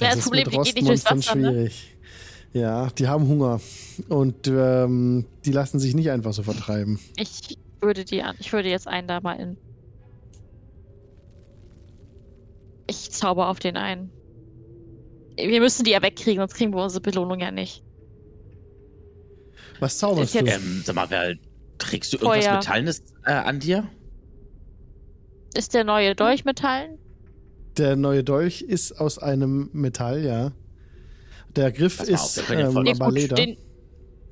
[0.00, 1.56] Ja, das ist Problem, mit die gehen nicht durchs Rostmonstern Wasser, ne?
[1.70, 1.96] schwierig.
[2.52, 3.60] Ja, die haben Hunger.
[4.08, 6.98] Und ähm, die lassen sich nicht einfach so vertreiben.
[7.16, 8.34] Ich würde die an.
[8.40, 9.56] Ich würde jetzt einen da mal in.
[12.88, 14.10] Ich zauber auf den einen.
[15.48, 17.82] Wir müssen die ja wegkriegen, sonst kriegen wir unsere Belohnung ja nicht.
[19.80, 20.38] Was zauberst du?
[20.40, 21.36] Ähm, sag mal, wer,
[21.78, 22.56] trägst du irgendwas Feuer.
[22.56, 23.88] Metallenes äh, an dir?
[25.54, 26.98] Ist der neue Dolch Metallen?
[27.76, 30.52] Der neue Dolch ist aus einem Metall, ja.
[31.56, 33.34] Der Griff auf, ist können ja ähm, aber Leder.
[33.34, 33.56] den,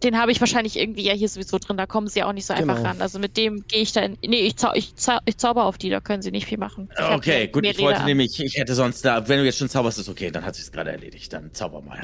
[0.03, 1.77] den habe ich wahrscheinlich irgendwie ja hier sowieso drin.
[1.77, 2.89] Da kommen sie ja auch nicht so einfach Genau.
[2.89, 3.01] ran.
[3.03, 4.17] Also mit dem gehe ich da in.
[4.25, 6.89] Nee, ich, zau ich, zau ich zauber auf die, da können sie nicht viel machen.
[6.97, 8.05] Ich Okay, gut, ich wollte Leder.
[8.07, 10.71] nämlich, ich hätte sonst da, wenn du jetzt schon zauberst, ist okay, dann hat sich's
[10.73, 12.01] gerade erledigt, dann zauber mal.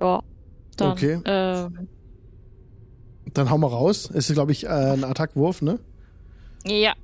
[0.00, 0.22] Ja.
[0.76, 1.20] Dann, Okay.
[1.24, 1.88] Ähm,
[3.34, 4.06] Dann hau mal raus.
[4.06, 5.78] Ist, glaube ich, äh, ein Attackwurf, ne?
[6.64, 6.94] ja.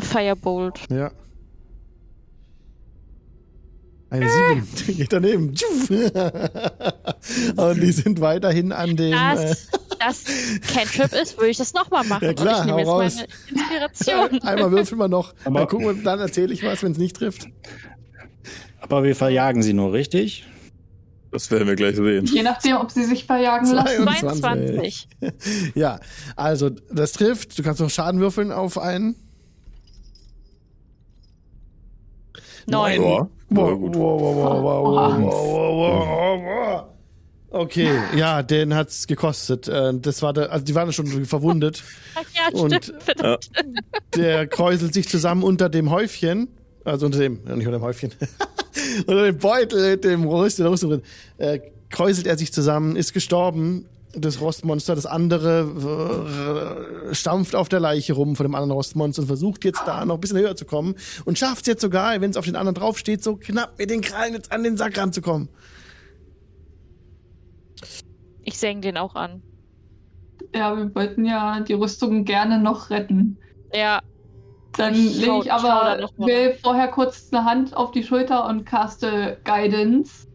[0.00, 0.80] Firebolt.
[0.90, 1.10] Ja.
[4.10, 4.68] Eine sieben.
[4.96, 5.48] Geht daneben.
[7.56, 9.12] Und die sind weiterhin an dem.
[9.12, 9.68] Äh, Das,
[9.98, 10.24] das
[10.72, 12.24] Cantrip ist, würde ich das nochmal machen.
[12.24, 13.16] Ja, klar, Und ich nehme jetzt raus.
[13.16, 13.28] meine
[13.92, 14.42] Inspiration.
[14.48, 15.34] einmal würfeln wir noch.
[15.44, 17.46] Aber- dann gucken wir, dann erzähle ich was, wenn es nicht trifft.
[18.80, 20.46] Aber wir verjagen sie nur, richtig?
[21.30, 22.24] Das werden wir gleich sehen.
[22.26, 24.02] Je nachdem, ob sie sich verjagen lassen.
[24.02, 24.40] 22.
[24.40, 25.08] 22.
[25.76, 26.00] Ja,
[26.34, 27.56] also das trifft.
[27.56, 29.14] Du kannst noch Schaden würfeln auf einen.
[32.66, 33.28] Neun.
[33.50, 33.96] Wow, ja, gut.
[33.96, 36.84] wow, wow, wow, wow, wow, wow, wow, wow.
[37.52, 39.66] Okay, ja, den hat's gekostet.
[39.66, 41.82] Äh, Das war der, also die waren schon verwundet.
[42.14, 42.94] Ach ja, Und-.
[43.00, 43.50] Verdammt.
[44.14, 46.48] Der kräuselt sich zusammen unter dem Häufchen.
[46.84, 48.12] Also unter dem, nicht unter dem Häufchen.
[49.06, 51.02] unter dem Beutel mit dem Rüstung, der Rüstung drin.
[51.38, 51.60] Äh,
[51.90, 53.86] kräuselt er sich zusammen, ist gestorben.
[54.12, 59.28] Das Rostmonster, das andere äh, stampft auf der Leiche rum von dem anderen Rostmonster und
[59.28, 62.30] versucht jetzt da noch ein bisschen höher zu kommen und schafft es jetzt sogar, wenn
[62.30, 65.48] es auf den anderen draufsteht, so knapp mit den Krallen jetzt an den Sack ranzukommen.
[68.42, 69.42] Ich seng den auch an.
[70.54, 73.38] Ja, wir wollten ja die Rüstung gerne noch retten.
[73.72, 74.00] Ja,
[74.76, 80.26] Dann lege ich aber will vorher kurz eine Hand auf die Schulter und caste Guidance.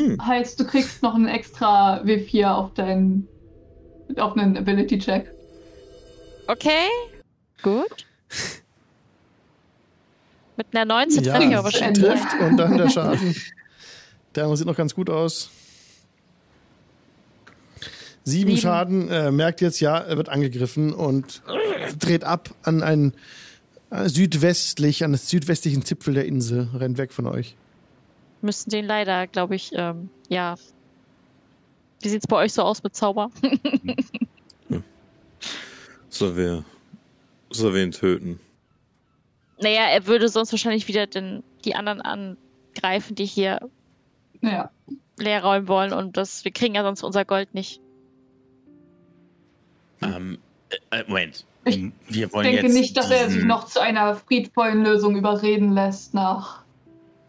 [0.00, 0.26] Hm.
[0.26, 3.28] Heißt, du kriegst noch einen extra W4 auf deinen
[4.16, 5.30] auf einen Ability Check.
[6.46, 6.88] Okay,
[7.62, 8.06] gut.
[10.56, 11.94] Mit einer 19 Ja, treffe ich aber schon.
[11.94, 13.36] trifft und dann der Schaden.
[14.34, 15.50] Der sieht noch ganz gut aus.
[18.24, 18.60] Sieben, Sieben.
[18.60, 23.14] Schaden, äh, merkt jetzt, ja, er wird angegriffen und äh, dreht ab an einen
[23.90, 27.56] äh, südwestlich, an den südwestlichen Zipfel der Insel, rennt weg von euch.
[28.42, 30.54] Müssen den leider, glaube ich, ähm, ja.
[32.00, 33.30] Wie sieht's bei euch so aus mit Zauber?
[36.08, 36.64] Soll wir,
[37.50, 38.40] soll wir ihn töten?
[39.62, 43.60] naja, er würde sonst wahrscheinlich wieder den, die anderen angreifen, die hier
[44.40, 44.70] Naja.
[45.18, 47.80] leer räumen wollen und das, wir kriegen ja sonst unser Gold nicht.
[50.02, 50.38] Ähm,
[50.90, 51.44] äh, Moment.
[51.66, 55.72] Ich Wir wollen denke jetzt nicht, dass er sich noch zu einer friedvollen Lösung überreden
[55.74, 56.59] lässt nach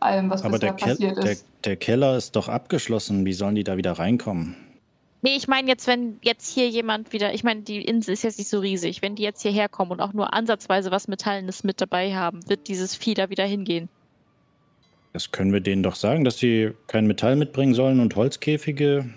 [0.01, 1.45] allem, was Aber der, bisher passiert der, ist.
[1.65, 3.25] der Keller ist doch abgeschlossen.
[3.25, 4.55] Wie sollen die da wieder reinkommen?
[5.23, 8.39] Nee, ich meine jetzt, wenn jetzt hier jemand wieder, ich meine, die Insel ist jetzt
[8.39, 9.03] nicht so riesig.
[9.03, 12.67] Wenn die jetzt hierher kommen und auch nur ansatzweise was Metallenes mit dabei haben, wird
[12.67, 13.87] dieses Vieh da wieder hingehen.
[15.13, 19.09] Das können wir denen doch sagen, dass sie kein Metall mitbringen sollen und Holzkäfige.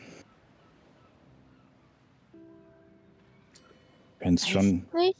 [4.18, 4.84] Wenn es schon.
[4.94, 5.16] Nicht?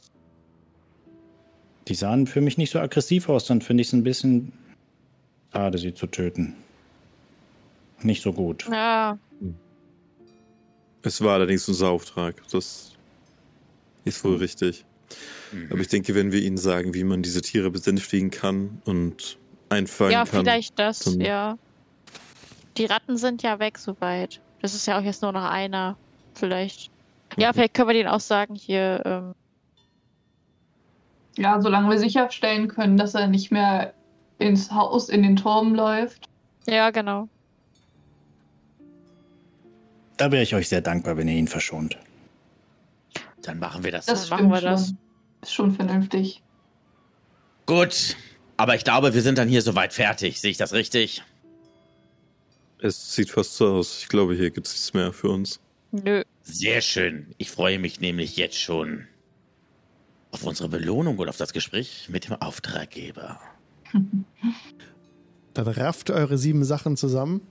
[1.87, 4.51] Die sahen für mich nicht so aggressiv aus, dann finde ich es ein bisschen
[5.55, 6.53] schade, sie zu töten.
[8.01, 8.67] Nicht so gut.
[8.69, 9.17] Ja,
[11.01, 12.41] Es war allerdings unser Auftrag.
[12.51, 12.91] Das
[14.03, 14.83] ist wohl richtig.
[15.51, 15.67] Mhm.
[15.71, 19.37] Aber ich denke, wenn wir ihnen sagen, wie man diese Tiere besänftigen kann und
[19.69, 20.41] einfangen ja kann.
[20.41, 21.57] vielleicht das, ja.
[22.77, 24.41] Die Ratten sind ja weg soweit.
[24.61, 25.95] Das ist ja auch jetzt nur noch einer.
[26.33, 26.91] Vielleicht.
[27.37, 29.33] Ja, vielleicht können wir denen auch sagen, hier, ähm,
[31.37, 33.93] Ja, solange wir sicherstellen können, dass er nicht mehr
[34.39, 36.27] ins Haus, in den Turm läuft.
[36.67, 37.29] ja, genau.
[40.17, 41.97] Da wäre ich euch sehr dankbar, wenn ihr ihn verschont.
[43.41, 44.05] Dann machen wir das.
[44.05, 44.87] Das machen wir das.
[44.87, 44.97] schon.
[45.41, 46.41] Ist schon vernünftig.
[47.65, 48.15] Gut.
[48.57, 50.39] Aber ich glaube, wir sind dann hier soweit fertig.
[50.39, 51.21] Sehe ich das richtig?
[52.81, 53.99] Es sieht fast so aus.
[54.03, 55.59] Ich glaube, hier gibt es nichts mehr für uns.
[55.91, 56.23] Nö.
[56.43, 57.33] Sehr schön.
[57.37, 59.07] Ich freue mich nämlich jetzt schon
[60.31, 63.39] auf unsere Belohnung und auf das Gespräch mit dem Auftraggeber.
[65.53, 67.41] Dann rafft eure sieben Sachen zusammen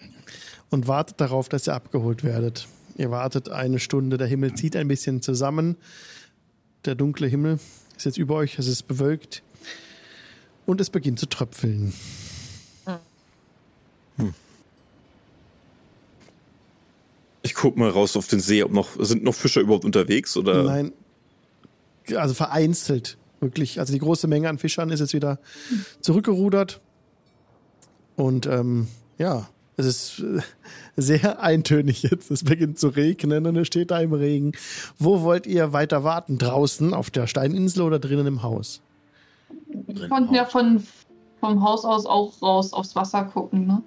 [0.71, 2.69] und wartet darauf, dass ihr abgeholt werdet.
[2.97, 5.77] Ihr wartet eine Stunde, der Himmel zieht ein bisschen zusammen.
[6.85, 7.59] Der dunkle Himmel
[7.97, 9.43] ist jetzt über euch, es ist bewölkt.
[10.67, 11.93] Und es beginnt zu tröpfeln.
[17.43, 20.63] Ich guck mal raus auf den See, ob noch sind noch Fischer überhaupt unterwegs oder
[20.63, 20.93] Nein,
[22.15, 23.81] also vereinzelt, wirklich.
[23.81, 25.39] Also die große Menge an Fischern ist jetzt wieder
[26.01, 26.81] zurückgerudert.
[28.17, 28.89] Und ähm,
[29.19, 30.41] ja, es ist äh,
[30.97, 32.31] sehr eintönig jetzt.
[32.31, 34.53] Es beginnt zu regnen und es steht da im Regen.
[34.99, 36.39] Wo wollt ihr weiter warten?
[36.39, 38.81] Draußen auf der Steininsel oder drinnen im Haus?
[39.89, 40.83] Wir konnten ja von,
[41.41, 43.83] vom Haus aus auch raus aufs Wasser gucken, ne?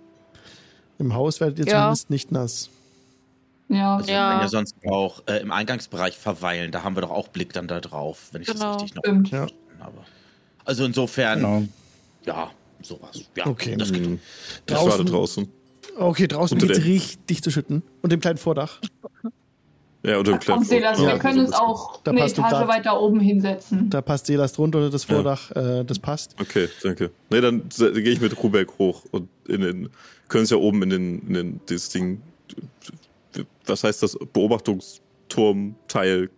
[0.99, 1.79] Im Haus werdet ihr Ja.
[1.83, 2.69] zumindest nicht nass.
[3.69, 3.95] Ja.
[3.97, 4.29] Also wir Ja.
[4.29, 6.71] können ja sonst auch äh, im Eingangsbereich verweilen.
[6.71, 8.73] Da haben wir doch auch Blick dann da drauf, wenn ich Genau.
[8.73, 9.29] das richtig noch Stimmt.
[9.31, 9.37] Ja.
[9.39, 9.97] verstanden habe.
[10.65, 11.63] Also insofern, Genau.
[12.25, 13.25] ja, sowas.
[13.35, 13.75] Ja, Okay.
[13.77, 14.05] das geht.
[14.05, 14.19] Hm,
[14.67, 15.47] ich Draußen- warte draußen.
[15.97, 17.81] Okay, draußen beginnt der- richtig zu schütten.
[18.01, 18.79] Und dem kleinen Vordach.
[20.03, 23.01] Ja, unter dem Komm, Silas, Ja, wir können uns auch Da eine Etage grad- weiter
[23.01, 23.89] oben hinsetzen.
[23.89, 25.15] Da passt Selas drunter unter das Ja.
[25.15, 25.51] Vordach.
[25.51, 26.35] Äh, das passt.
[26.39, 27.09] Okay, danke.
[27.29, 29.89] Nee, dann gehe ich mit Rubeck hoch und in den
[30.29, 32.21] können es ja oben in den, in den dieses Ding.
[33.65, 34.17] Was heißt das?
[34.33, 36.29] Beobachtungsturmteil.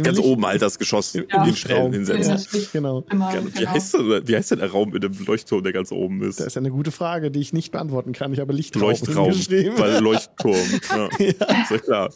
[0.00, 1.42] Ganz oben das Geschoss Ja.
[1.42, 1.92] hinstellen, Raum.
[1.92, 2.30] hinsetzen.
[2.32, 3.04] Das Licht Genau.
[3.10, 3.70] immer, Wie, genau.
[3.72, 6.38] heißt denn, wie heißt denn der Raum in dem Leuchtturm, der ganz oben ist?
[6.38, 8.32] Das ist eine gute Frage, die ich nicht beantworten kann.
[8.32, 9.74] Ich habe Lichtraum Leuchtraum, geschrieben.
[9.76, 10.54] weil Leuchtturm.
[11.18, 11.32] Ja,
[11.62, 12.12] Ist ja klar.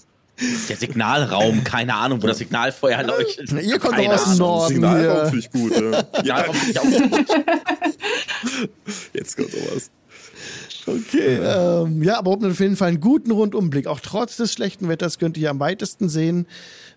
[0.68, 3.50] Der Signalraum, keine Ahnung, wo das Signalfeuer leuchtet.
[3.52, 4.38] Na, ihr kommt aus dem.
[4.38, 5.72] Norden Signalraum finde ich gut.
[5.72, 6.04] Ja.
[6.14, 7.26] Signalraum finde ich auch gut.
[9.12, 9.90] Jetzt kommt sowas.
[10.86, 13.86] Okay, ähm, ja, aber auf jeden Fall einen guten Rundumblick.
[13.86, 16.46] Auch trotz des schlechten Wetters könnt ihr am weitesten sehen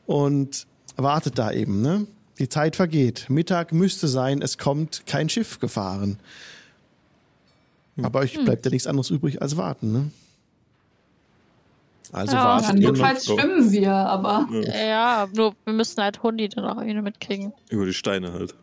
[0.08, 2.08] und wartet da eben, ne?
[2.40, 3.28] Die Zeit vergeht.
[3.30, 6.18] Mittag müsste sein, es kommt kein Schiff gefahren.
[8.02, 10.12] Aber euch bleibt ja nichts anderes übrig als warten, ne?
[12.12, 12.98] Also Ja, wartet Dann ihr noch.
[12.98, 17.54] notfalls schwimmen wir, aber Ja, nur wir müssen halt Hundi dann auch irgendwie mitkriegen.
[17.70, 18.54] Über die Steine halt.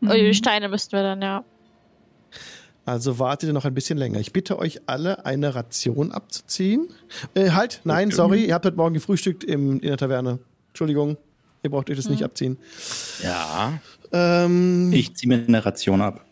[0.00, 0.10] Mhm.
[0.10, 1.44] Oh, die Steine müssten wir dann, ja.
[2.86, 4.20] Also wartet ihr noch ein bisschen länger.
[4.20, 6.88] Ich bitte euch alle, eine Ration abzuziehen.
[7.34, 8.16] Äh, halt, nein, Okay.
[8.16, 10.38] sorry, ihr habt heute Morgen gefrühstückt im, in der Taverne.
[10.68, 11.16] Entschuldigung.
[11.62, 12.58] Ihr braucht euch das nicht abziehen.
[13.22, 13.80] Ja.
[14.12, 16.24] Ähm, Ich ziehe mir eine Ration ab.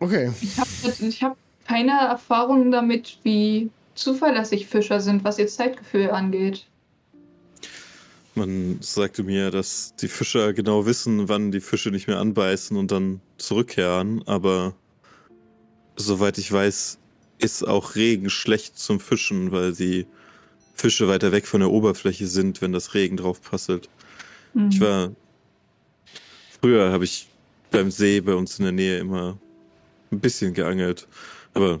[0.00, 0.32] okay.
[0.40, 0.68] Ich habe
[1.08, 1.36] ich hab
[1.68, 6.66] keine Erfahrung damit, wie zuverlässig Fischer sind, was ihr Zeitgefühl angeht.
[8.34, 12.90] Man sagte mir, dass die Fischer genau wissen, wann die Fische nicht mehr anbeißen und
[12.90, 14.74] dann zurückkehren, aber
[15.96, 16.98] soweit ich weiß,
[17.38, 20.06] ist auch Regen schlecht zum Fischen, weil die
[20.74, 23.88] Fische weiter weg von der Oberfläche sind, wenn das Regen drauf passelt.
[24.54, 24.68] Hm.
[24.70, 25.12] Ich war.
[26.60, 27.28] Früher habe ich
[27.70, 29.36] beim See bei uns in der Nähe immer
[30.10, 31.06] ein bisschen geangelt,
[31.52, 31.80] aber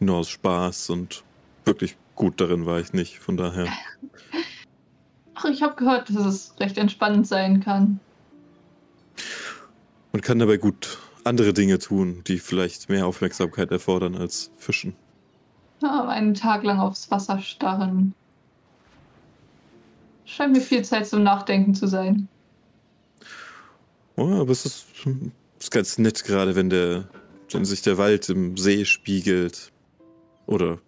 [0.00, 1.22] nur aus Spaß und
[1.64, 3.66] wirklich gut darin war ich nicht, von daher.
[5.34, 8.00] Ach, ich habe gehört, dass es recht entspannend sein kann.
[10.12, 14.94] Man kann dabei gut andere Dinge tun, die vielleicht mehr Aufmerksamkeit erfordern als Fischen.
[15.82, 18.14] Ja, einen Tag lang aufs Wasser starren.
[20.24, 22.28] Scheint mir viel Zeit zum Nachdenken zu sein.
[24.16, 24.86] Oh, aber es ist,
[25.58, 27.08] ist ganz nett, gerade wenn der,
[27.50, 29.72] wenn sich der Wald im See spiegelt.
[30.46, 30.78] Oder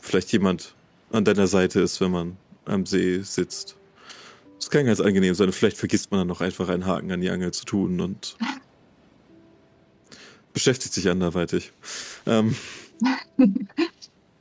[0.00, 0.74] vielleicht jemand
[1.10, 3.76] an deiner Seite ist, wenn man am See sitzt.
[4.58, 5.52] Das kann ganz angenehm sein.
[5.52, 8.36] Vielleicht vergisst man dann noch einfach einen Haken an die Angel zu tun und
[10.58, 11.72] beschäftigt sich anderweitig.
[12.26, 12.56] Ähm,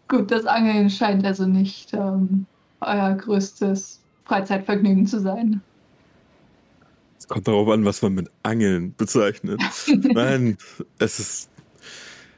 [0.08, 2.48] Gut, das Angeln scheint also nicht ähm,
[2.82, 5.62] euer größtes Freizeitvergnügen zu sein.
[7.20, 9.62] es kommt darauf an, was man mit Angeln bezeichnet.
[9.88, 10.58] Nein,
[10.98, 11.50] es ist,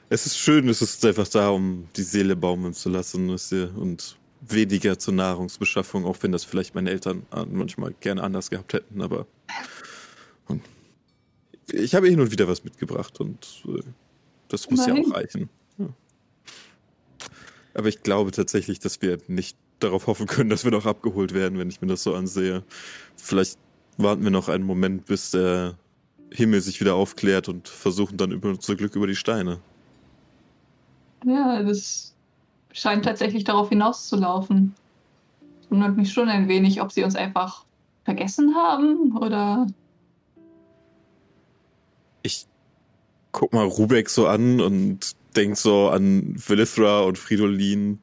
[0.09, 4.99] es ist schön, es ist einfach da, um die Seele baumeln zu lassen, und weniger
[4.99, 9.25] zur Nahrungsbeschaffung, auch wenn das vielleicht meine Eltern äh, manchmal gerne anders gehabt hätten, aber
[10.49, 10.63] und
[11.73, 13.81] ich habe hin und wieder was mitgebracht und äh,
[14.47, 15.11] das muss ja Immerhin.
[15.11, 15.49] auch reichen.
[15.77, 15.87] Ja.
[17.73, 21.57] Aber ich glaube tatsächlich, dass wir nicht darauf hoffen können, dass wir noch abgeholt werden,
[21.59, 22.63] wenn ich mir das so ansehe.
[23.15, 23.57] Vielleicht
[23.97, 25.77] warten wir noch einen Moment, bis der
[26.31, 29.59] Himmel sich wieder aufklärt und versuchen dann über unser Glück über die Steine.
[31.25, 32.13] Ja, das
[32.71, 34.73] scheint tatsächlich darauf hinauszulaufen.
[35.69, 37.65] Wundert mich schon ein wenig, ob sie uns einfach
[38.05, 39.67] vergessen haben oder.
[42.21, 42.45] Ich
[43.31, 47.99] guck mal Rubek so an und denk so an Velithra und Fridolin.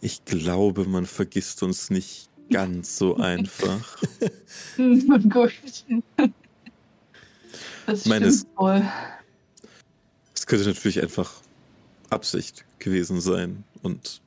[0.00, 3.98] Ich glaube, man vergisst uns nicht ganz so einfach.
[4.76, 5.52] Gut.
[7.86, 8.88] Das Meine stimmt wohl.
[10.34, 11.32] Es könnte natürlich einfach
[12.10, 13.64] Absicht gewesen sein.
[13.82, 14.20] Und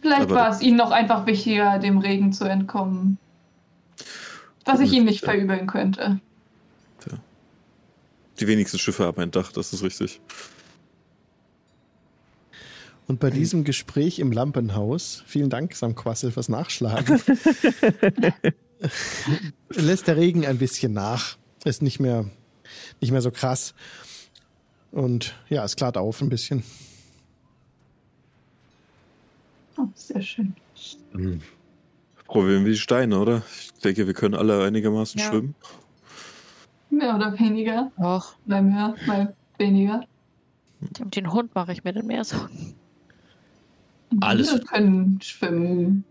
[0.00, 3.18] Vielleicht war es ihnen noch einfach wichtiger, dem Regen zu entkommen.
[4.64, 6.20] Was ich ihnen nicht verübeln könnte.
[8.40, 10.20] Die wenigsten Schiffe haben ein Dach, das ist richtig.
[13.06, 17.20] Und bei diesem Gespräch im Lampenhaus, vielen Dank, Sam Quassel, fürs Nachschlagen,
[19.70, 21.38] lässt der Regen ein bisschen nach.
[21.64, 22.26] Ist nicht mehr,
[23.00, 23.74] nicht mehr so krass.
[24.92, 26.62] Und ja, es klart auf ein bisschen.
[29.78, 30.54] Oh, sehr schön.
[32.26, 33.42] Probieren wir die Steine, oder?
[33.74, 35.28] Ich denke, wir können alle einigermaßen Ja.
[35.28, 35.54] schwimmen.
[36.90, 37.90] Mehr oder weniger.
[37.98, 40.00] Och, Mal mehr, mal weniger.
[41.00, 42.74] um den Hund mache ich mir dann mehr Sorgen.
[44.20, 46.04] Alles- Wir können schwimmen.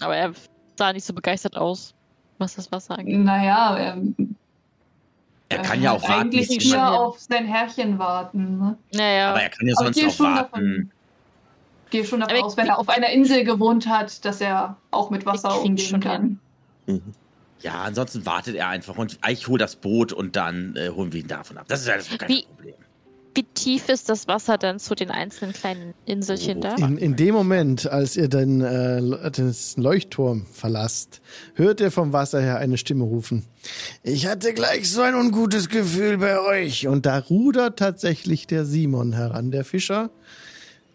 [0.00, 0.32] Aber er
[0.76, 1.94] sah nicht so begeistert aus,
[2.38, 3.18] was das Wasser angeht.
[3.20, 3.98] Naja, er,
[5.50, 6.22] Er kann ja auch warten.
[6.22, 8.58] eigentlich jemand- hier auf sein Herrchen warten.
[8.58, 8.76] Ne?
[8.92, 10.50] Naja, Aber er kann ja sonst gehe auch schon warten.
[10.50, 10.90] davon,
[11.90, 15.24] gehe schon davon aus, wenn er auf einer Insel gewohnt hat, dass er auch mit
[15.26, 16.40] Wasser umgehen kann.
[16.86, 17.02] Mhm.
[17.64, 21.20] Ja, ansonsten wartet er einfach und ich hole das Boot und dann äh, holen wir
[21.20, 21.64] ihn davon ab.
[21.68, 22.74] Das ist ja das kein Wie- Problem.
[23.34, 26.74] wie tief ist das Wasser dann zu den einzelnen kleinen Inselchen da?
[26.76, 31.22] In, in dem Moment, als ihr den, äh, den Leuchtturm verlasst,
[31.54, 33.46] hört ihr vom Wasser her eine Stimme rufen.
[34.02, 36.86] Ich hatte gleich so ein ungutes Gefühl bei euch.
[36.86, 40.10] Und da rudert tatsächlich der Simon heran, der Fischer,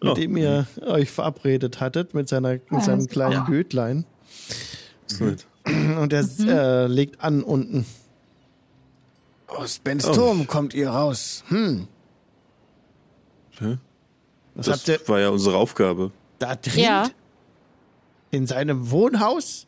[0.00, 0.14] mit Oh.
[0.14, 3.40] dem ihr euch verabredet hattet, mit, seiner, mit seinem kleinen ja.
[3.44, 4.06] Bötlein.
[5.08, 5.46] Ist nett.
[5.66, 7.86] Und er äh, legt an unten.
[9.46, 10.12] Aus Bens Oh.
[10.14, 11.44] Turm kommt ihr raus.
[11.48, 11.86] Hm,
[14.54, 16.12] was das ihr war ja unsere Aufgabe.
[16.38, 16.82] da drin?
[16.84, 17.10] Ja.
[18.30, 19.66] In seinem Wohnhaus?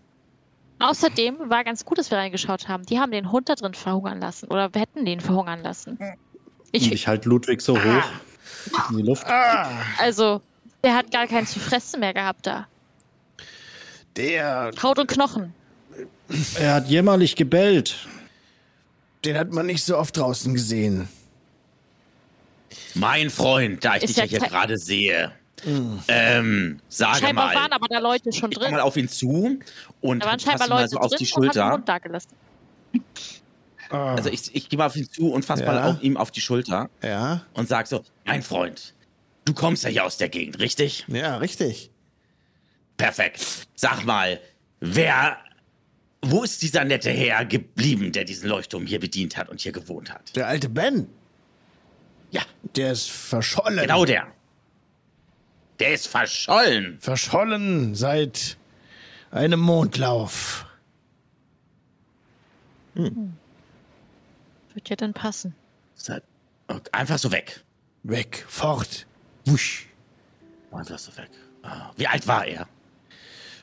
[0.78, 2.84] Außerdem war ganz gut, dass wir reingeschaut haben.
[2.86, 4.48] Die haben den Hund da drin verhungern lassen.
[4.48, 5.98] Oder wir hätten den verhungern lassen.
[6.72, 8.04] Ich, ich halte Ludwig so hoch
[8.90, 9.26] in die Luft.
[9.26, 10.40] Ah, also,
[10.82, 12.66] der hat gar keinen zu fressen mehr gehabt da.
[14.16, 15.54] der, Haut und Knochen.
[16.58, 17.96] Er hat jämmerlich gebellt.
[19.24, 21.08] den hat man nicht so oft draußen gesehen.
[22.94, 25.32] Mein Freund, da ich Ist dich ja hier gerade sehe.
[26.08, 27.54] Ähm, sage Scheinbar mal.
[27.54, 28.72] waren aber da Leute schon ich drin.
[28.72, 29.60] mal auf ihn zu
[30.00, 31.80] und Da waren fasse scheinbar ihn mal Leute so auf drin die haben den Schulter.
[33.90, 35.72] Ah, Also ich, ich gehe mal auf ihn zu und fasse Ja.
[35.72, 38.94] mal auf ihm auf die Schulter ja, und sag so, mein Freund,
[39.44, 41.04] du kommst ja hier aus der Gegend, richtig?
[41.08, 41.90] ja, richtig.
[42.96, 43.66] Perfekt.
[43.76, 44.40] Sag mal,
[44.80, 45.36] wer,
[46.24, 50.12] wo ist dieser nette Herr geblieben, der diesen Leuchtturm hier bedient hat und hier gewohnt
[50.12, 50.34] hat?
[50.36, 51.08] Der alte Ben,
[52.30, 52.42] Ja,
[52.76, 53.80] der ist verschollen.
[53.80, 54.26] genau der.
[55.80, 56.98] Der ist verschollen.
[57.00, 58.56] Verschollen seit
[59.30, 60.66] einem Mondlauf.
[62.94, 65.54] Wird ja dann passen.
[65.94, 66.22] Seit-
[66.92, 67.62] Einfach so weg.
[68.02, 69.06] Weg, fort.
[69.44, 69.88] Wusch.
[70.70, 71.28] Einfach so weg.
[71.62, 72.66] Ah, Wie alt war er?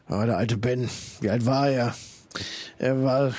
[0.07, 0.89] Aber der alte Ben,
[1.21, 1.95] wie alt war er?
[2.77, 3.33] Er war,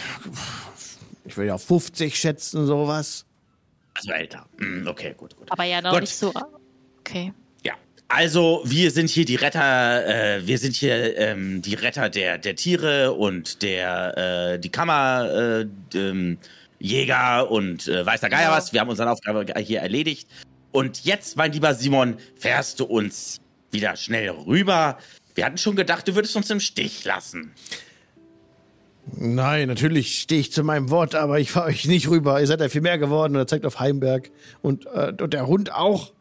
[1.25, 3.25] ich will ja 50 schätzen, sowas.
[3.95, 4.47] Also älter.
[4.59, 5.51] Hm, okay, gut, gut.
[5.51, 6.03] Aber ja noch Gut.
[6.03, 6.33] nicht so.
[7.01, 7.33] Okay.
[7.65, 7.75] Ja,
[8.09, 12.57] also wir sind hier die Retter, äh, wir sind hier ähm, die Retter der, der
[12.57, 15.65] Tiere und der äh, die Kammer
[15.95, 16.39] äh, ähm,
[16.79, 18.57] Jäger und äh, weiß der Geier Ja.
[18.57, 18.73] was.
[18.73, 20.29] Wir haben unsere Aufgabe hier erledigt.
[20.73, 23.39] Und jetzt, mein lieber Simon, fährst du uns
[23.71, 24.99] wieder schnell rüber.
[25.35, 27.53] Wir hatten schon gedacht, du würdest uns im Stich lassen.
[29.17, 32.41] Nein, natürlich stehe ich zu meinem Wort, aber ich fahre euch nicht rüber.
[32.41, 34.31] Ihr seid ja viel mehr geworden und er zeigt auf Heimberg.
[34.63, 36.13] Und, äh, und der Hund auch.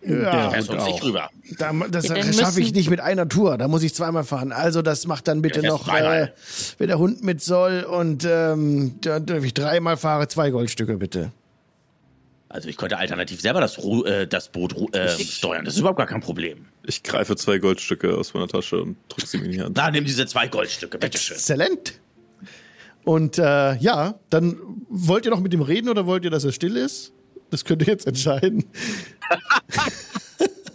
[0.00, 1.28] Ja, du uns nicht rüber.
[1.58, 2.06] da, das
[2.36, 3.58] schaffe ich nicht mit einer Tour.
[3.58, 4.52] Da muss ich zweimal fahren.
[4.52, 6.28] Also das macht dann bitte Ja, noch, äh,
[6.78, 7.82] wenn der Hund mit soll.
[7.82, 11.32] Und ähm, da darf ich dreimal fahre, zwei Goldstücke bitte.
[12.48, 15.64] Also ich könnte alternativ selber das, äh, das Boot äh, steuern.
[15.64, 16.66] Das ist überhaupt gar kein Problem.
[16.88, 19.76] Ich greife zwei Goldstücke aus meiner Tasche und drücke sie mir in die Hand.
[19.76, 21.36] Na, nimm diese zwei Goldstücke, bitteschön.
[21.36, 22.00] Exzellent.
[23.04, 24.58] Und äh, ja, dann
[24.88, 27.12] wollt ihr noch mit ihm reden oder wollt ihr, dass er still ist?
[27.50, 28.64] Das könnt ihr jetzt entscheiden.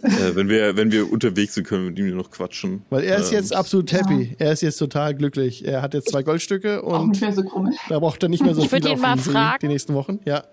[0.02, 2.84] Äh, wenn, wir, wenn wir unterwegs sind, können wir mit ihm noch quatschen.
[2.90, 4.36] Weil er ist Ähm, jetzt absolut happy.
[4.38, 5.64] Er ist jetzt total glücklich.
[5.66, 7.42] Er hat jetzt zwei Goldstücke und so
[7.88, 9.60] da braucht er nicht mehr so Ich viel ihn auf mal fragen.
[9.62, 10.20] die nächsten Wochen.
[10.26, 10.44] Ja.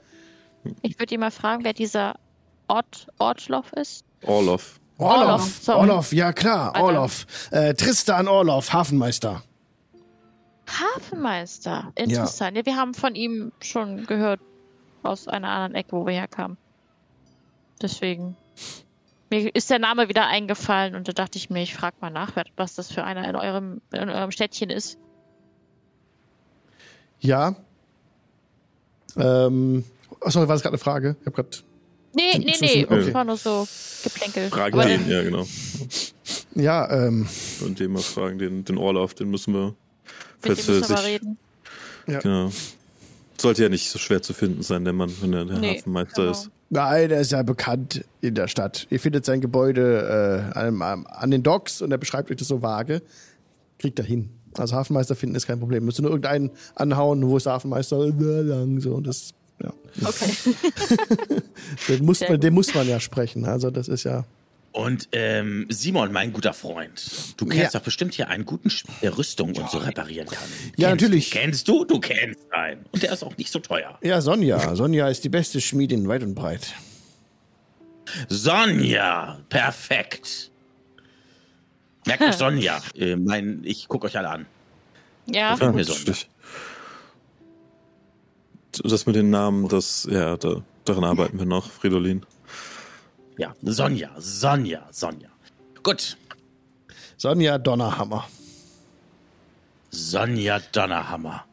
[0.83, 2.15] Ich würde ihn mal fragen, wer dieser
[2.69, 4.05] Ort, Ortloff ist.
[4.25, 4.79] Orloff.
[5.01, 5.21] Orloff.
[5.21, 5.79] Orloff, sorry.
[5.79, 6.85] Orloff, ja klar, Alter.
[6.85, 7.25] Orloff.
[7.51, 9.43] Äh, Tristan Orloff, Hafenmeister.
[10.67, 11.91] Hafenmeister.
[11.95, 12.57] Interessant.
[12.57, 12.65] Ja.
[12.65, 14.39] wir haben von ihm schon gehört
[15.03, 16.57] aus einer anderen Ecke, wo wir herkamen.
[17.81, 18.37] Deswegen.
[19.29, 22.33] Mir ist der Name wieder eingefallen und da dachte ich mir, ich frage mal nach,
[22.57, 24.97] was das für einer in eurem, in eurem Städtchen ist.
[27.21, 27.55] Ja.
[29.15, 29.85] Ähm,
[30.19, 31.15] achso, war das gerade eine Frage?
[31.21, 31.70] Ich habe gerade.
[32.13, 32.85] Nee, nee, nee.
[32.85, 33.05] okay.
[33.05, 33.67] Das war nur so
[34.03, 34.49] Geplänkel.
[34.49, 35.45] Fragen Aber den, ja, genau.
[36.55, 37.27] Ja, ähm,
[37.63, 39.67] Und den mal fragen, den, den Orloff, den müssen wir.
[39.67, 39.75] Mit
[40.41, 41.05] Falls dem er müssen wir sich.
[41.07, 41.37] reden.
[42.05, 42.51] Genau.
[43.39, 46.21] Sollte ja nicht so schwer zu finden sein, der Mann, wenn er der Nee, Hafenmeister
[46.23, 46.31] genau.
[46.31, 46.49] ist.
[46.69, 48.87] nein, er ist ja bekannt in der Stadt.
[48.89, 52.61] Ihr findet sein Gebäude äh, an, an den Docks und er beschreibt euch das so
[52.61, 53.01] vage.
[53.79, 54.29] Kriegt er hin.
[54.57, 55.85] Also Hafenmeister finden ist kein Problem.
[55.85, 57.97] Müsst ihr nur irgendeinen anhauen, wo ist der Hafenmeister?
[58.03, 58.99] Äh, Lang, so.
[58.99, 59.31] Das,
[59.63, 59.73] ja.
[60.05, 60.31] Okay.
[61.87, 63.45] Den muss, man, den muss man ja sprechen.
[63.45, 64.25] Also das ist ja.
[64.73, 67.79] Und ähm, Simon, mein guter Freund, du kennst Ja.
[67.79, 70.47] doch bestimmt hier einen guten Schmied, der Rüstung und so reparieren kann.
[70.77, 71.29] Ja, kennst natürlich.
[71.29, 71.83] Du, kennst du?
[71.85, 72.85] Du kennst einen.
[72.91, 73.97] Und der ist auch nicht so teuer.
[74.01, 74.73] Ja, Sonja.
[74.75, 76.73] Sonja ist die beste Schmiedin weit und breit.
[78.29, 80.51] Sonja, perfekt.
[82.05, 82.81] Merkt euch Sonja.
[82.95, 84.45] Äh, mein, ich gucke euch alle an.
[85.27, 86.13] Ja, Gefällt Ja, mir Sonja.
[88.83, 92.25] Das mit den Namen, das, ja, da, daran arbeiten wir noch, Fridolin.
[93.37, 95.29] Ja, Sonja, Sonja, Sonja.
[95.83, 96.17] Gut,
[97.17, 98.27] Sonja Donnerhammer.
[99.89, 101.45] Sonja Donnerhammer.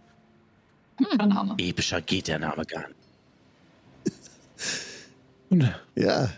[1.19, 1.69] Haben wir.
[1.69, 2.99] Epischer geht der Name gar nicht.
[5.95, 6.29] Ja.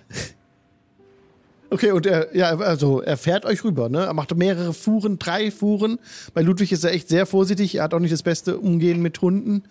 [1.72, 4.04] Okay, und er, ja, also er fährt euch rüber, ne?
[4.04, 6.00] Er macht mehrere Fuhren, drei Fuhren.
[6.34, 7.76] Bei Ludwig ist er echt sehr vorsichtig.
[7.76, 9.62] Er hat auch nicht das beste Umgehen mit Hunden.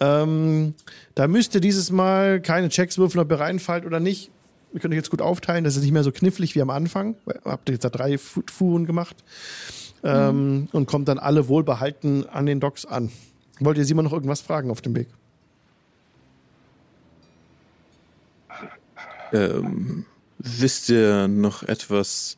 [0.00, 0.74] Ähm,
[1.14, 4.30] da müsst ihr dieses Mal keine Checks würfeln, ob ihr reinfallt oder nicht.
[4.72, 5.62] Wir können euch jetzt gut aufteilen.
[5.62, 7.14] Das ist nicht mehr so knifflig wie am Anfang.
[7.44, 9.16] Habt ihr jetzt da drei Fu- Fuhren gemacht.
[10.02, 13.10] Ähm, Und kommt dann alle wohlbehalten an den Docks an.
[13.60, 15.08] Wollt ihr Simon noch irgendwas fragen auf dem Weg?
[19.32, 20.04] Ähm,
[20.38, 22.36] wisst ihr noch etwas?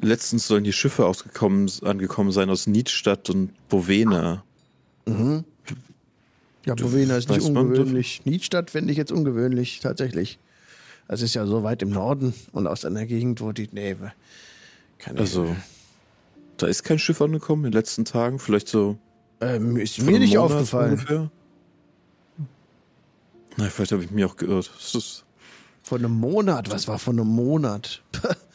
[0.00, 4.44] Letztens sollen hier Schiffe ausgekommen, angekommen sein aus Niedstadt und Bovena.
[5.06, 8.22] Ja, Du- Bovena ist nicht ungewöhnlich.
[8.24, 10.38] Niedstadt fände ich jetzt ungewöhnlich, tatsächlich.
[11.08, 13.68] Das ist ja so weit im Norden und aus einer Gegend, wo die.
[13.72, 13.96] Nee,
[14.98, 15.56] keine Also,
[16.58, 18.38] da ist kein Schiff angekommen in den letzten Tagen.
[18.38, 18.98] Vielleicht so.
[19.40, 20.92] ähm, ist mir nicht Monat aufgefallen.
[20.92, 21.30] Ungefähr.
[23.56, 24.70] Na, vielleicht habe ich mich auch geirrt.
[24.76, 25.24] Das ist,
[25.82, 26.70] Vor einem Monat?
[26.70, 28.02] Was war vor einem Monat?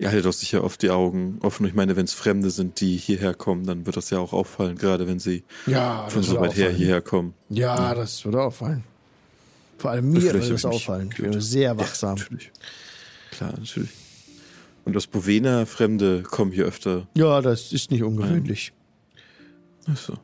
[0.00, 1.66] Ihr haltet doch sicher oft die Augen offen.
[1.66, 4.78] Ich meine, wenn es Fremde sind, die hierher kommen, dann wird das ja auch auffallen,
[4.78, 6.76] gerade wenn sie ja, von so weit her auffallen.
[6.76, 7.34] hierher kommen.
[7.48, 8.84] Ja, das würde auffallen.
[9.76, 11.10] Vor allem mir würde das auffallen.
[11.10, 12.16] Ich bin sehr wachsam.
[12.16, 12.52] Ja, natürlich.
[13.32, 13.90] Klar, natürlich.
[14.84, 17.08] Und aus Bovena Fremde kommen hier öfter.
[17.14, 18.72] Ja, das ist nicht ungewöhnlich.
[19.90, 20.14] Ach so.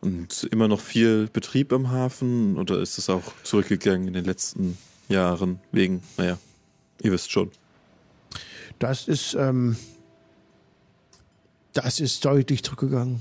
[0.00, 4.78] Und immer noch viel Betrieb am Hafen oder ist es auch zurückgegangen in den letzten
[5.08, 6.38] Jahren wegen, naja,
[7.02, 7.50] ihr wisst schon.
[8.78, 9.76] Das ist, ähm,
[11.74, 13.20] das ist deutlich zurückgegangen.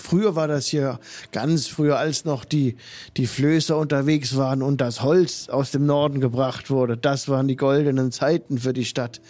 [0.00, 1.00] Früher war das hier
[1.32, 2.76] ganz früher, als noch die,
[3.16, 6.96] die Flößer unterwegs waren und das Holz aus dem Norden gebracht wurde.
[6.96, 9.20] Das waren die goldenen Zeiten für die Stadt.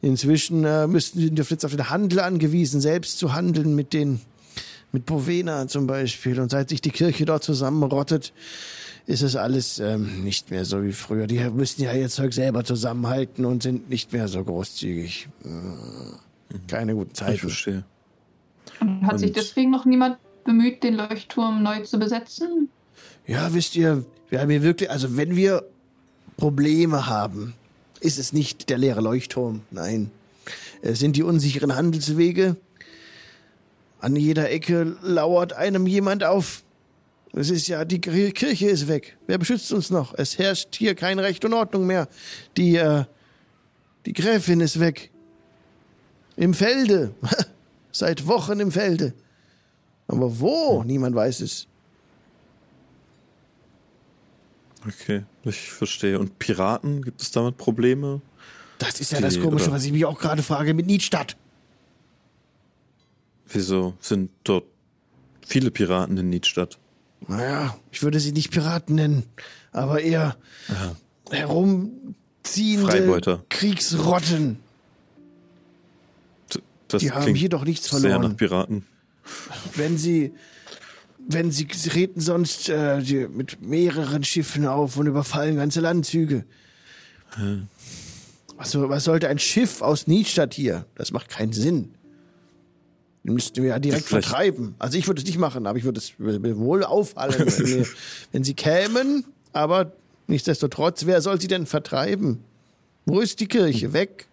[0.00, 4.20] Inzwischen äh, müssten wir jetzt auf den Handel angewiesen, selbst zu handeln mit den,
[4.92, 6.40] mit Bovena zum Beispiel.
[6.40, 8.32] Und seit sich die Kirche dort zusammenrottet,
[9.06, 11.26] ist es alles ähm, nicht mehr so wie früher.
[11.26, 15.28] Die müssen ja ihr Zeug selber zusammenhalten und sind nicht mehr so großzügig.
[15.44, 17.38] Äh, Keine guten Ich Zeiten.
[17.38, 17.84] verstehe.
[18.80, 22.68] Und hat sich Und- deswegen noch niemand bemüht, den Leuchtturm neu zu besetzen?
[23.26, 25.64] Ja, wisst ihr, wir haben hier wirklich, also wenn wir
[26.36, 27.54] Probleme haben,
[28.00, 30.10] ist es nicht der leere Leuchtturm, nein.
[30.82, 32.56] Es sind die unsicheren Handelswege.
[34.00, 36.62] An jeder Ecke lauert einem jemand auf.
[37.32, 39.16] Es ist ja, die Kir- Kirche ist weg.
[39.26, 40.14] Wer beschützt uns noch?
[40.16, 42.08] Es herrscht hier kein Recht und Ordnung mehr.
[42.56, 43.04] Die, äh,
[44.06, 45.10] die Gräfin ist weg.
[46.36, 47.14] Im Felde.
[47.92, 49.14] Seit Wochen im Felde.
[50.08, 50.82] Aber wo?
[50.84, 51.66] Niemand weiß es.
[54.86, 56.18] Okay, ich verstehe.
[56.18, 58.20] Und Piraten, gibt es damit Probleme?
[58.78, 61.36] Das ist ja Die- das Komische, oder- was ich mich auch gerade frage mit Niedstadt.
[63.48, 64.64] Wieso sind dort
[65.46, 66.78] viele Piraten in Niedstadt?
[67.28, 69.24] Naja, ich würde sie nicht Piraten nennen,
[69.72, 70.36] aber eher
[71.30, 73.44] herumziehende Freibeuter.
[73.48, 74.58] Kriegsrotten.
[76.88, 78.22] Das Die haben hier doch nichts sehr verloren.
[78.30, 78.86] nach Piraten.
[79.74, 80.32] Wenn sie,
[81.26, 86.44] wenn sie, sie treten sonst äh, die, mit mehreren Schiffen auf und überfallen ganze Landzüge.
[88.56, 90.86] Was, so- was sollte ein Schiff aus Niedstadt hier?
[90.94, 91.95] Das macht keinen Sinn.
[93.26, 94.76] Den müssten wir ja direkt vertreiben.
[94.78, 97.86] Also ich würde es nicht machen, aber ich würde es wohl auffallen, wenn, wir,
[98.32, 99.24] wenn sie kämen.
[99.52, 99.92] Aber
[100.28, 102.38] nichtsdestotrotz, wer soll sie denn vertreiben?
[103.04, 103.92] Wo ist die Kirche?
[103.92, 104.28] Weg?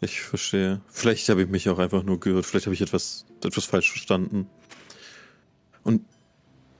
[0.00, 0.80] Ich verstehe.
[0.88, 2.46] Vielleicht habe ich mich auch einfach nur gehört.
[2.46, 4.48] Vielleicht habe ich etwas, etwas falsch verstanden.
[5.84, 6.02] Und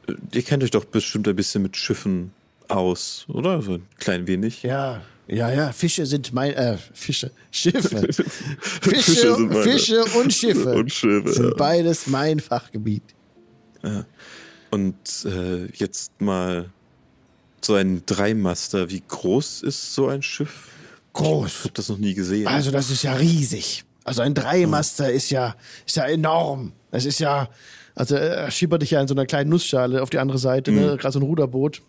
[0.08, 2.32] äh, ihr kennt euch doch bestimmt ein bisschen mit Schiffen
[2.66, 3.62] aus, oder?
[3.62, 4.64] So ein klein wenig.
[4.64, 5.72] Ja, ja, ja.
[5.72, 8.12] Fische sind mein, äh, Fische, Schiffe.
[8.12, 8.24] Fische,
[9.02, 10.74] Fische meine- Fische und Schiffe.
[10.74, 11.32] Und Schiffe.
[11.32, 11.54] sind ja.
[11.56, 13.02] beides mein Fachgebiet.
[14.70, 16.70] Und äh, jetzt mal
[17.60, 18.90] so ein Dreimaster.
[18.90, 20.68] Wie groß ist so ein Schiff?
[21.08, 21.60] Ich Groß.
[21.60, 22.46] habe das noch nie gesehen.
[22.48, 23.84] Also das ist ja riesig.
[24.04, 25.54] Also ein Dreimaster ist ja,
[25.86, 26.72] ist ja enorm.
[26.90, 27.48] Das ist ja,
[27.94, 30.96] also er schiebert dich ja in so einer kleinen Nussschale auf die andere Seite, ne?
[30.98, 31.80] gerade so ein Ruderboot.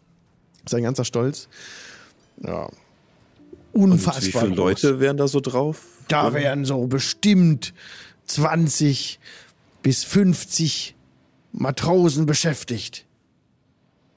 [0.67, 1.47] Sein ganzer Stolz.
[2.41, 2.69] Ja.
[3.75, 4.23] Und Unfassbar.
[4.23, 4.57] wie viele groß.
[4.83, 5.81] Leute wären da so drauf?
[6.07, 7.73] Da wären so bestimmt
[8.25, 9.19] 20
[9.83, 10.95] bis 50
[11.51, 13.05] Matrosen beschäftigt.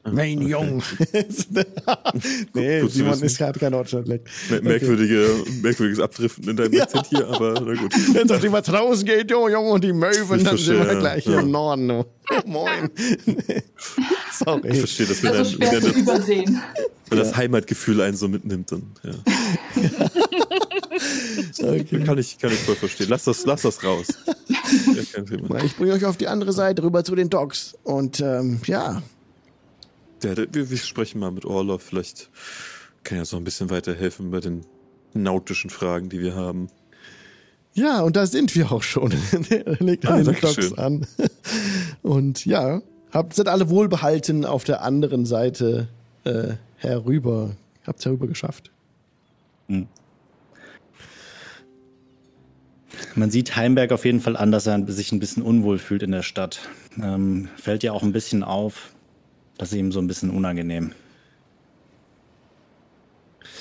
[0.05, 0.83] Mein Jung.
[2.55, 4.23] nee, Gut Simon ist gerade kein Deutschlandleck.
[4.49, 5.29] Mer- Merkwürdige,
[5.61, 7.93] Merkwürdiges Abdriften in deinem Akzent hier, aber na gut.
[8.15, 11.27] Wenn es auf die Matrosen geht, jo, Junge, und die Möwen, dann sind wir gleich
[11.27, 11.33] ja.
[11.33, 11.89] hier im Norden.
[11.89, 12.05] du.
[12.47, 12.91] Moin.
[14.41, 14.75] Ich Sorry.
[14.75, 16.61] verstehe, dass wenn, Das ist dann, zu das, übersehen.
[17.11, 19.15] wenn das Heimatgefühl einen so mitnimmt, dann ja.
[21.63, 22.03] Okay.
[22.05, 23.07] kann, ich, kann ich voll verstehen.
[23.09, 24.07] Lass das, lass das raus.
[24.69, 27.77] Ja, Ich bringe euch auf die andere Seite rüber zu den Dogs.
[27.85, 29.03] Und ähm, ja,
[30.25, 31.83] Ja, wir, wir sprechen mal mit Orloff.
[31.83, 32.31] Vielleicht
[33.05, 34.65] kann er so ein bisschen weiterhelfen bei den
[35.15, 36.69] nautischen Fragen, die wir haben.
[37.75, 39.13] ja, und da sind wir auch schon.
[39.51, 40.41] Er legt Ah, an den.
[40.41, 41.07] Dogs an.
[42.03, 42.83] Und ja,
[43.13, 45.89] habt, sind alle wohlbehalten auf der anderen Seite
[46.25, 47.51] äh, herüber.
[47.87, 48.71] Habt's herüber geschafft.
[53.15, 56.11] Man sieht Heimberg auf jeden Fall an, dass er sich ein bisschen unwohl fühlt in
[56.13, 56.61] der Stadt.
[57.01, 58.91] Ähm, fällt ja auch ein bisschen auf.
[59.57, 60.93] Das ist ihm so ein bisschen unangenehm.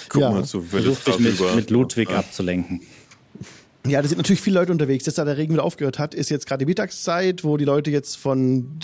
[0.09, 0.31] Guck Ja.
[0.31, 2.81] mal zu Versucht sich mit, mit Ludwig abzulenken.
[3.85, 5.05] Ja, da sind natürlich viele Leute unterwegs.
[5.05, 7.91] Dass da der Regen wieder aufgehört hat, ist jetzt gerade die Mittagszeit, wo die Leute
[7.91, 8.79] jetzt von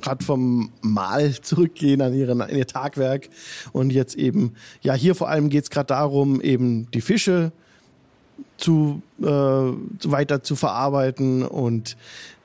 [0.00, 3.28] gerade vom Mahl zurückgehen an, ihren, an ihr Tagwerk.
[3.72, 7.52] Und jetzt eben, ja, hier vor allem geht's gerade darum, eben die Fische
[8.58, 11.96] zu äh, weiter zu verarbeiten und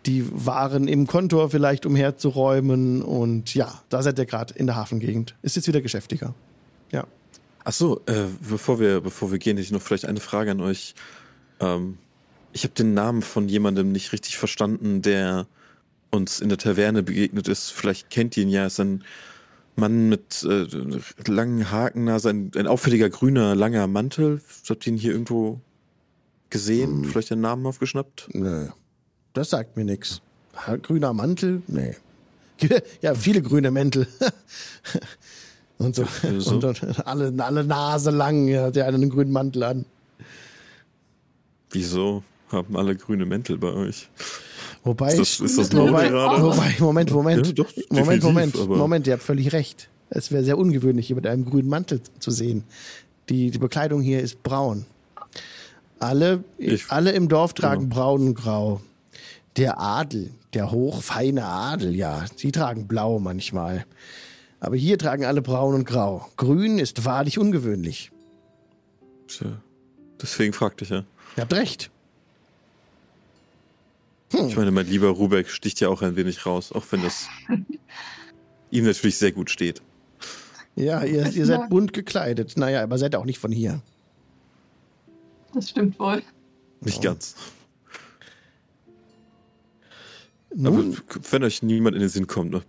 [0.05, 3.01] die Waren im Kontor vielleicht umherzuräumen.
[3.01, 5.35] Und ja, da seid ihr gerade in der Hafengegend.
[5.41, 6.33] Ist jetzt wieder geschäftiger.
[6.91, 7.05] Ja.
[7.63, 10.61] Ach so, äh, bevor wir, bevor wir gehen, hätte ich noch vielleicht eine Frage an
[10.61, 10.95] euch.
[11.61, 11.97] Ähm,
[12.53, 15.47] ich habe den Namen von jemandem nicht richtig verstanden, der
[16.09, 17.71] uns in der Taverne begegnet ist.
[17.71, 18.65] Vielleicht kennt ihr ihn ja.
[18.65, 19.03] Ist ein
[19.77, 20.67] Mann mit äh,
[21.27, 24.41] langen Hakennase, ein, ein auffälliger grüner, langer Mantel.
[24.67, 25.61] Habt ihr ihn hier irgendwo
[26.49, 27.05] gesehen?
[27.05, 28.27] Vielleicht den Namen aufgeschnappt?
[28.33, 28.67] Nö,
[29.33, 30.21] das sagt mir nix.
[30.67, 31.61] Ha- Grüner Mantel?
[31.67, 31.95] Nee.
[33.01, 34.05] Ja, viele grüne Mäntel.
[35.79, 36.05] Und so.
[36.37, 36.51] so.
[36.51, 39.85] Und, und alle, alle Nase lang ja, hat der einen grünen Mantel an.
[41.71, 44.09] Wieso haben alle grüne Mäntel bei euch?
[44.83, 46.43] Wobei, Ist das, ist das wobei, Modelrahmen?
[46.43, 47.47] wobei, Moment, Moment.
[47.47, 49.89] Ja, doch, Moment, Moment, Moment, ihr habt völlig recht.
[50.09, 52.63] Es wäre sehr ungewöhnlich, hier mit einem grünen Mantel zu sehen.
[53.29, 54.85] Die, die Bekleidung hier ist braun.
[55.99, 57.95] Alle, Ich- alle im Dorf tragen Genau.
[57.95, 58.81] braun und grau.
[59.57, 63.85] Der Adel, der hochfeine Adel, ja, die tragen blau manchmal.
[64.59, 66.27] Aber hier tragen alle braun und grau.
[66.37, 68.11] Grün ist wahrlich ungewöhnlich.
[69.27, 69.61] Tja,
[70.21, 71.03] deswegen fragte ich ja.
[71.37, 71.89] Ihr habt recht.
[74.33, 77.27] Ich meine, mein lieber Rubeck sticht ja auch ein wenig raus, auch wenn das
[78.71, 79.81] ihm natürlich sehr gut steht.
[80.75, 82.55] Ja, ihr, ihr seid bunt gekleidet.
[82.55, 83.81] Naja, aber seid auch nicht von hier.
[85.53, 86.23] Das stimmt wohl.
[86.79, 87.01] Nicht Oh.
[87.01, 87.35] ganz.
[90.53, 92.61] Nun, Aber wenn euch niemand in den Sinn kommt, ne?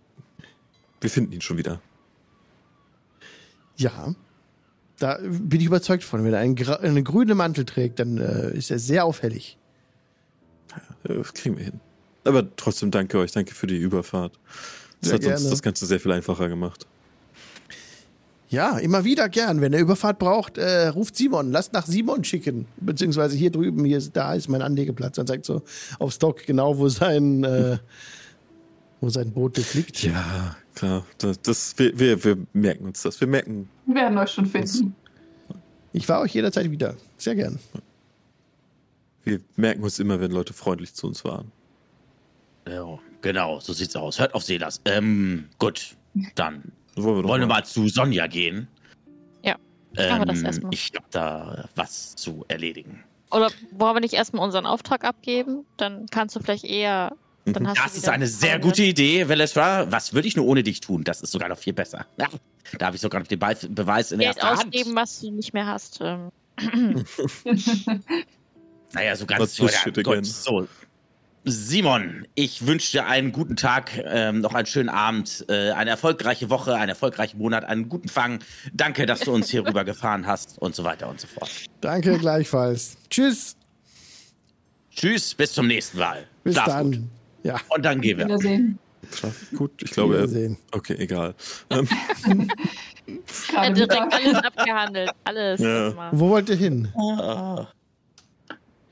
[1.00, 1.80] wir finden ihn schon wieder.
[3.76, 4.14] Ja,
[5.02, 6.24] da bin ich überzeugt von.
[6.24, 9.58] Wenn er einen, einen grünen Mantel trägt, dann äh, ist er sehr auffällig.
[11.04, 11.80] Das kriegen wir hin.
[12.24, 14.38] Aber trotzdem danke euch, danke für die Überfahrt.
[15.00, 15.50] Das Sehr hat uns gerne.
[15.50, 16.86] das Ganze sehr viel einfacher gemacht.
[18.48, 19.60] Ja, immer wieder gern.
[19.60, 21.50] Wenn er Überfahrt braucht, äh, ruft Simon.
[21.50, 22.66] Lasst nach Simon schicken.
[22.76, 25.16] Beziehungsweise hier drüben, hier da ist mein Anlegeplatz.
[25.16, 25.62] Dann zeigt so
[25.98, 27.78] auf Stock genau, wo sein, äh,
[29.02, 30.02] wo sein Boot liegt.
[30.04, 31.04] Ja, klar.
[31.18, 33.20] Das, das, wir, wir, wir merken uns das.
[33.20, 33.68] Wir merken.
[33.84, 34.94] Wir werden euch schon finden.
[35.92, 36.96] Ich war euch jederzeit wieder.
[37.18, 37.58] Sehr gern.
[39.24, 41.50] Wir merken uns immer, wenn Leute freundlich zu uns waren.
[42.68, 44.18] Ja, genau, so sieht's aus.
[44.20, 44.80] Hört auf Selas.
[44.84, 45.96] Ähm, gut,
[46.36, 46.62] dann
[46.94, 48.68] wollen wir, wollen wir mal zu Sonja gehen.
[49.42, 49.56] Ja,
[49.96, 50.72] Ähm, das erstmal.
[50.72, 53.02] ich hab da was zu erledigen.
[53.32, 55.64] Oder wollen wir nicht erstmal unseren Auftrag abgeben?
[55.76, 57.16] Dann kannst du vielleicht eher.
[57.44, 59.90] Dann hast du Das ist eine sehr gute Idee, Velestra.
[59.90, 61.02] Was würde ich nur ohne dich tun?
[61.04, 62.06] Das ist sogar noch viel besser.
[62.16, 62.28] Ja,
[62.78, 64.66] da habe ich sogar noch den Be Beweis in Geld erster Hand.
[64.66, 66.00] ausgeben, was du nicht mehr hast.
[66.00, 66.30] Ähm,
[68.92, 69.66] Naja, so ganz so,
[70.02, 70.68] Gott, so.
[71.44, 76.50] Simon, ich wünsche dir einen guten Tag, ähm, noch einen schönen Abend, äh, eine erfolgreiche
[76.50, 78.38] Woche, einen erfolgreichen Monat, einen guten Fang.
[78.72, 81.50] Danke, dass du uns hier rüber gefahren hast und so weiter und so fort.
[81.80, 82.96] Danke gleichfalls.
[83.10, 83.56] Tschüss.
[84.94, 86.26] Tschüss, bis zum nächsten Mal.
[86.44, 86.90] Bis Schlaf dann.
[86.92, 87.00] Gut.
[87.42, 88.26] Ja, Und dann gehen wir.
[88.26, 88.78] Wiedersehen.
[89.56, 89.72] Gut.
[89.82, 90.56] Ich glaube, er, Wiedersehen.
[90.72, 91.34] okay, egal.
[91.70, 92.48] Ähm,
[93.52, 95.10] ja, Gerade direkt alles abgehandelt.
[95.24, 95.60] Alles.
[95.60, 96.08] Ja.
[96.12, 96.88] Wo wollt ihr hin?
[96.96, 97.66] Ah.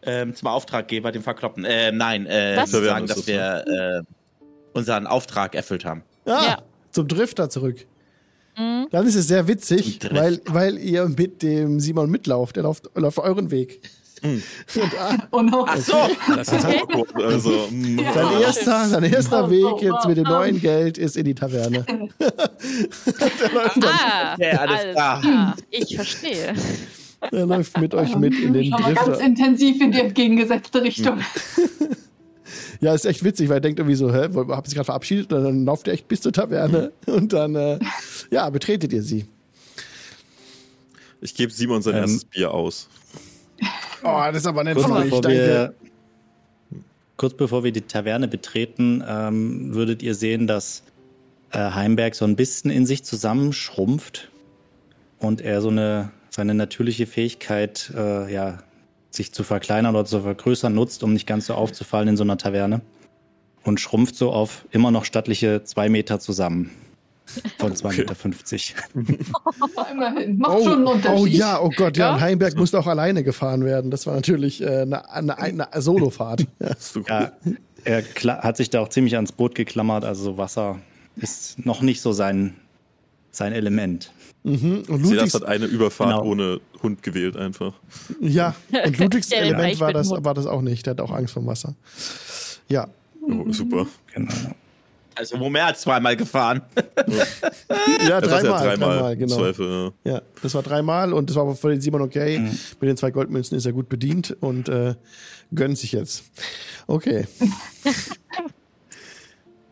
[0.03, 1.65] Ähm, zum Auftraggeber, dem Verkloppen.
[1.67, 2.71] Ähm, nein, äh, Was?
[2.73, 4.03] sagen, dass das, wir äh,
[4.73, 6.03] unseren Auftrag erfüllt haben.
[6.25, 6.63] Ah, Ja.
[6.91, 7.87] zum Drifter zurück.
[8.59, 8.89] Mhm.
[8.91, 12.57] Dann ist es sehr witzig, weil, weil ihr mit dem Simon mitlauft.
[12.57, 13.81] Er läuft, läuft euren Weg.
[14.23, 14.43] Und
[14.99, 15.65] ah, Oh no.
[15.69, 15.95] Ach so!
[16.35, 17.15] das ist awkward.
[17.23, 18.13] Also, mm, Ja.
[18.13, 20.31] sein, Ah, erster, sein erster Oh, Weg oh, jetzt mit dem oh.
[20.31, 21.85] neuen Geld ist in die Taverne.
[22.19, 25.21] Der läuft, Ah, Ja, alles alles klar.
[25.21, 25.57] klar.
[25.71, 26.55] Ich verstehe.
[27.33, 31.21] der läuft mit euch mit in den mal ganz intensiv in die entgegengesetzte Richtung.
[32.83, 35.31] Ja, ist echt witzig, weil er denkt irgendwie so, hä, habt ihr gerade verabschiedet?
[35.35, 37.79] Und dann lauft ihr echt bis zur Taverne und dann, äh,
[38.31, 39.27] ja, betretet ihr sie.
[41.21, 42.89] ich gebe Simon sein Ähm, erstes Bier aus.
[44.03, 45.39] Oh, das ist aber nett Kurz von euch, bevor, danke.
[45.39, 45.75] wir,
[47.17, 50.83] kurz bevor wir die Taverne betreten, ähm, würdet ihr sehen, dass
[51.53, 54.31] äh, Heimberg so ein bisschen in sich zusammenschrumpft
[55.19, 58.59] und er so eine seine natürliche Fähigkeit, äh, ja,
[59.11, 62.39] sich zu verkleinern oder zu vergrößern nutzt, um nicht ganz so aufzufallen in so einer
[62.39, 62.81] Taverne.
[63.63, 66.71] Und schrumpft so auf immer noch stattliche zwei Meter zusammen.
[67.59, 67.99] Von 2,50 Okay.
[68.01, 68.15] Meter.
[68.15, 68.75] 50.
[69.93, 70.39] Immerhin.
[70.39, 71.19] Macht Oh, schon einen Unterschied.
[71.19, 72.15] oh ja, oh Gott, ja, Ja?
[72.15, 73.91] und Heimberg musste auch alleine gefahren werden.
[73.91, 76.47] Das war natürlich äh, eine, eine, eine Solofahrt.
[76.61, 76.75] Ja.
[76.79, 77.33] So Ja,
[77.85, 78.03] er
[78.43, 80.05] hat sich da auch ziemlich ans Boot geklammert.
[80.05, 80.79] Also Wasser
[81.17, 82.55] ist noch nicht so sein,
[83.31, 84.13] sein Element.
[84.43, 84.85] Mhm.
[84.89, 86.25] Und Silas Ludwigs, hat eine Überfahrt Genau.
[86.25, 87.75] ohne Hund gewählt einfach.
[88.21, 88.55] ja,
[88.87, 90.87] und Ludwigs Element war das, war das auch nicht.
[90.87, 91.75] Der hat auch Angst vor Wasser.
[92.69, 92.89] Ja,
[93.23, 93.87] Oh, super.
[94.15, 94.33] Genau.
[95.15, 96.63] Also wo mehr als zweimal gefahren.
[98.07, 99.37] Ja, Das war dreimal, ja dreimal, genau.
[99.37, 100.13] Zweifel, ja.
[100.13, 102.39] Ja, das war dreimal und das war für den Simon okay.
[102.39, 102.59] Mhm.
[102.81, 104.95] Mit den zwei Goldmünzen ist er gut bedient und äh,
[105.55, 106.25] gönnt sich jetzt.
[106.87, 107.27] Okay.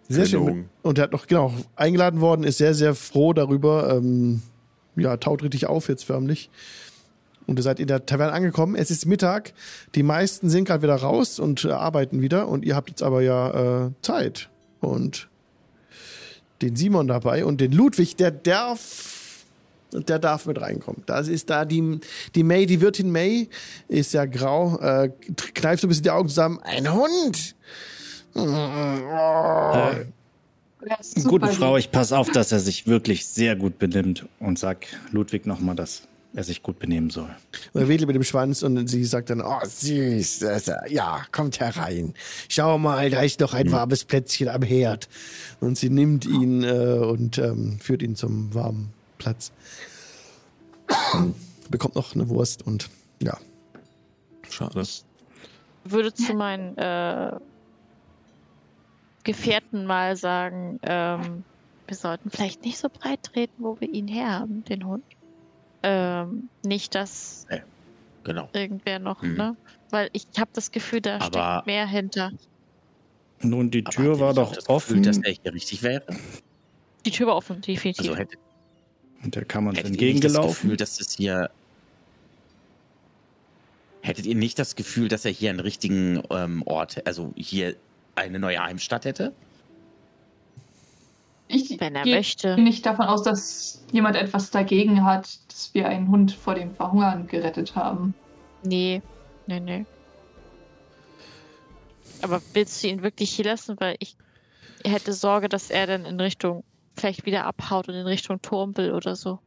[0.08, 0.68] Sehr schön.
[0.82, 3.94] Und er hat noch, genau, eingeladen worden, ist sehr, sehr froh darüber.
[3.94, 4.42] Ähm,
[4.96, 6.50] ja, taut richtig auf jetzt förmlich.
[7.46, 8.74] Und ihr seid in der Taverne angekommen.
[8.74, 9.52] Es ist Mittag.
[9.94, 12.48] Die meisten sind gerade wieder raus und äh, arbeiten wieder.
[12.48, 14.48] Und ihr habt jetzt aber ja äh, Zeit.
[14.80, 15.28] Und
[16.62, 19.44] den Simon dabei und den Ludwig, der darf,
[19.92, 21.02] der darf mit reinkommen.
[21.06, 22.00] Das ist da die,
[22.34, 23.48] die May, die Wirtin May,
[23.88, 25.10] ist ja grau, äh,
[25.54, 26.58] kneift so ein bisschen die Augen zusammen.
[26.62, 27.54] Ein Hund!
[28.34, 28.44] Oh.
[31.00, 31.48] Super Gute.
[31.48, 35.74] Frau, ich pass auf, dass er sich wirklich sehr gut benimmt und sag Ludwig nochmal,
[35.74, 36.02] dass
[36.34, 37.34] er sich gut benehmen soll.
[37.72, 41.22] Und er wedelt mit dem Schwanz und sie sagt dann, oh süß, das, äh, ja,
[41.32, 42.14] kommt herein.
[42.48, 45.08] Schau mal, da ist doch ein warmes Plätzchen am Herd.
[45.60, 49.52] Und sie nimmt ihn äh, und ähm, führt ihn zum warmen Platz.
[51.70, 52.88] Bekommt noch eine Wurst und
[53.22, 53.36] ja.
[54.50, 54.82] Schade.
[55.84, 57.32] würde zu meinen äh,
[59.24, 61.44] Gefährten mal sagen, ähm,
[61.86, 65.04] wir sollten vielleicht nicht so breit treten, wo wir ihn herhaben, den Hund.
[65.82, 67.46] Ähm, nicht, dass
[68.24, 68.48] Genau.
[68.52, 69.34] irgendwer noch, Mhm.
[69.36, 69.56] ne?
[69.90, 71.26] Weil ich habe das Gefühl, da Aber-
[71.60, 72.32] steckt mehr hinter.
[73.40, 76.02] Nun, die Tür war doch das Gefühl, offen dass er hier richtig wäre.
[77.06, 78.00] Die Tür war offen, definitiv.
[78.08, 78.38] Also hättet,
[79.22, 80.62] und der kam uns hättet ihr nicht das entgegengelaufen.
[80.62, 81.50] Gefühl, dass es hier.
[84.02, 87.76] Hättet ihr nicht das Gefühl, dass er hier einen richtigen ähm, Ort, also hier
[88.14, 89.32] eine neue Heimstatt hätte?
[91.48, 92.58] Ich Wenn er gehe möchte.
[92.60, 97.26] nicht davon aus, dass jemand etwas dagegen hat, dass wir einen Hund vor dem Verhungern
[97.26, 98.14] gerettet haben.
[98.62, 99.00] Nee,
[99.46, 99.86] nee, nee.
[102.20, 103.76] Aber willst du ihn wirklich hier lassen?
[103.80, 104.16] Weil ich
[104.84, 106.64] hätte Sorge, dass er dann in Richtung,
[106.96, 109.38] vielleicht wieder abhaut und in Richtung Turm will oder so.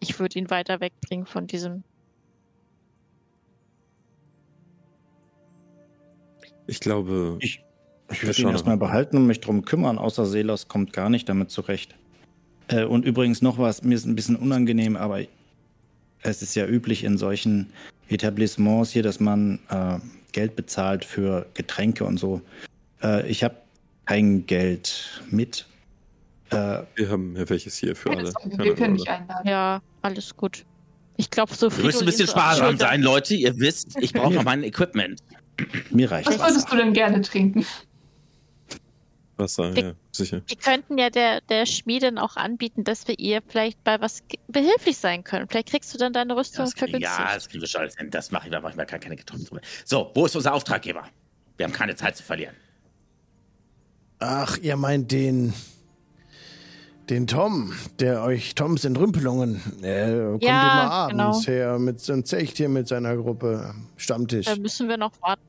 [0.00, 1.84] Ich würde ihn weiter wegbringen von diesem.
[6.66, 7.62] Ich glaube, Ich,
[8.10, 8.86] ich würde ihn erstmal mal.
[8.86, 11.94] behalten und mich drum kümmern, außer Selos kommt gar nicht damit zurecht.
[12.68, 15.20] Äh, und übrigens noch was, mir ist ein bisschen unangenehm, aber
[16.22, 17.72] es ist ja üblich in solchen
[18.08, 19.98] Etablissements hier, dass man äh,
[20.32, 22.40] Geld bezahlt für Getränke und so.
[23.02, 23.56] Äh, ich habe
[24.06, 25.66] kein Geld mit.
[26.50, 28.32] Äh, wir haben ja welches hier für alle.
[28.44, 29.12] wir können Sorge.
[29.12, 29.48] einladen.
[29.48, 30.64] Ja, alles gut.
[31.16, 33.34] Ich glaube, so Wir müssen ein bisschen sparsam sein, Leute.
[33.34, 35.20] Ihr wisst, ich brauche noch mein Equipment.
[35.90, 37.64] mir reicht Was würdest du denn gerne trinken?
[39.40, 40.42] Wasser, Ich- ja, sicher.
[40.46, 44.96] Wir könnten ja der, der Schmiedin auch anbieten, dass wir ihr vielleicht bei was behilflich
[44.98, 45.48] sein können.
[45.48, 47.02] Vielleicht kriegst du dann deine Rüstung Das vergünstigt.
[47.18, 48.10] ja, das kriegen wir schon alles hin.
[48.10, 49.60] Das mache ich, da mache ich mir gar keine Getränke drüber.
[49.84, 51.04] So, wo ist unser Auftraggeber?
[51.56, 52.54] Wir haben keine Zeit zu verlieren.
[54.18, 55.54] Ach, ihr meint den,
[57.08, 61.22] den Tom, der euch Toms Entrümpelungen, er kommt Ja, immer genau.
[61.24, 64.46] abends her mit so einem Zecht hier mit seiner Gruppe, Stammtisch.
[64.46, 65.42] Da müssen wir noch warten.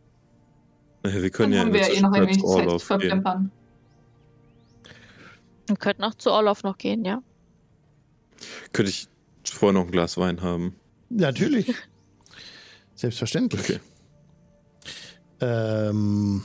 [1.03, 3.51] Wir Dann können ja haben wir ja eh noch ein wenig Zeit verplempern.
[5.71, 7.21] Wir könnten auch zu Orloff noch gehen, ja?
[8.73, 9.07] Könnte ich
[9.45, 10.75] vorher noch ein Glas Wein haben?
[11.09, 11.73] Natürlich.
[12.95, 13.61] Selbstverständlich.
[13.61, 13.79] Okay.
[15.39, 16.43] Ähm,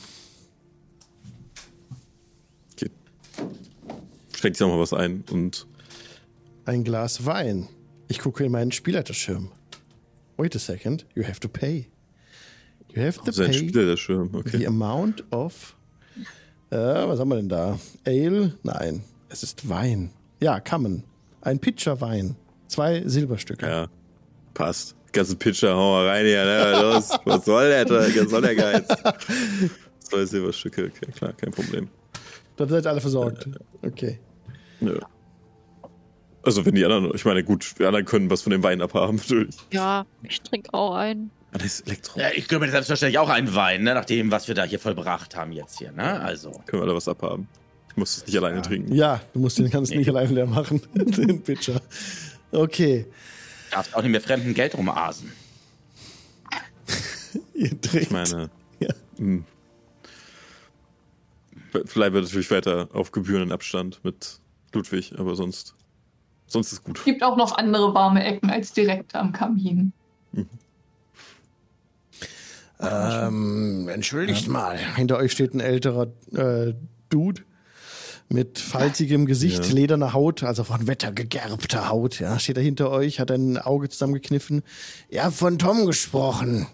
[4.34, 5.66] Schenkt sich noch mal was ein und
[6.66, 7.68] ein Glas Wein.
[8.08, 9.50] Ich gucke in meinen Spielleiterschirm.
[10.36, 11.88] Wait a second, you have to pay.
[12.94, 14.30] You have to sein pay Spieler der Schirm.
[14.32, 14.66] the Okay.
[14.66, 15.74] amount of.
[16.70, 17.78] Äh, was haben wir denn da?
[18.06, 18.58] Ale?
[18.62, 20.10] Nein, es ist Wein.
[20.40, 21.04] Ja, Kammen.
[21.40, 22.36] Ein Pitcher Wein.
[22.68, 23.66] Zwei Silberstücke.
[23.66, 23.86] Ja,
[24.54, 24.96] passt.
[25.12, 26.80] Ganze Pitcher, hau mal rein hier, ne?
[26.82, 28.88] Los, was soll der, was soll der Geiz?
[30.00, 31.88] Zwei Silberstücke, okay, klar, kein Problem.
[32.56, 33.48] Dann seid ihr alle versorgt.
[33.82, 34.18] Okay.
[34.80, 34.98] Nö.
[36.42, 39.16] Also wenn die anderen, ich meine, gut, die anderen können was von dem Wein abhaben,
[39.16, 39.56] natürlich.
[39.72, 41.30] Ja, ich trinke auch einen.
[41.52, 42.20] Alles Elektro.
[42.20, 44.78] Ja, ich gönne mir selbstverständlich auch einen Wein, ne, nach dem, was wir da hier
[44.78, 46.20] vollbracht haben jetzt hier, ne?
[46.20, 46.50] Also.
[46.66, 47.48] Können wir da was abhaben?
[47.96, 48.94] Ich muss es nicht alleine trinken.
[48.94, 51.80] Ja, du musst den kannst nicht alleine leer machen, den Pitcher.
[52.52, 53.06] Okay.
[53.70, 55.32] Darfst auch nicht mehr fremden Geld rumasen.
[57.54, 57.94] Ihr trinkt.
[57.94, 58.50] Ich meine,
[58.80, 58.90] Ja.
[59.16, 59.46] hm.
[61.86, 64.40] vielleicht wird natürlich weiter auf gebührenden Abstand mit
[64.74, 65.74] Ludwig, aber sonst,
[66.46, 66.98] sonst ist gut.
[66.98, 69.94] Es gibt auch noch andere warme Ecken als direkt am Kamin.
[72.78, 74.76] Ähm, entschuldigt mal.
[74.96, 76.74] Hinter euch steht ein älterer äh,
[77.08, 77.42] Dude
[78.28, 79.72] mit faltigem Gesicht, Ja.
[79.74, 82.18] lederner Haut, also von Wetter gegerbter Haut.
[82.18, 84.62] Ja, steht er hinter euch, hat ein Auge zusammengekniffen.
[85.08, 86.66] Ihr habt von Tom gesprochen.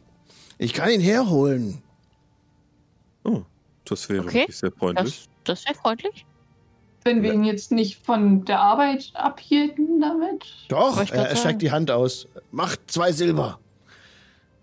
[0.59, 1.83] Ich kann ihn herholen.
[3.25, 3.43] Oh,
[3.85, 4.41] Das wäre Okay.
[4.41, 5.29] wirklich sehr freundlich.
[5.45, 6.25] Das, das wäre freundlich.
[7.05, 10.45] Wenn wir ihn jetzt nicht von der Arbeit abhielten damit.
[10.69, 12.29] Doch, ich er, er streckt die Hand aus.
[12.53, 13.59] Macht zwei Silber.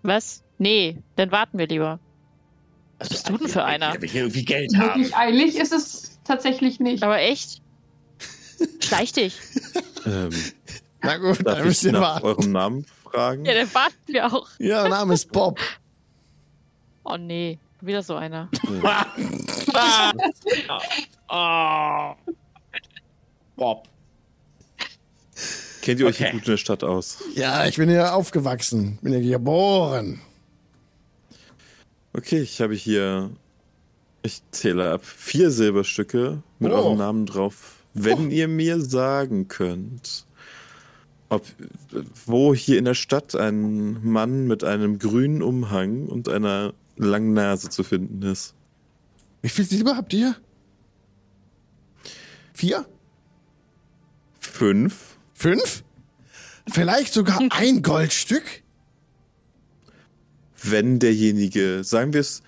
[0.02, 0.42] Was?
[0.56, 1.98] Nee, dann warten wir lieber.
[2.98, 3.92] Was bist du denn für einer?
[3.92, 4.86] Wenn wir hier irgendwie Geld haben.
[5.00, 7.02] Wirklich eilig ist es tatsächlich nicht.
[7.02, 7.60] Aber echt?
[8.80, 9.36] Schleich dich.
[10.06, 10.30] Ähm,
[11.02, 12.26] Na gut, darf dann müsst ich ihr nach warten.
[12.26, 13.44] eurem Namen fragen?
[13.44, 14.48] Ja, dann warten wir auch.
[14.58, 15.58] Ja, Name ist Bob.
[17.02, 18.48] Oh nee, wieder so einer.
[21.28, 22.14] oh.
[23.56, 23.88] Bob.
[25.80, 26.24] Kennt ihr euch Okay.
[26.24, 27.18] hier gut in der Stadt aus?
[27.34, 28.98] Ja, ich bin hier aufgewachsen.
[29.00, 30.20] Bin hier geboren.
[32.12, 33.30] Okay, ich habe hier,
[34.22, 36.76] ich zähle ab, vier Silberstücke mit Oh.
[36.76, 37.76] eurem Namen drauf.
[37.94, 40.26] Wenn ihr mir sagen könnt,
[41.28, 41.44] ob
[42.26, 47.68] wo hier in der Stadt ein Mann mit einem grünen Umhang und einer langen Nase
[47.70, 48.54] zu finden ist.
[49.42, 50.36] Wie viel Silber habt ihr?
[52.52, 52.86] Vier?
[54.38, 55.16] Fünf.
[55.32, 55.82] Fünf?
[56.68, 58.44] Vielleicht sogar ein Goldstück?
[60.62, 62.42] Wenn derjenige, sagen wir es,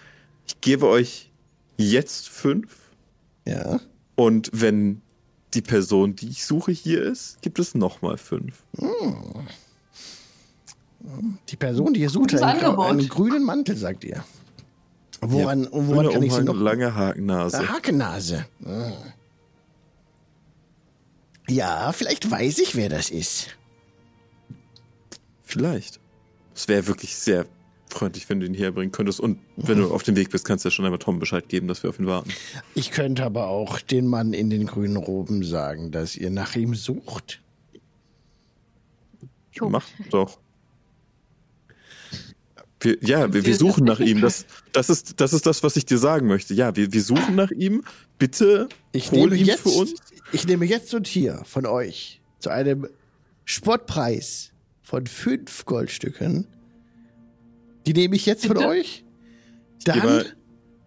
[0.46, 1.31] ich gebe euch
[1.76, 2.76] jetzt fünf
[3.46, 3.80] Ja.
[4.16, 5.02] und wenn
[5.54, 8.62] die Person, die ich suche, hier ist, gibt es nochmal fünf.
[11.48, 14.24] Die Person, die ihr sucht, Gutes einen, einen grünen Mantel, sagt ihr.
[15.20, 16.56] Woran, woran Grüner kann ich sie noch...
[16.56, 17.58] lange Hakennase.
[17.58, 18.46] Eine Hakennase.
[18.62, 18.92] Hm.
[21.48, 23.56] Ja, vielleicht weiß ich, wer das ist.
[25.42, 26.00] Vielleicht.
[26.54, 27.46] Es wäre wirklich sehr
[27.92, 29.20] freundlich, wenn du ihn herbringen könntest.
[29.20, 31.68] Und wenn du auf dem Weg bist, kannst du ja schon einmal Tom Bescheid geben,
[31.68, 32.30] dass wir auf ihn warten.
[32.74, 36.74] Ich könnte aber auch den Mann in den grünen Roben sagen, dass ihr nach ihm
[36.74, 37.40] sucht.
[39.52, 39.68] Jo.
[39.68, 40.38] Mach doch.
[42.80, 44.20] Wir, ja, wir, wir suchen nach ihm.
[44.20, 46.52] Das, das, ist, das ist das, was ich dir sagen möchte.
[46.54, 47.84] Ja, wir, wir suchen nach ihm.
[48.18, 49.94] Bitte Ich hol nehme ihn jetzt, für uns.
[50.32, 52.88] ich nehme jetzt und hier von euch zu einem
[53.44, 54.52] Spottpreis
[54.82, 56.46] von fünf Goldstücken.
[57.86, 58.68] Die nehme ich jetzt von Bitte?
[58.68, 59.04] euch.
[59.84, 60.26] Dann mal-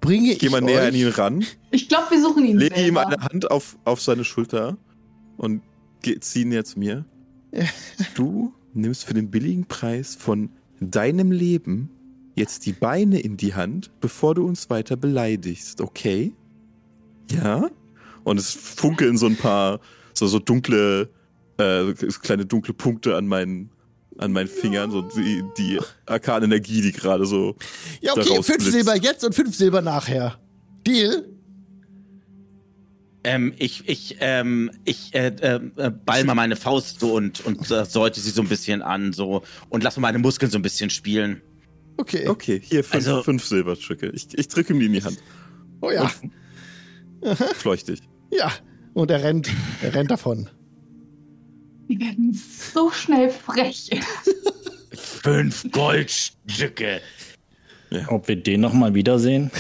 [0.02, 1.46] bringe ich Geh mal näher euch, an ihn ran.
[1.72, 4.78] Ich glaube, wir suchen ihn Lege ihm eine Hand auf, auf seine Schulter
[5.38, 5.62] und
[6.02, 7.06] geh, zieh ihn jetzt mir.
[8.16, 10.50] Du nimmst für den billigen Preis von
[10.80, 11.90] deinem Leben
[12.36, 16.34] jetzt die Beine in die Hand, bevor du uns weiter beleidigst, okay?
[17.32, 17.70] Ja?
[18.26, 19.80] Und es funkeln so ein paar,
[20.14, 21.10] so, so dunkle,
[21.58, 23.70] äh, kleine dunkle Punkte an meinen,
[24.18, 27.56] an meinen Fingern, so die, die Arkanenergie, die gerade so.
[28.02, 28.72] Ja, okay, daraus fünf blitzt.
[28.72, 30.40] Silber jetzt und fünf Silber nachher.
[30.88, 31.26] Deal?
[33.24, 37.84] Ähm, ich, ich, ähm, ich, äh, äh, ball mal meine Faust so und, und äh,
[37.86, 40.92] säute sie so ein bisschen an, so, und lass mal meine Muskeln so ein bisschen
[40.92, 41.42] spielen.
[41.98, 42.28] Okay.
[42.28, 44.12] Okay, hier fünf, Also- fünf Silberstücke.
[44.14, 45.18] Ich, ich drücke ihm die in die Hand.
[45.82, 46.12] Oh ja.
[47.56, 48.02] Fleuchtig.
[48.32, 48.52] Ja.
[48.94, 49.50] Und er rennt,
[49.82, 50.50] er rennt davon.
[51.90, 52.34] Die werden
[52.74, 53.90] so schnell frech.
[54.94, 57.02] Fünf Goldstücke.
[58.08, 59.52] Ob wir den nochmal wiedersehen?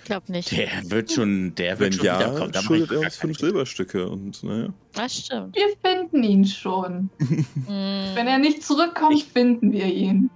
[0.00, 0.50] Ich glaube nicht.
[0.50, 2.52] Der wird schon, der Wenn wird schon ja, wiederkommen.
[2.52, 4.68] Da mach ich schuldet er uns fünf Silberstücke und naja.
[4.92, 5.54] Das stimmt.
[5.54, 7.10] Wir finden ihn schon.
[7.18, 10.28] Hm, Wenn er nicht zurückkommt, finden wir ihn.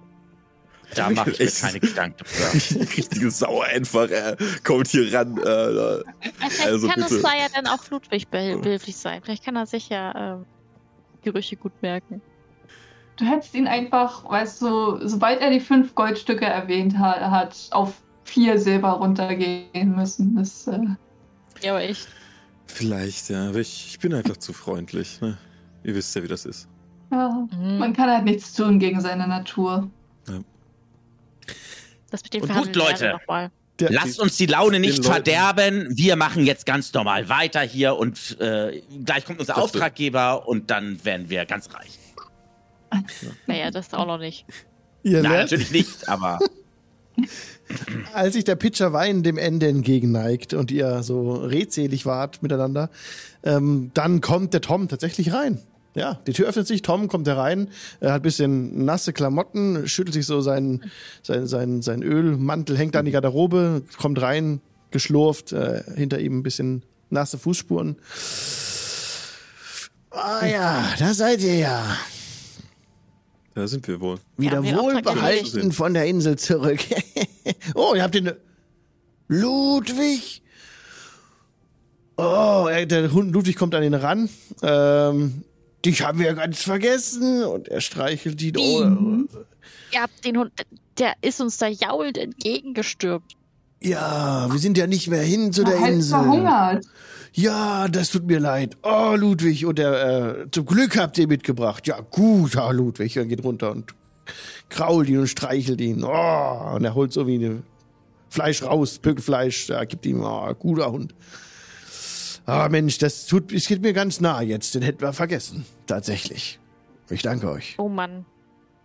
[0.93, 2.53] Da mache ich mir keine Gedanken drüber.
[2.95, 5.37] Richtige Sau einfach, er kommt hier ran.
[5.39, 7.15] Äh, Vielleicht Also kann bitte.
[7.17, 9.21] es da ja dann auch Ludwig behil- behilflich sein.
[9.23, 10.45] Vielleicht kann er sich ja ähm,
[11.25, 12.21] Gerüche gut merken.
[13.17, 18.01] Du hättest ihn einfach, weißt du, sobald er die fünf Goldstücke erwähnt hat, hat auf
[18.23, 20.35] vier Silber runtergehen müssen.
[20.35, 20.79] Das, äh,
[21.61, 22.07] Ja, aber echt.
[22.67, 25.19] vielleicht, ja, aber ich, ich bin einfach zu freundlich.
[25.21, 25.37] Ne?
[25.83, 26.67] Ihr wisst ja, wie das ist.
[27.11, 27.77] ja, Mhm.
[27.79, 29.89] man kann halt nichts tun gegen seine Natur.
[32.11, 33.09] Das mit den Und gut, Leute.
[33.11, 33.51] noch mal.
[33.79, 35.87] Der, Lasst uns die Laune nicht verderben.
[35.89, 40.71] Wir machen jetzt ganz normal weiter hier und äh, gleich kommt unser Das Auftraggeber und
[40.71, 41.99] dann werden wir ganz reich.
[43.47, 44.45] Naja, das auch noch nicht.
[45.03, 46.39] ihr Nein, lernt, natürlich nicht, aber
[48.13, 52.89] als sich der Pitcher Wein dem Ende entgegenneigt und ihr so redselig wart miteinander,
[53.43, 55.61] ähm, dann kommt der Tom tatsächlich rein.
[55.95, 57.69] Ja, die Tür öffnet sich, Tom kommt herein,
[58.01, 60.83] er hat ein bisschen nasse Klamotten, schüttelt sich so sein,
[61.23, 64.59] sein, sein, sein Ölmantel, hängt an die Garderobe, kommt rein,
[64.91, 67.95] geschlurft, äh, hinter ihm ein bisschen nasse Fußspuren.
[70.11, 71.97] Ah ja, da seid ihr ja.
[73.53, 74.17] Da sind wir wohl.
[74.37, 76.79] Wieder Ja, wohlbehalten von der Insel zurück.
[77.75, 78.31] oh, ihr habt den
[79.27, 80.41] Ludwig.
[82.17, 84.29] Oh, er- der Hund Ludwig kommt an ihn ran.
[84.61, 85.43] Ähm,
[85.85, 87.43] dich haben wir ganz vergessen.
[87.43, 88.57] Und er streichelt ihn.
[88.57, 89.35] Oh,
[89.93, 90.51] Ihr habt den Hund,
[90.97, 93.35] der ist uns da jaulend entgegengestürmt.
[93.81, 96.19] Ja, wir sind ja nicht mehr hin zu der halb Insel.
[96.19, 96.85] verhungert.
[97.33, 98.77] Ja, das tut mir leid.
[98.81, 101.85] Oh, Ludwig, und der, äh, zum Glück habt ihr mitgebracht.
[101.85, 103.15] Ja, gut, ah, Ludwig.
[103.17, 103.93] Er geht runter und
[104.69, 106.03] krault ihn und streichelt ihn.
[106.03, 107.63] Oh, und er holt so wie eine
[108.29, 111.13] Fleisch raus, Pökelfleisch, ja, gibt ihm, oh, guter Hund.
[112.45, 114.75] Ah, Mensch, das tut, es geht mir ganz nah jetzt.
[114.75, 115.65] Den hätten wir vergessen.
[115.87, 116.59] Tatsächlich.
[117.09, 117.75] Ich danke euch.
[117.77, 118.25] Oh Mann.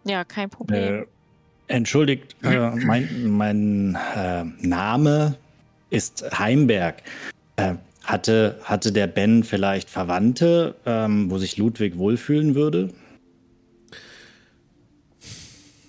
[0.04, 1.02] Ja, kein Problem.
[1.02, 1.06] Äh,
[1.66, 5.36] entschuldigt, äh, mein, mein äh, Name
[5.90, 7.02] ist Heimberg.
[7.56, 12.92] Äh, hatte, hatte der Ben vielleicht Verwandte, ähm, wo sich Ludwig wohlfühlen würde?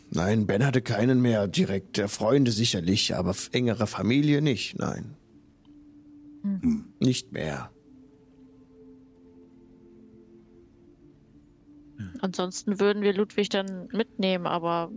[0.10, 1.98] Nein, Ben hatte keinen mehr direkt.
[2.08, 4.78] Freunde sicherlich, aber engere Familie nicht.
[4.78, 5.16] Nein.
[6.44, 6.94] Hm.
[7.00, 7.72] Nicht mehr.
[12.22, 14.92] Ansonsten würden wir Ludwig dann mitnehmen, aber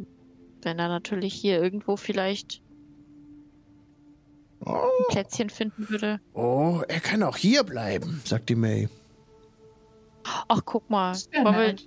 [0.62, 2.62] wenn er natürlich hier irgendwo vielleicht
[4.66, 6.21] Oh, ein Plätzchen finden würde.
[6.33, 8.89] oh, er kann auch hier bleiben, sagt die May.
[10.49, 11.15] Ach, guck mal.
[11.33, 11.87] Nett.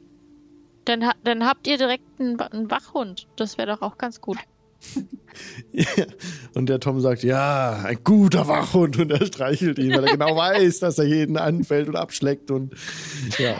[0.85, 3.27] dann, dann habt ihr direkt einen, einen Wachhund.
[3.35, 4.37] Das wäre doch auch ganz gut.
[5.71, 5.85] Ja.
[6.55, 8.97] Und der Tom sagt, ja, ein guter Wachhund.
[8.97, 12.49] Und er streichelt ihn, weil er genau weiß, dass er jeden anfällt und abschleckt.
[12.49, 12.73] Und
[13.37, 13.55] ja.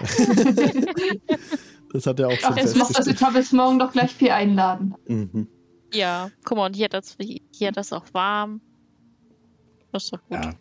[1.94, 3.18] das hat er auch schon Ach, jetzt muss das festgestellt.
[3.18, 4.96] Etablissement doch gleich viel einladen.
[5.08, 5.48] Mhm.
[5.94, 8.62] Ja, guck mal, und hier hat das, hier hat das auch warm.
[9.92, 10.44] Das ist doch gut.
[10.44, 10.54] Ja.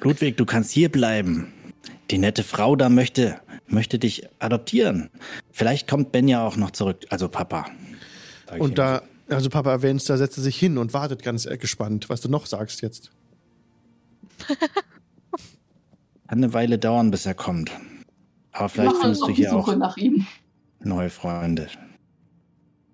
[0.00, 1.52] Ludwig, du kannst hier bleiben.
[2.10, 5.10] Die nette Frau da möchte, möchte dich adoptieren.
[5.50, 7.66] Vielleicht kommt Ben ja auch noch zurück, also Papa.
[8.58, 9.02] Und da,
[9.32, 12.28] also Papa erwähnt, da setzt er sich hin und wartet ganz äh, gespannt, was du
[12.28, 13.10] noch sagst jetzt.
[16.28, 17.70] Kann eine Weile dauern, bis er kommt.
[18.52, 20.26] Aber vielleicht findest du die hier Suche auch nach ihm.
[20.80, 21.68] neue Freunde.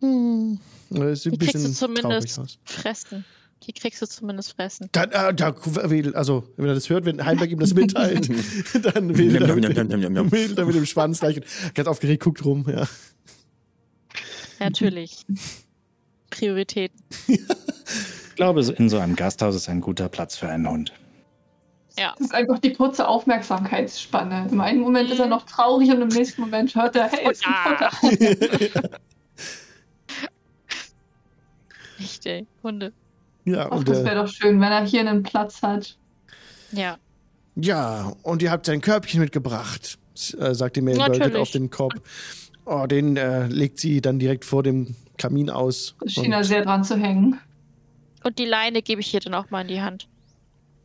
[0.01, 0.59] Hm.
[0.91, 2.59] Das sieht ein Hier kriegst du zumindest aus.
[2.65, 3.25] fressen.
[3.63, 4.89] Hier kriegst du zumindest fressen.
[4.93, 5.55] Dann, äh, da,
[5.91, 8.29] wedelt, also, wenn er das hört, wenn Heimberg ihm das mitteilt,
[8.83, 11.41] dann wedelt er, er mit dem Schwanz gleich
[11.75, 12.87] ganz aufgeregt guckt rum, ja.
[14.61, 15.25] Natürlich.
[16.31, 17.01] Prioritäten.
[17.27, 20.93] Ich glaube, in so einem Gasthaus ist ein guter Platz für einen Hund.
[21.99, 22.15] Ja.
[22.17, 24.47] Das ist einfach die kurze Aufmerksamkeitsspanne.
[24.51, 27.41] Im einen Moment ist er noch traurig und im nächsten Moment hört er, hey, es
[27.41, 27.91] gibt Futter.
[31.99, 32.47] Echt, ey.
[32.63, 32.93] Hunde.
[33.45, 35.97] Ja, Ach, und, das äh, wäre doch schön, wenn er hier einen Platz hat.
[36.71, 36.99] Ja.
[37.57, 39.99] ja, und ihr habt sein Körbchen mitgebracht,
[40.39, 41.95] äh, sagt die Mail deutet auf den Korb.
[42.71, 45.95] Oh, den äh, legt sie dann direkt vor dem Kamin aus.
[46.05, 47.41] Es schien er Und, sehr dran zu hängen.
[48.25, 50.07] Und die Leine gebe ich hier dann auch mal in die Hand.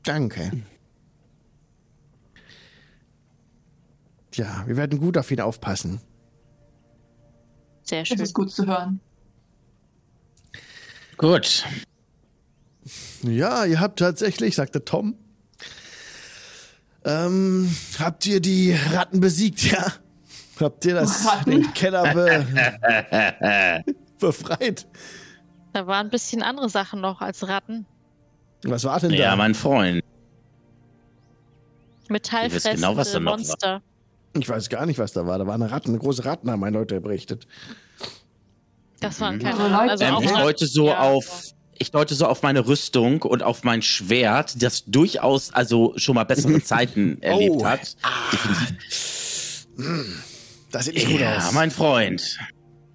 [0.03, 0.51] danke.
[4.33, 5.99] Ja, wir werden gut auf ihn aufpassen.
[7.83, 8.19] Sehr Das schön.
[8.19, 8.99] ist gut zu hören.
[11.17, 11.65] Gut.
[13.21, 15.15] Ja, ihr habt tatsächlich, sagte Tom.
[17.05, 17.69] Ähm,
[17.99, 19.91] habt ihr die Ratten besiegt, ja?
[20.59, 23.83] Habt ihr das den Keller be
[24.19, 24.85] befreit?
[25.73, 27.85] Da waren ein bisschen andere Sachen noch als Ratten.
[28.63, 29.15] Was war denn da?
[29.17, 30.03] Ja, mein Freund.
[32.09, 33.37] Metallfressende genau, was da noch war.
[33.37, 33.81] Monster.
[34.33, 35.37] Ich weiß gar nicht, was da war.
[35.39, 37.47] Da waren Ratten, eine große Ratten, haben meine Leute berichtet.
[38.99, 39.39] Das waren Mhm.
[39.43, 41.43] keine Leute, also Ähm, ich deute so Ja, auf.
[41.79, 46.23] Ich deute so auf meine Rüstung und auf mein Schwert, das durchaus also schon mal
[46.23, 47.65] bessere Zeiten erlebt Oh.
[47.65, 47.95] hat.
[50.73, 51.51] Das sieht nicht gut Ja, aus.
[51.53, 52.37] mein Freund.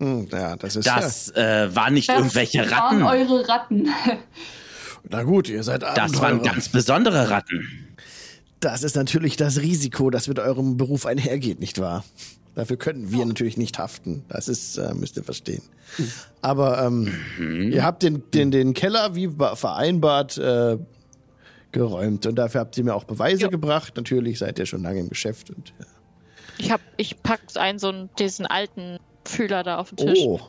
[0.00, 3.02] Hm, ja, das ist Das äh, waren nicht Das irgendwelche waren Ratten.
[3.04, 3.86] eure Ratten.
[3.86, 3.92] ja.
[5.10, 6.22] Na gut, ihr seid Das Abenteurer.
[6.22, 7.86] waren ganz besondere Ratten.
[8.60, 12.04] Das ist natürlich das Risiko, das mit eurem Beruf einhergeht, nicht wahr?
[12.56, 14.24] Dafür können wir natürlich nicht haften.
[14.28, 15.62] Das ist, äh, müsst ihr verstehen.
[16.42, 17.70] Aber ähm, Mhm.
[17.72, 20.76] ihr habt den, den, den Keller wie ba- vereinbart äh,
[21.70, 23.48] geräumt und dafür habt ihr mir auch Beweise Ja.
[23.48, 23.94] gebracht.
[23.96, 25.50] Natürlich seid ihr schon lange im Geschäft.
[25.50, 25.86] Und, ja.
[26.58, 30.18] Ich hab, ich pack einen so einen, diesen alten Fühler da auf den Tisch.
[30.22, 30.40] Oh,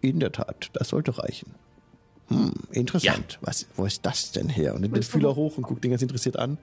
[0.00, 1.54] in der Tat, das sollte reichen.
[2.28, 3.38] Hm, interessant.
[3.42, 4.74] Was, wo ist das denn her?
[4.74, 6.58] Und nimmt den Fühler hoch und guckt den ganz interessiert an.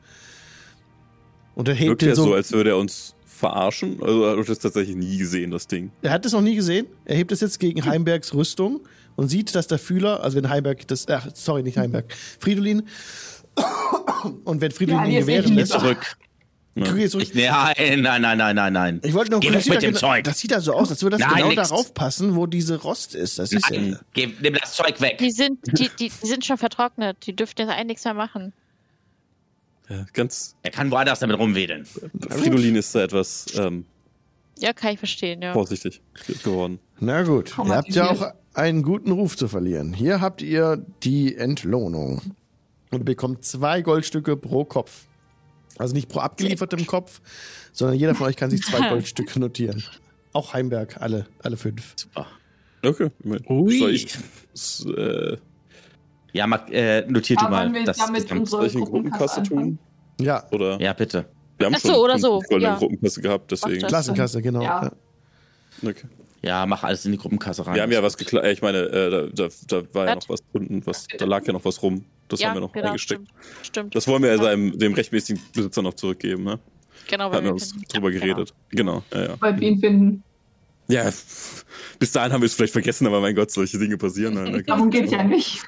[1.55, 2.23] Und er hebt Wirkt den ja so.
[2.25, 4.01] so, als würde er uns verarschen.
[4.01, 5.91] Also er hat das tatsächlich nie gesehen, das Ding.
[6.01, 6.87] Er hat es noch nie gesehen.
[7.05, 8.81] Er hebt es jetzt gegen Heimbergs Rüstung
[9.15, 12.87] und sieht, dass der Fühler, also wenn Heimberg das, ach, sorry, nicht Heimberg, Fridolin,
[14.45, 15.73] und wenn Fridolin Ja, ihn gewähren lässt.
[15.75, 15.97] ihn
[16.73, 16.89] Zurück.
[16.89, 17.27] Guck jetzt zurück.
[17.27, 19.01] Ich, nein, nein, nein, nein, nein, nein.
[19.03, 20.23] Ich wollte nur Geh das weg sieht mit ja dem genau- Zeug.
[20.23, 21.69] Das sieht ja so aus, als würde das Nein, genau nix.
[21.69, 23.39] darauf passen, wo diese Rost ist.
[23.39, 25.17] Das ist ja, Nein, geh, nimm das Zeug weg.
[25.17, 27.17] Die sind, die, die, die sind schon vertrocknet.
[27.25, 28.53] Die dürften jetzt eigentlich nichts mehr machen.
[29.89, 30.55] Ja, ganz.
[30.63, 31.85] Er kann woanders damit rumwedeln.
[31.85, 33.85] Fridolin ist da etwas ähm,
[34.59, 35.51] Ja, kann ich verstehen, ja.
[35.51, 36.01] vorsichtig
[36.43, 36.79] geworden.
[37.01, 39.91] Na gut, ihr habt ja auch einen guten Ruf zu verlieren.
[39.91, 42.21] Hier habt ihr die Entlohnung.
[42.91, 45.05] Und bekommt zwei Goldstücke pro Kopf.
[45.81, 47.21] Also nicht pro abgeliefertem Kopf,
[47.73, 49.83] sondern jeder von euch kann sich zwei Goldstücke notieren.
[50.33, 51.93] Auch Heimberg, alle, alle fünf.
[51.95, 52.27] Super.
[52.83, 53.09] Okay.
[53.49, 53.79] Ui.
[53.79, 54.17] Soll ich,
[54.97, 55.37] äh,
[56.33, 57.73] Ja, Mark, äh, notiert du Aber mal.
[57.73, 59.77] wir Das, damit unsere Gruppenkasse tun?
[60.19, 60.79] Ja, Oder?
[60.81, 61.25] ja, bitte.
[61.57, 62.77] Wir haben Ach so, schon oder so, goldene ja.
[62.77, 63.85] Gruppenkasse gehabt, deswegen.
[63.87, 64.61] Klassenkasse, genau.
[64.63, 64.91] Ja.
[65.83, 66.07] Okay.
[66.43, 67.75] Ja, mach alles in die Gruppenkasse rein.
[67.75, 68.45] Wir haben ja was geklaut.
[68.45, 71.53] Ich meine, äh, da, da, da war ja noch was unten, was, da lag ja
[71.53, 72.03] noch was rum.
[72.29, 73.27] Das ja, haben wir noch genau, reingesteckt.
[73.27, 73.95] Stimmt, stimmt.
[73.95, 76.59] Das wollen wir also einem, dem rechtmäßigen Besitzer noch zurückgeben, ne?
[77.07, 78.53] genau, Da hatten wir wir uns können- drüber ja, geredet.
[78.69, 79.35] Genau, ja, ja.
[79.39, 80.23] Weil wir ihn finden.
[80.91, 81.09] Ja,
[81.99, 84.37] bis dahin haben wir es vielleicht vergessen, aber mein Gott, solche Dinge passieren.
[84.37, 84.63] Halt, ne?
[84.67, 85.61] Darum geht's ja nicht.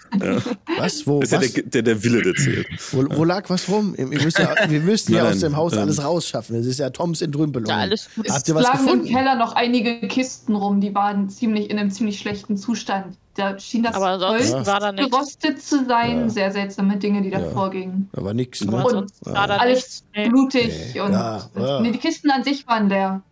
[0.78, 1.06] Was?
[1.06, 1.22] Wo?
[1.22, 1.54] Ist ja was?
[1.54, 2.68] der, der, der Wille, der zählt.
[2.92, 3.94] Wo, wo lag was rum?
[3.98, 6.56] Ihr müsst ja, wir müssen ja aus dem Haus ähm, alles rausschaffen.
[6.58, 7.70] Das ist ja Toms Entrümpelung.
[7.70, 8.30] Ja, alles gut.
[8.30, 9.06] Habt Es ihr was lagen gefunden?
[9.08, 13.16] im Keller noch einige Kisten rum, die waren ziemlich in einem ziemlich schlechten Zustand.
[13.36, 15.10] Da schien das Holz war da nichts.
[15.10, 16.20] gerostet zu sein.
[16.22, 16.30] Ja.
[16.30, 17.50] Sehr seltsame Dinge, die da Ja.
[17.50, 18.08] vorgingen.
[18.14, 19.08] Aber Aber ne?
[19.26, 19.48] Ja.
[19.48, 20.30] da Alles nichts.
[20.30, 21.00] Blutig Nee.
[21.02, 21.80] und Ja, ja.
[21.80, 23.24] Nee, die Kisten an sich waren leer.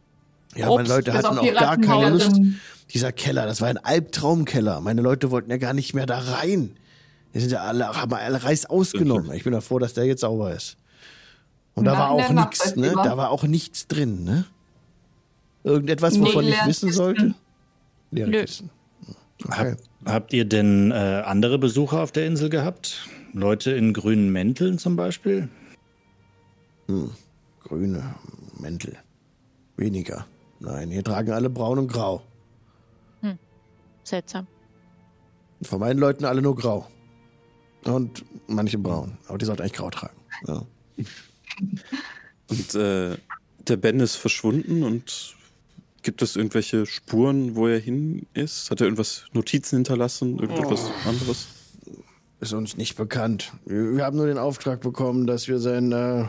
[0.55, 2.31] Ja, meine Obst, Leute Bis hatten auch gar keine Lust.
[2.93, 4.81] Dieser Keller, das war ein Albtraumkeller.
[4.81, 6.75] Meine Leute wollten ja gar nicht mehr da rein.
[7.33, 9.31] Die sind ja alle, haben alle Reis ausgenommen.
[9.33, 10.75] Ich bin ja froh, dass der jetzt sauber ist.
[11.73, 12.91] Und da Na, war auch nichts, ne?
[12.91, 14.45] Da war auch nichts drin, ne?
[15.63, 17.33] Irgendetwas, Nee, wovon ich leere wissen sollte?
[18.11, 18.41] Leere Nö.
[18.41, 18.69] Kisten.
[19.45, 19.75] Okay.
[20.05, 20.95] Habt ihr denn äh,
[21.25, 23.07] andere Besucher auf der Insel gehabt?
[23.33, 25.47] Leute in grünen Mänteln zum Beispiel?
[27.63, 28.15] Grüne
[28.59, 28.97] Mäntel.
[29.77, 30.25] Weniger.
[30.61, 32.21] Nein, hier tragen alle braun und grau.
[34.03, 34.47] Seltsam.
[35.61, 36.87] Von meinen Leuten alle nur grau.
[37.85, 39.17] Und manche braun.
[39.27, 40.17] Aber die sollten eigentlich grau tragen.
[40.47, 40.65] Ja.
[42.47, 43.17] Und äh,
[43.67, 45.35] der Ben ist verschwunden und
[46.03, 48.69] gibt es irgendwelche Spuren, wo er hin ist?
[48.71, 50.39] Hat er irgendwas Notizen hinterlassen?
[50.39, 51.47] Irgendetwas anderes?
[52.39, 53.53] Ist uns nicht bekannt.
[53.65, 56.25] Wir, wir haben nur den Auftrag bekommen, dass wir sein äh,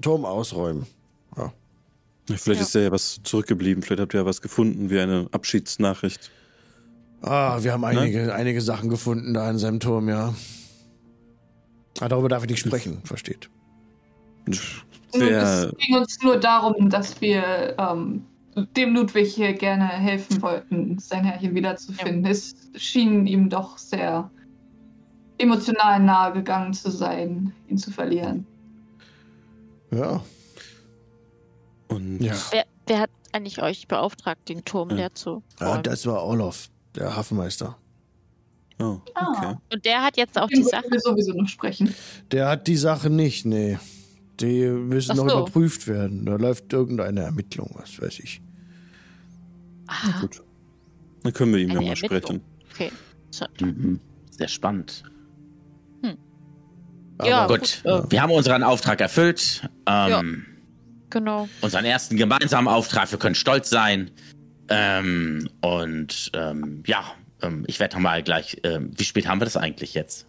[0.00, 0.86] Turm ausräumen.
[2.28, 2.34] Ja.
[2.34, 2.66] Ja, Vielleicht Ja.
[2.66, 3.82] ist ja ja was zurückgeblieben.
[3.82, 6.30] Vielleicht habt ihr ja was gefunden, wie eine Abschiedsnachricht.
[7.22, 10.34] Ah, wir haben einige, einige Sachen gefunden da in seinem Turm, ja.
[12.00, 13.50] Ah, darüber darf ich nicht sprechen, versteht.
[15.12, 18.24] Wer, es ging uns nur darum, dass wir ähm,
[18.76, 22.24] dem Ludwig hier gerne helfen wollten, sein Herrchen wiederzufinden.
[22.24, 24.30] Es schien ihm doch sehr
[25.38, 28.46] emotional nahe gegangen zu sein, ihn zu verlieren.
[29.90, 30.22] Ja.
[31.88, 32.34] Und Ja.
[32.50, 34.96] Wer, wer hat eigentlich euch beauftragt, den Turm Ja.
[34.96, 35.82] leer zu ja räumen?
[35.82, 37.76] das war Olof, der Hafenmeister.
[38.80, 39.56] Oh, okay.
[39.72, 40.84] Und der hat jetzt auch Den die Sache.
[40.88, 41.92] wir sowieso noch sprechen.
[42.30, 43.76] Der hat die Sache nicht, nee.
[44.40, 45.38] Die müssen Ach noch so.
[45.40, 46.24] überprüft werden.
[46.26, 48.40] Da läuft irgendeine Ermittlung, was weiß ich.
[49.88, 50.42] Ah, Gut.
[51.24, 52.20] Dann können wir ihm ja Eine mal Ermittlung.
[52.20, 52.40] sprechen.
[52.72, 52.92] okay.
[53.30, 53.98] So, Mhm.
[54.30, 55.02] Sehr spannend.
[57.24, 58.08] Ja, Aber- Gut, Ja.
[58.08, 59.68] wir haben unseren Auftrag erfüllt.
[59.86, 60.46] Ähm,
[61.10, 61.48] genau.
[61.60, 63.10] Unseren ersten gemeinsamen Auftrag.
[63.10, 64.10] Wir können stolz sein.
[64.68, 67.04] Ähm, und ähm, ja,
[67.42, 68.58] ähm, ich werde mal gleich.
[68.64, 70.26] Ähm, wie spät haben wir das eigentlich jetzt?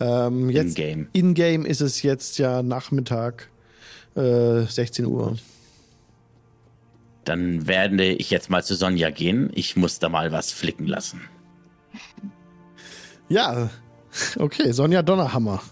[0.00, 1.08] Ähm, jetzt In-game.
[1.12, 3.50] in-game ist es jetzt ja Nachmittag,
[4.14, 5.36] äh, 16 Uhr.
[7.24, 9.50] Dann werde ich jetzt mal zu Sonja gehen.
[9.54, 11.22] Ich muss da mal was flicken lassen.
[13.28, 13.68] Ja,
[14.38, 15.62] okay, Sonja Donnerhammer.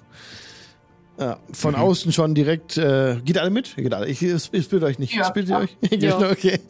[1.19, 1.81] Ja, von Mhm.
[1.81, 2.77] außen schon direkt.
[2.77, 3.75] Äh, geht alle mit?
[3.77, 4.07] Geht alle.
[4.07, 5.15] Ich, ich, ich bitte euch nicht.
[5.15, 5.61] Ja, ich bitte klar.
[5.63, 5.77] euch.
[6.03, 6.19] Ja.
[6.19, 6.53] okay.
[6.53, 6.61] Äh,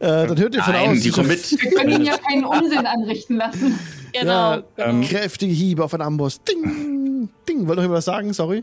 [0.00, 1.02] dann hört ihr von Nein, außen.
[1.02, 1.50] die kommen mit.
[1.62, 3.78] Wir können ihn ja keinen Unsinn anrichten lassen.
[4.14, 4.56] Genau.
[4.56, 5.06] Ja, genau.
[5.08, 6.42] Kräftige Hiebe auf einen Amboss.
[6.44, 7.66] Ding, ding.
[7.66, 8.34] Wollt ihr noch was sagen?
[8.34, 8.62] Sorry.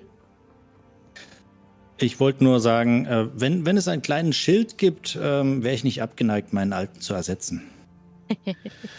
[1.97, 5.83] Ich wollte nur sagen, äh, wenn, wenn es einen kleinen Schild gibt, ähm, wäre ich
[5.83, 7.63] nicht abgeneigt, meinen alten zu ersetzen.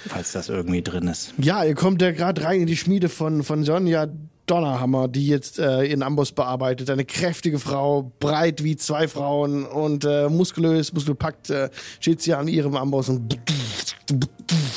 [0.09, 1.35] Falls das irgendwie drin ist.
[1.39, 4.09] Ja, ihr kommt ja gerade rein in die Schmiede von, von Sonja
[4.51, 6.91] Donnerhammer, die jetzt äh, ihren Amboss bearbeitet.
[6.91, 11.71] Eine kräftige Frau, breit wie zwei Frauen und äh, muskulös, muskelpackt, äh,
[12.01, 13.39] steht sie an ihrem Amboss und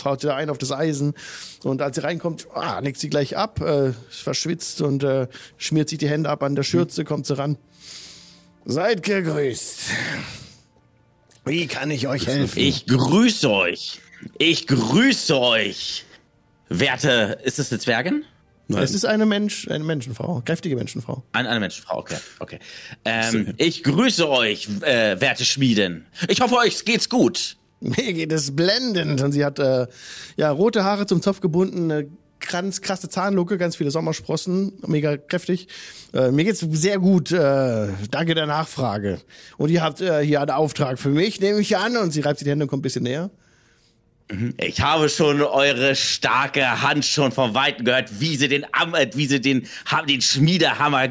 [0.06, 1.14] haut sie da ein auf das Eisen.
[1.64, 5.28] Und als sie reinkommt, ah, nickt sie gleich ab, äh, verschwitzt und äh,
[5.58, 7.58] schmiert sich die Hände ab an der Schürze, kommt sie ran.
[8.66, 9.80] Seid gegrüßt.
[11.46, 12.60] Wie kann ich euch helfen?
[12.60, 14.00] Ich grüße euch.
[14.38, 16.06] Ich grüße euch.
[16.70, 18.24] Werte, ist es eine Zwergin?
[18.74, 18.84] Nein.
[18.84, 21.24] Es ist eine Mensch, eine Menschenfrau, kräftige Menschenfrau.
[21.32, 22.18] Eine, eine Menschenfrau, okay.
[22.40, 22.60] okay.
[23.06, 26.06] Ähm, ich grüße euch, äh, werte Schmieden.
[26.28, 27.58] Ich hoffe, euch geht's gut.
[27.80, 29.22] Mir geht es blendend.
[29.22, 29.88] Und sie hat äh,
[30.38, 32.10] ja rote Haare zum Zopf gebunden, eine
[32.40, 35.68] ganz krasse Zahnlucke, ganz viele Sommersprossen, mega kräftig.
[36.14, 37.32] Äh, mir geht's sehr gut.
[37.32, 39.20] Äh, danke der Nachfrage.
[39.58, 41.98] Und ihr habt äh, hier einen Auftrag für mich, nehme ich an.
[41.98, 43.30] Und sie reibt sich die Hände und kommt ein bisschen näher.
[44.34, 44.54] Mhm.
[44.58, 49.10] Ich habe schon eure starke Hand schon von Weitem gehört, wie sie den, Am äh,
[49.14, 49.68] wie sie den,
[50.08, 51.10] den Schmiedehammer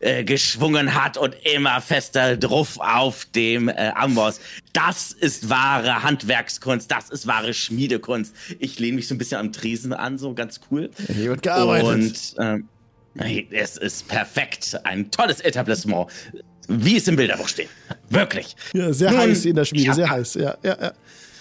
[0.00, 4.40] äh, geschwungen hat und immer fester drauf auf dem äh, Amboss.
[4.72, 8.34] Das ist wahre Handwerkskunst, das ist wahre Schmiedekunst.
[8.58, 10.90] Ich lehne mich so ein bisschen am Tresen an, so ganz cool.
[11.06, 11.86] Hier wird gearbeitet.
[11.86, 12.68] Und ähm,
[13.50, 14.78] es ist perfekt.
[14.84, 16.08] Ein tolles Etablissement.
[16.68, 17.68] Wie es im Bilderbuch steht.
[18.08, 18.56] Wirklich.
[18.72, 20.34] Ja, sehr Nun, heiß in der Schmiede, sehr heiß.
[20.34, 20.92] Ja, ja, ja.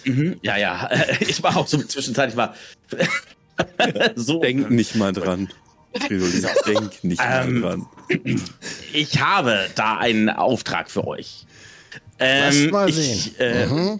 [0.05, 0.89] Mhm, ja, ja.
[1.21, 2.55] Ich war auch so zwischenzeitlich war
[4.15, 4.39] so.
[4.41, 5.49] Denk nicht mal dran.
[6.09, 7.87] Denk nicht Ähm, mal dran.
[8.93, 11.45] Ich habe da einen Auftrag für euch.
[12.19, 13.35] Ähm, Lass mal ich, sehen.
[13.39, 13.99] Äh, Mhm.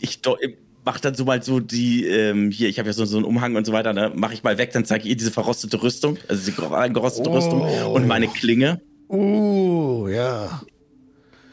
[0.00, 0.38] Ich do-
[0.84, 3.56] mach dann so mal so die, ähm, hier, ich habe ja so, so einen Umhang
[3.56, 4.12] und so weiter, ne?
[4.14, 7.28] Mach ich mal weg, dann zeige ich ihr diese verrostete Rüstung, also die gro- gerostete
[7.30, 7.92] Rüstung Oh.
[7.94, 8.80] und meine Klinge.
[9.08, 10.62] Uh, ja.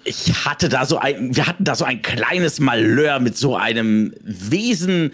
[0.06, 4.14] Ich hatte da so ein, wir hatten da so ein kleines Malheur mit so einem
[4.22, 5.14] Wesen,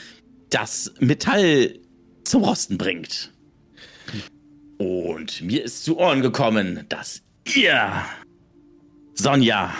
[0.49, 1.75] das Metall
[2.23, 3.31] zum Rosten bringt.
[4.77, 7.21] Und mir ist zu Ohren gekommen, dass
[7.53, 8.05] ihr,
[9.13, 9.73] Sonja,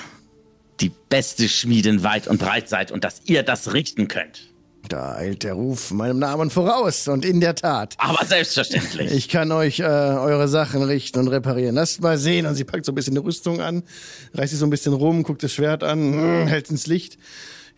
[0.82, 4.49] die beste Schmiedin weit und breit seid und dass ihr das richten könnt.
[4.90, 7.08] Da eilt der Ruf meinem Namen voraus.
[7.08, 9.12] Und in der Tat, Aber selbstverständlich.
[9.12, 11.76] ich kann euch äh, eure Sachen richten und reparieren.
[11.76, 12.48] Lasst mal sehen.
[12.48, 13.84] Und sie packt so ein bisschen die Rüstung an,
[14.34, 17.20] reißt sich so ein bisschen rum, guckt das Schwert an, hm, hält ins Licht.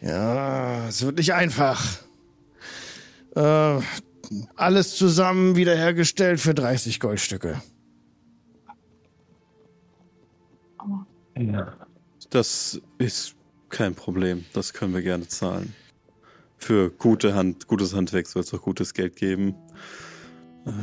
[0.02, 1.84] Ja, es wird nicht einfach.
[3.36, 3.80] Äh,
[4.56, 7.62] alles zusammen wiederhergestellt für 30 Goldstücke.
[12.30, 13.36] Das ist
[13.70, 14.46] kein Problem.
[14.54, 15.74] Das können wir gerne zahlen.
[16.62, 19.56] Für gute Hand, gutes Handwerk soll es auch gutes Geld geben.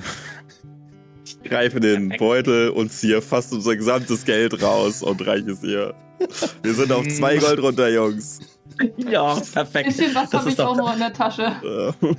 [1.24, 5.94] Ich greife den Beutel und ziehe fast unser gesamtes Geld raus und reiche es ihr.
[6.62, 8.40] Wir sind auf zwei Gold runter, Jungs.
[8.96, 9.88] ja, perfekt.
[9.90, 11.52] Bisschen was Das habe ich doch- auch noch in der Tasche.
[11.62, 12.14] Äh,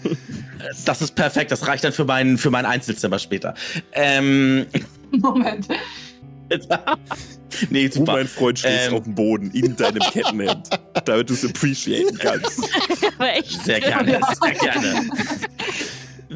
[0.86, 1.52] Das ist perfekt.
[1.52, 3.56] Das reicht dann für mein, für mein Einzelzimmer später.
[3.94, 4.68] Ähm,
[5.12, 5.68] Moment.
[7.70, 8.14] nee, Du, super.
[8.14, 8.94] mein Freund, stehst Ähm.
[8.96, 10.70] auf dem Boden in deinem Kettenhemd,
[11.06, 12.62] damit du es appreciaten kannst.
[13.18, 13.64] Aber echt.
[13.66, 14.34] Sehr gerne, Ja.
[14.42, 15.10] sehr gerne.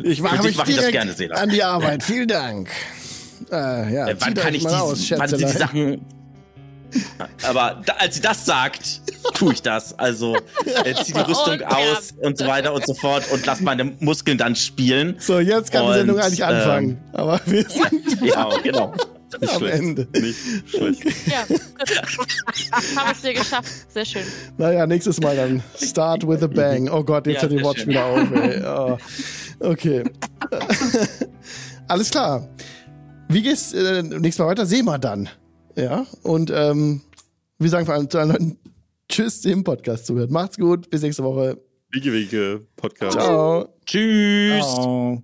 [0.04, 1.36] Ich mache mich mach ich das direkt gerne, Sela.
[1.36, 2.04] an die Arbeit.
[2.04, 2.70] Vielen Dank.
[3.52, 5.48] Äh, ja, Äh, wann kann ich die, aus, wann sie die.
[5.48, 6.06] Sachen.
[7.44, 9.02] Aber da, als sie das sagt,
[9.34, 9.98] tue ich das.
[9.98, 10.36] Also
[10.66, 13.86] äh, zieh die Rüstung Und aus und so weiter und so fort und lass meine
[14.00, 15.16] Muskeln dann spielen.
[15.20, 16.90] So, jetzt kann die Und, Sendung eigentlich anfangen.
[16.90, 18.94] ähm, Aber wir sind Ja, genau.
[19.42, 19.80] Nicht am schlecht.
[19.80, 20.08] Ende.
[20.14, 20.38] Nicht
[20.70, 21.04] schlecht.
[21.28, 21.46] Ja.
[22.96, 23.70] Haben es dir geschafft.
[23.92, 24.24] Sehr schön.
[24.58, 25.64] Naja, nächstes Mal dann.
[25.82, 26.90] Start with a bang.
[26.90, 27.90] Oh Gott, jetzt Ja, hört die Watch schön.
[27.90, 28.64] wieder auf, ey.
[28.66, 28.98] Oh.
[29.60, 30.04] Okay.
[31.88, 32.50] Alles klar.
[33.30, 34.66] Wie geht's äh, nächstes Mal weiter?
[34.66, 35.30] Sehen wir dann.
[35.78, 36.06] Ja.
[36.24, 37.02] Und ähm,
[37.60, 38.58] wir sagen vor allem zu allen Leuten
[39.08, 40.32] Tschüss, dem Podcast zuhört.
[40.32, 40.90] Macht's gut.
[40.90, 41.58] Bis nächste Woche.
[41.92, 43.14] Wiege, Wiege, Podcast.
[43.14, 43.70] Ciao.
[43.86, 44.66] Tschüss.
[44.66, 45.24] Ciao.